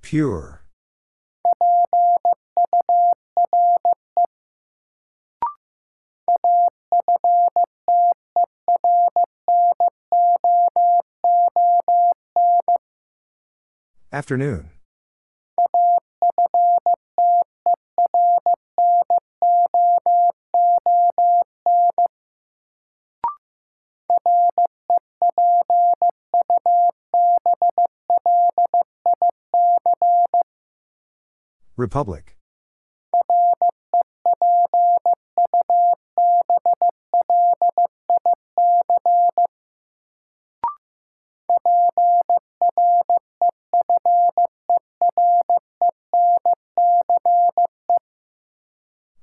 Pure. 0.07 0.63
Afternoon. 14.13 14.76
Republic. 31.77 32.35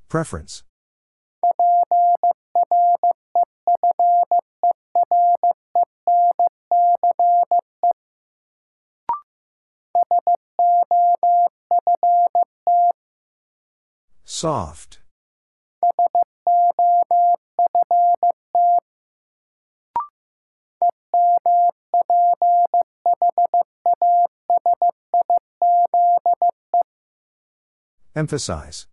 Preference. 0.08 0.62
Soft. 14.36 14.98
Emphasize. 28.16 28.88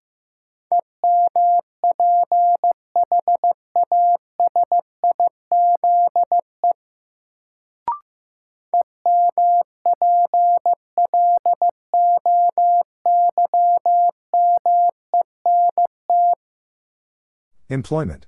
Employment. 17.72 18.27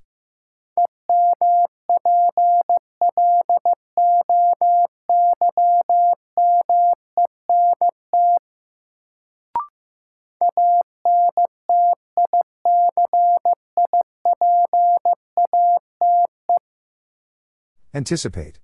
Anticipate. 17.94 18.63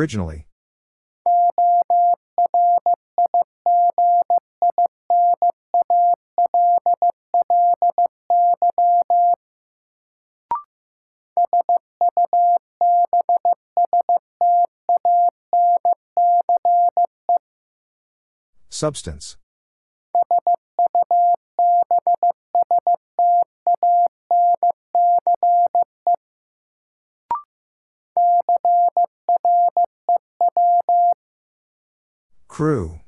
Originally. 0.00 0.46
Substance. 18.70 19.36
Crew. 32.60 33.00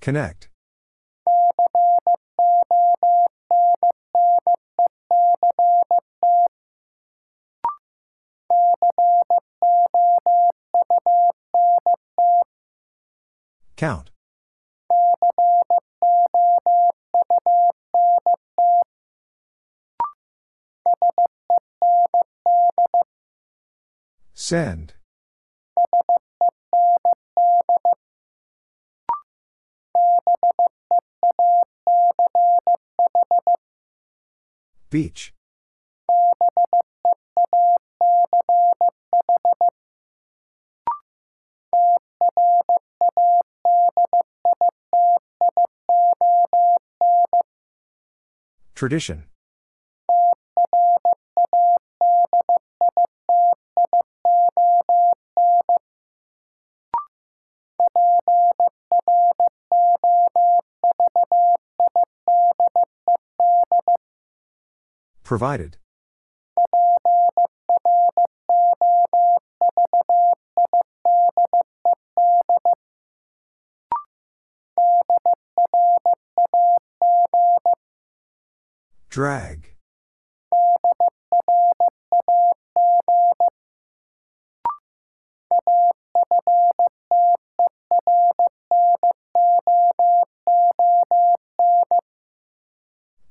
Connect. 0.00 0.48
Count. 13.76 14.10
Send. 24.48 24.94
Beach. 34.88 35.34
Tradition. 48.74 49.24
Provided. 65.28 65.76
Drag. 79.10 79.74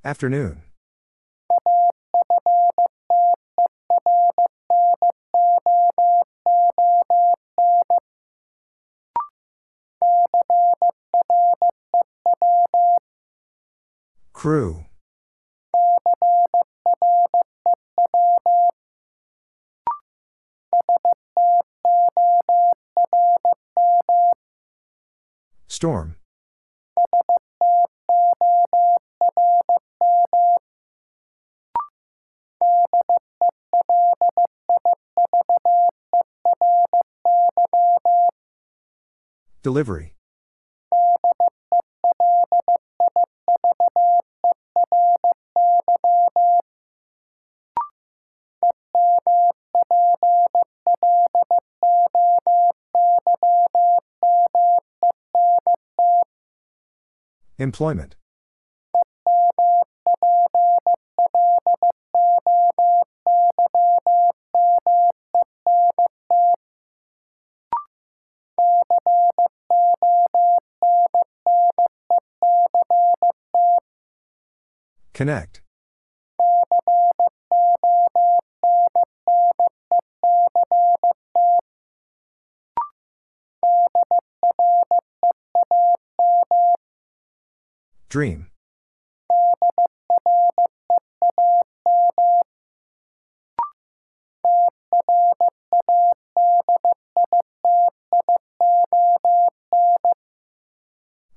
Afternoon. 0.06 0.67
Crew. 14.48 14.86
Storm. 25.68 26.16
Delivery. 39.62 40.17
Employment. 57.60 58.16
Connect. 75.14 75.62
Dream. 88.10 88.48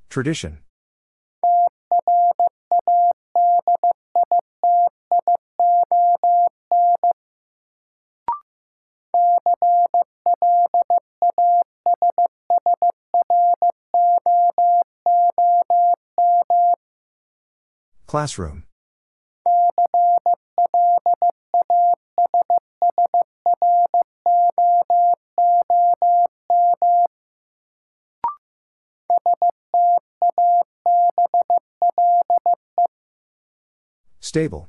Tradition. 0.09 0.59
Classroom. 18.11 18.65
Stable. 34.19 34.69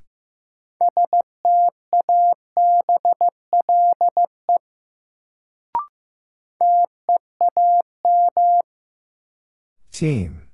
Team. 9.91 10.50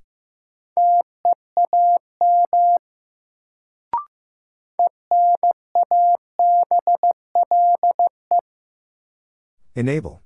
Enable. 9.78 10.24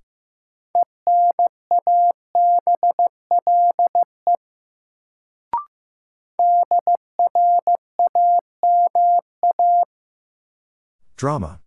Drama. 11.18 11.60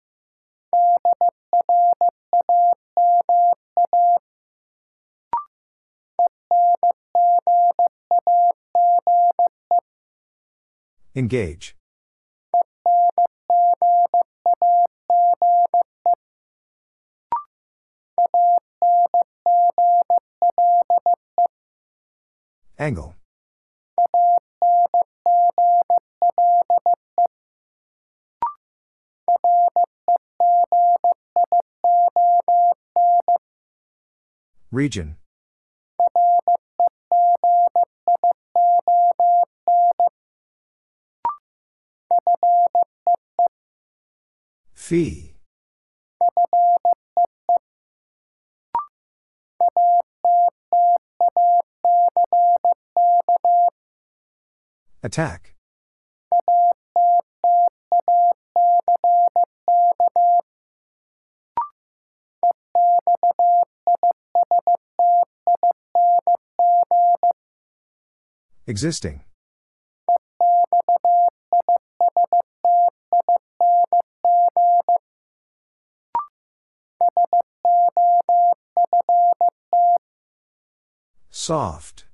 Engage. 11.14 11.76
Angle. 22.84 23.14
Region. 34.70 35.16
Fee. 44.74 45.33
Attack. 55.14 55.54
Existing. 68.66 69.20
Soft. 81.30 82.06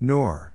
Nor. 0.00 0.54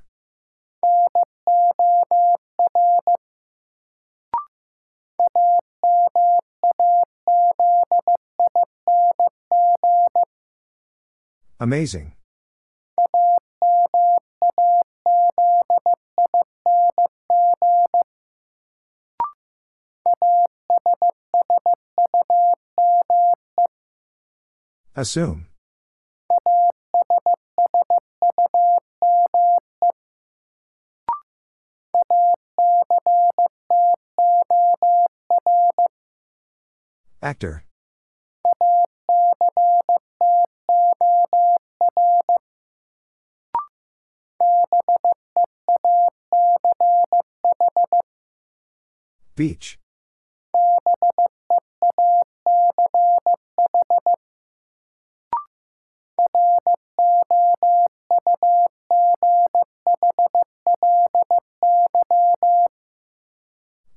Amazing. 11.60 12.14
Assume. 24.96 25.48
Actor. 37.34 37.64
Beach. 49.36 49.80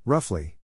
Roughly. 0.05 0.56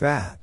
Bad. 0.00 0.38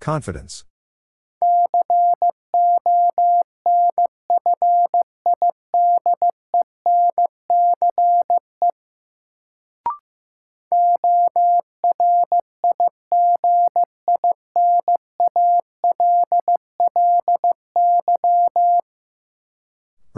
Confidence. 0.00 0.64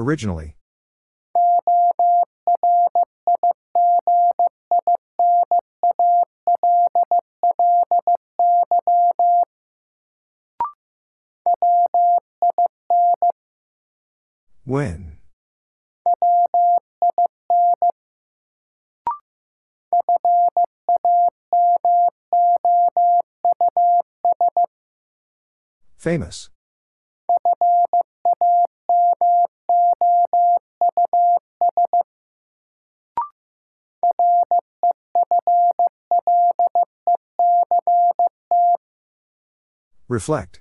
Originally. 0.07 0.55
When? 14.65 15.19
Famous. 25.99 26.51
Reflect. 40.09 40.61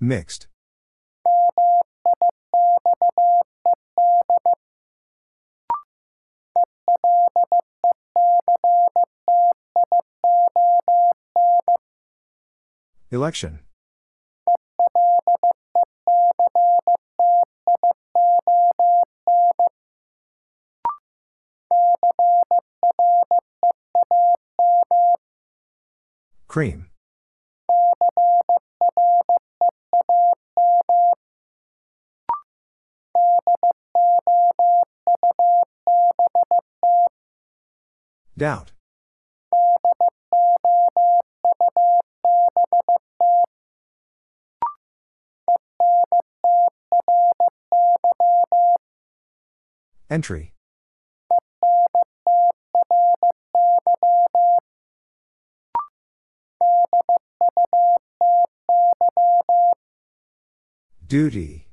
Mixed. 0.00 0.48
Election. 13.12 13.60
Cream. 26.50 26.86
Doubt. 38.36 38.72
Entry. 50.10 50.52
Duty. 61.10 61.66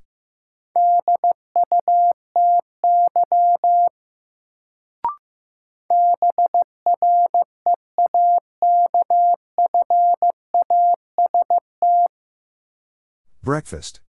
Breakfast. 13.43 13.99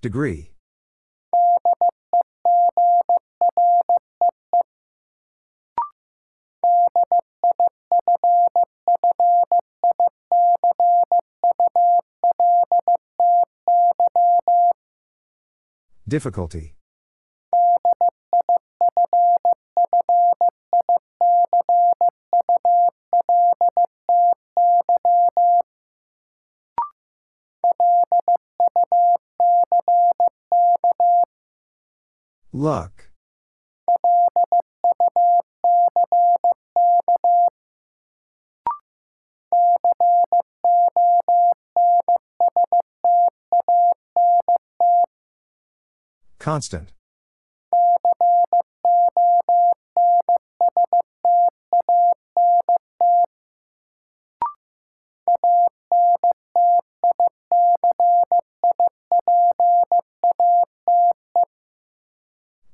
Degree. 0.00 0.55
Difficulty. 16.08 16.76
Luck. 32.52 32.95
Constant. 46.46 46.92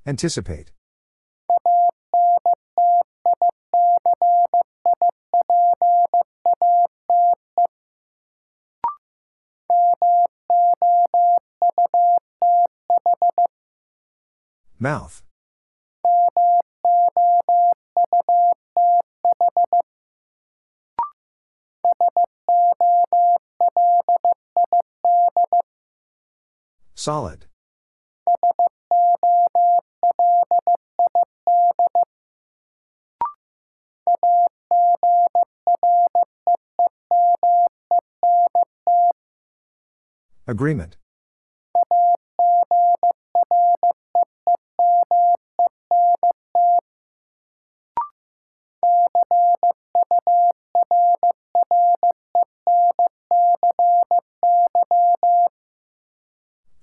Anticipate. 0.05 0.73
Mouth. 14.83 15.23
Solid. 26.97 27.47
Agreement. 40.49 40.97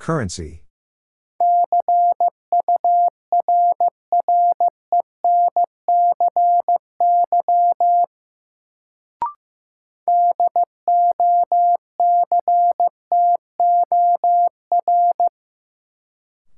Currency. 0.10 0.64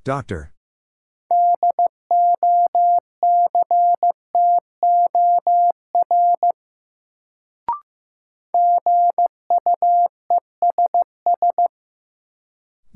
Doctor. 0.05 0.53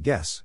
Guess. 0.01 0.45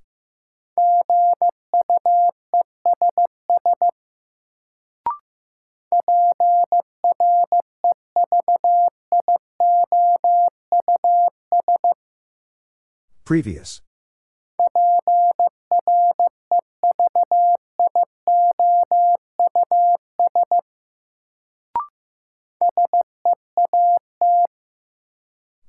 Previous. 13.31 13.81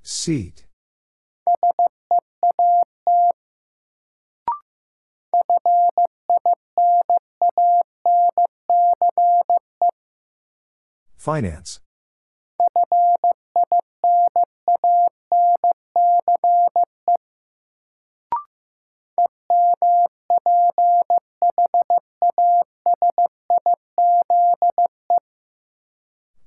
Seat. 0.01 0.65
Finance. 11.15 11.79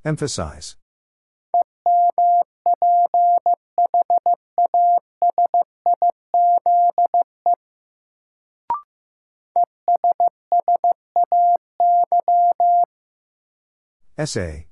Emphasize. 0.05 0.77
Essay. 14.19 14.69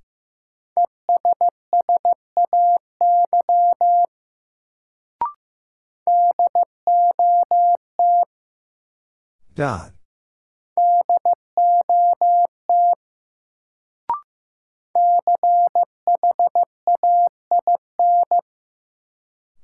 Dot. 9.55 9.93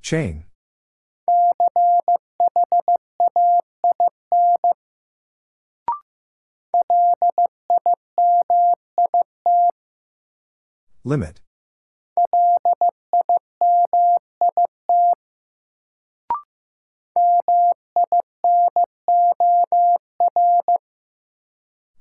Chain. 0.09 0.43
Limit. 11.03 11.41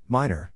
Minor. 0.08 0.54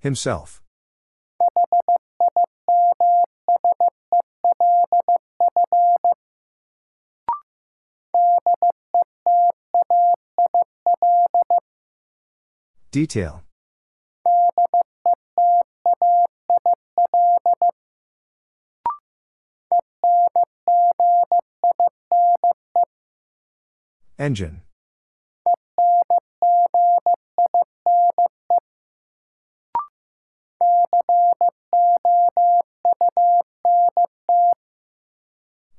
Himself. 0.00 0.62
Detail. 12.90 13.42
Engine. 24.18 24.62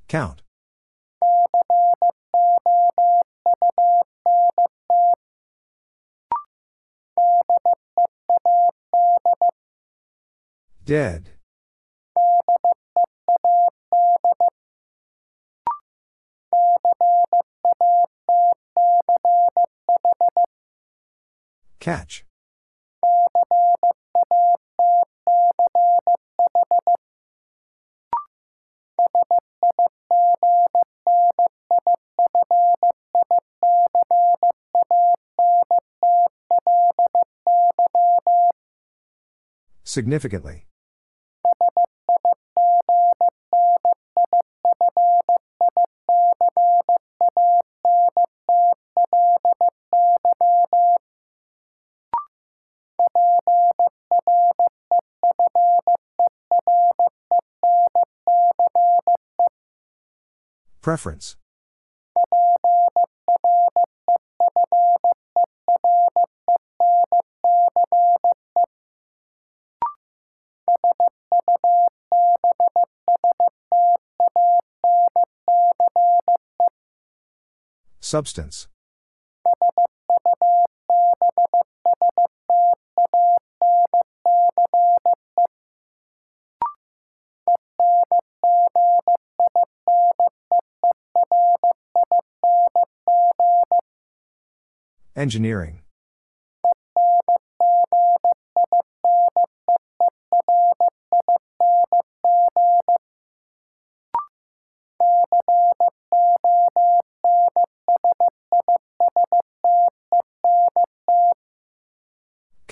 Count. 0.10 0.42
Dead. 10.84 11.30
Catch. 21.80 22.26
Significantly. 39.90 40.68
Preference. 60.82 61.36
Substance. 78.10 78.68
Engineering. 95.16 95.84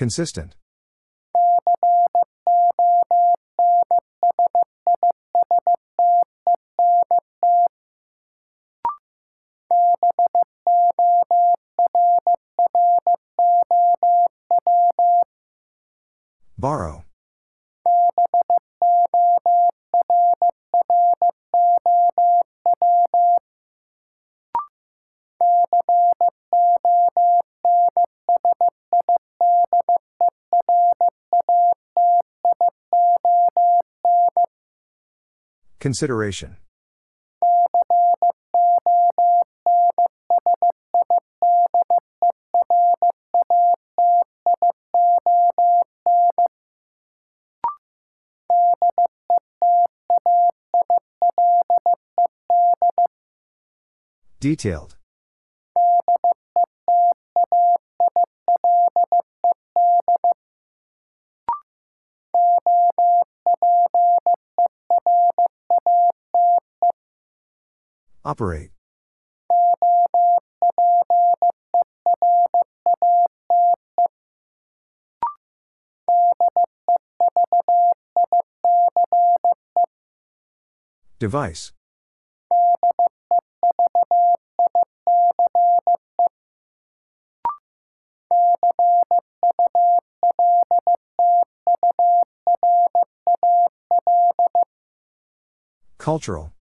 Consistent. 0.08 0.56
Consideration. 35.88 36.58
Detailed. 54.42 54.97
Operate. 68.28 68.72
Device. 81.20 81.72
Cultural. 95.98 96.57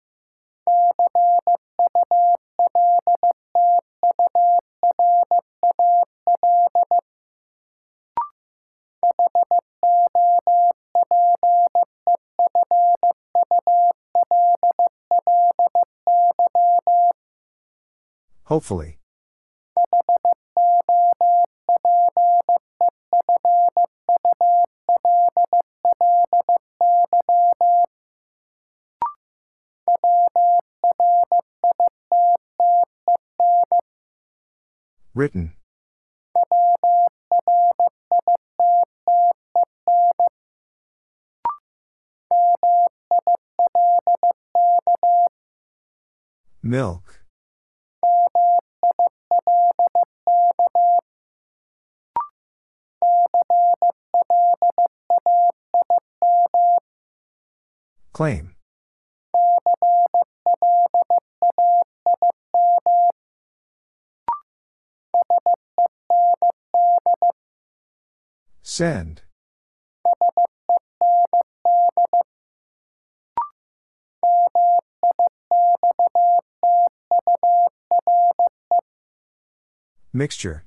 Hopefully. 18.53 18.99
Written. 35.15 35.55
Milk. 46.63 47.22
Claim. 58.13 58.55
Send. 68.63 69.23
Mixture. 80.13 80.65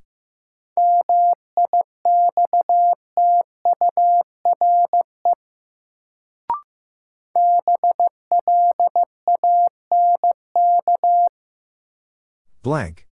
Blank. 12.66 13.06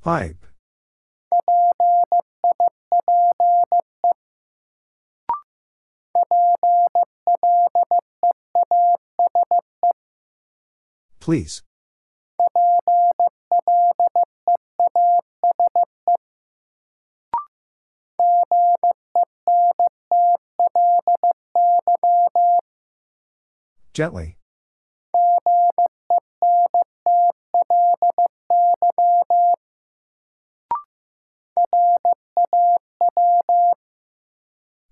Pipe. 0.00 0.46
Please. 11.20 11.62
Gently. 23.92 24.36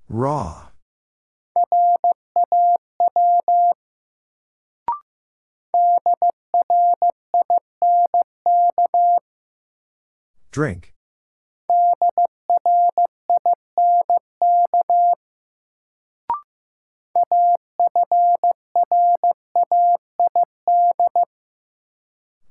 Raw. 0.09 0.67
Drink. 10.51 10.93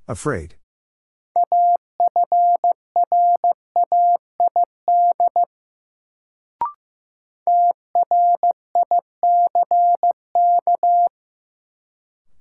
Afraid. 0.10 0.56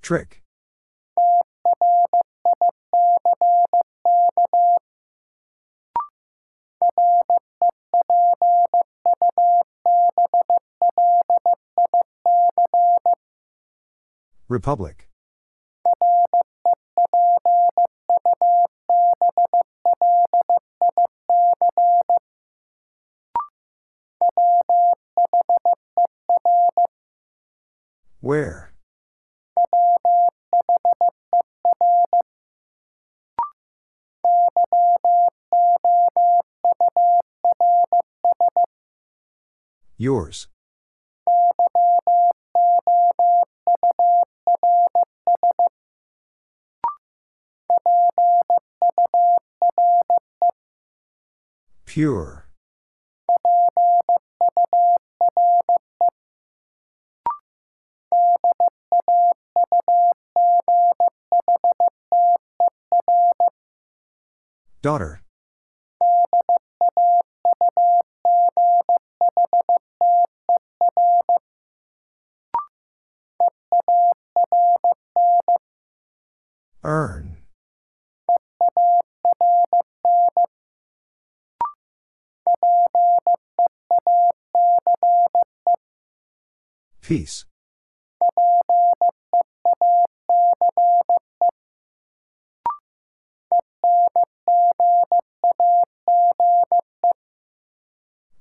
Trick. 0.01 0.43
Republic. 14.49 15.08
Pure. 51.99 52.47
Daughter. 64.81 65.18
Peace. 87.09 87.47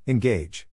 Engage. 0.06 0.68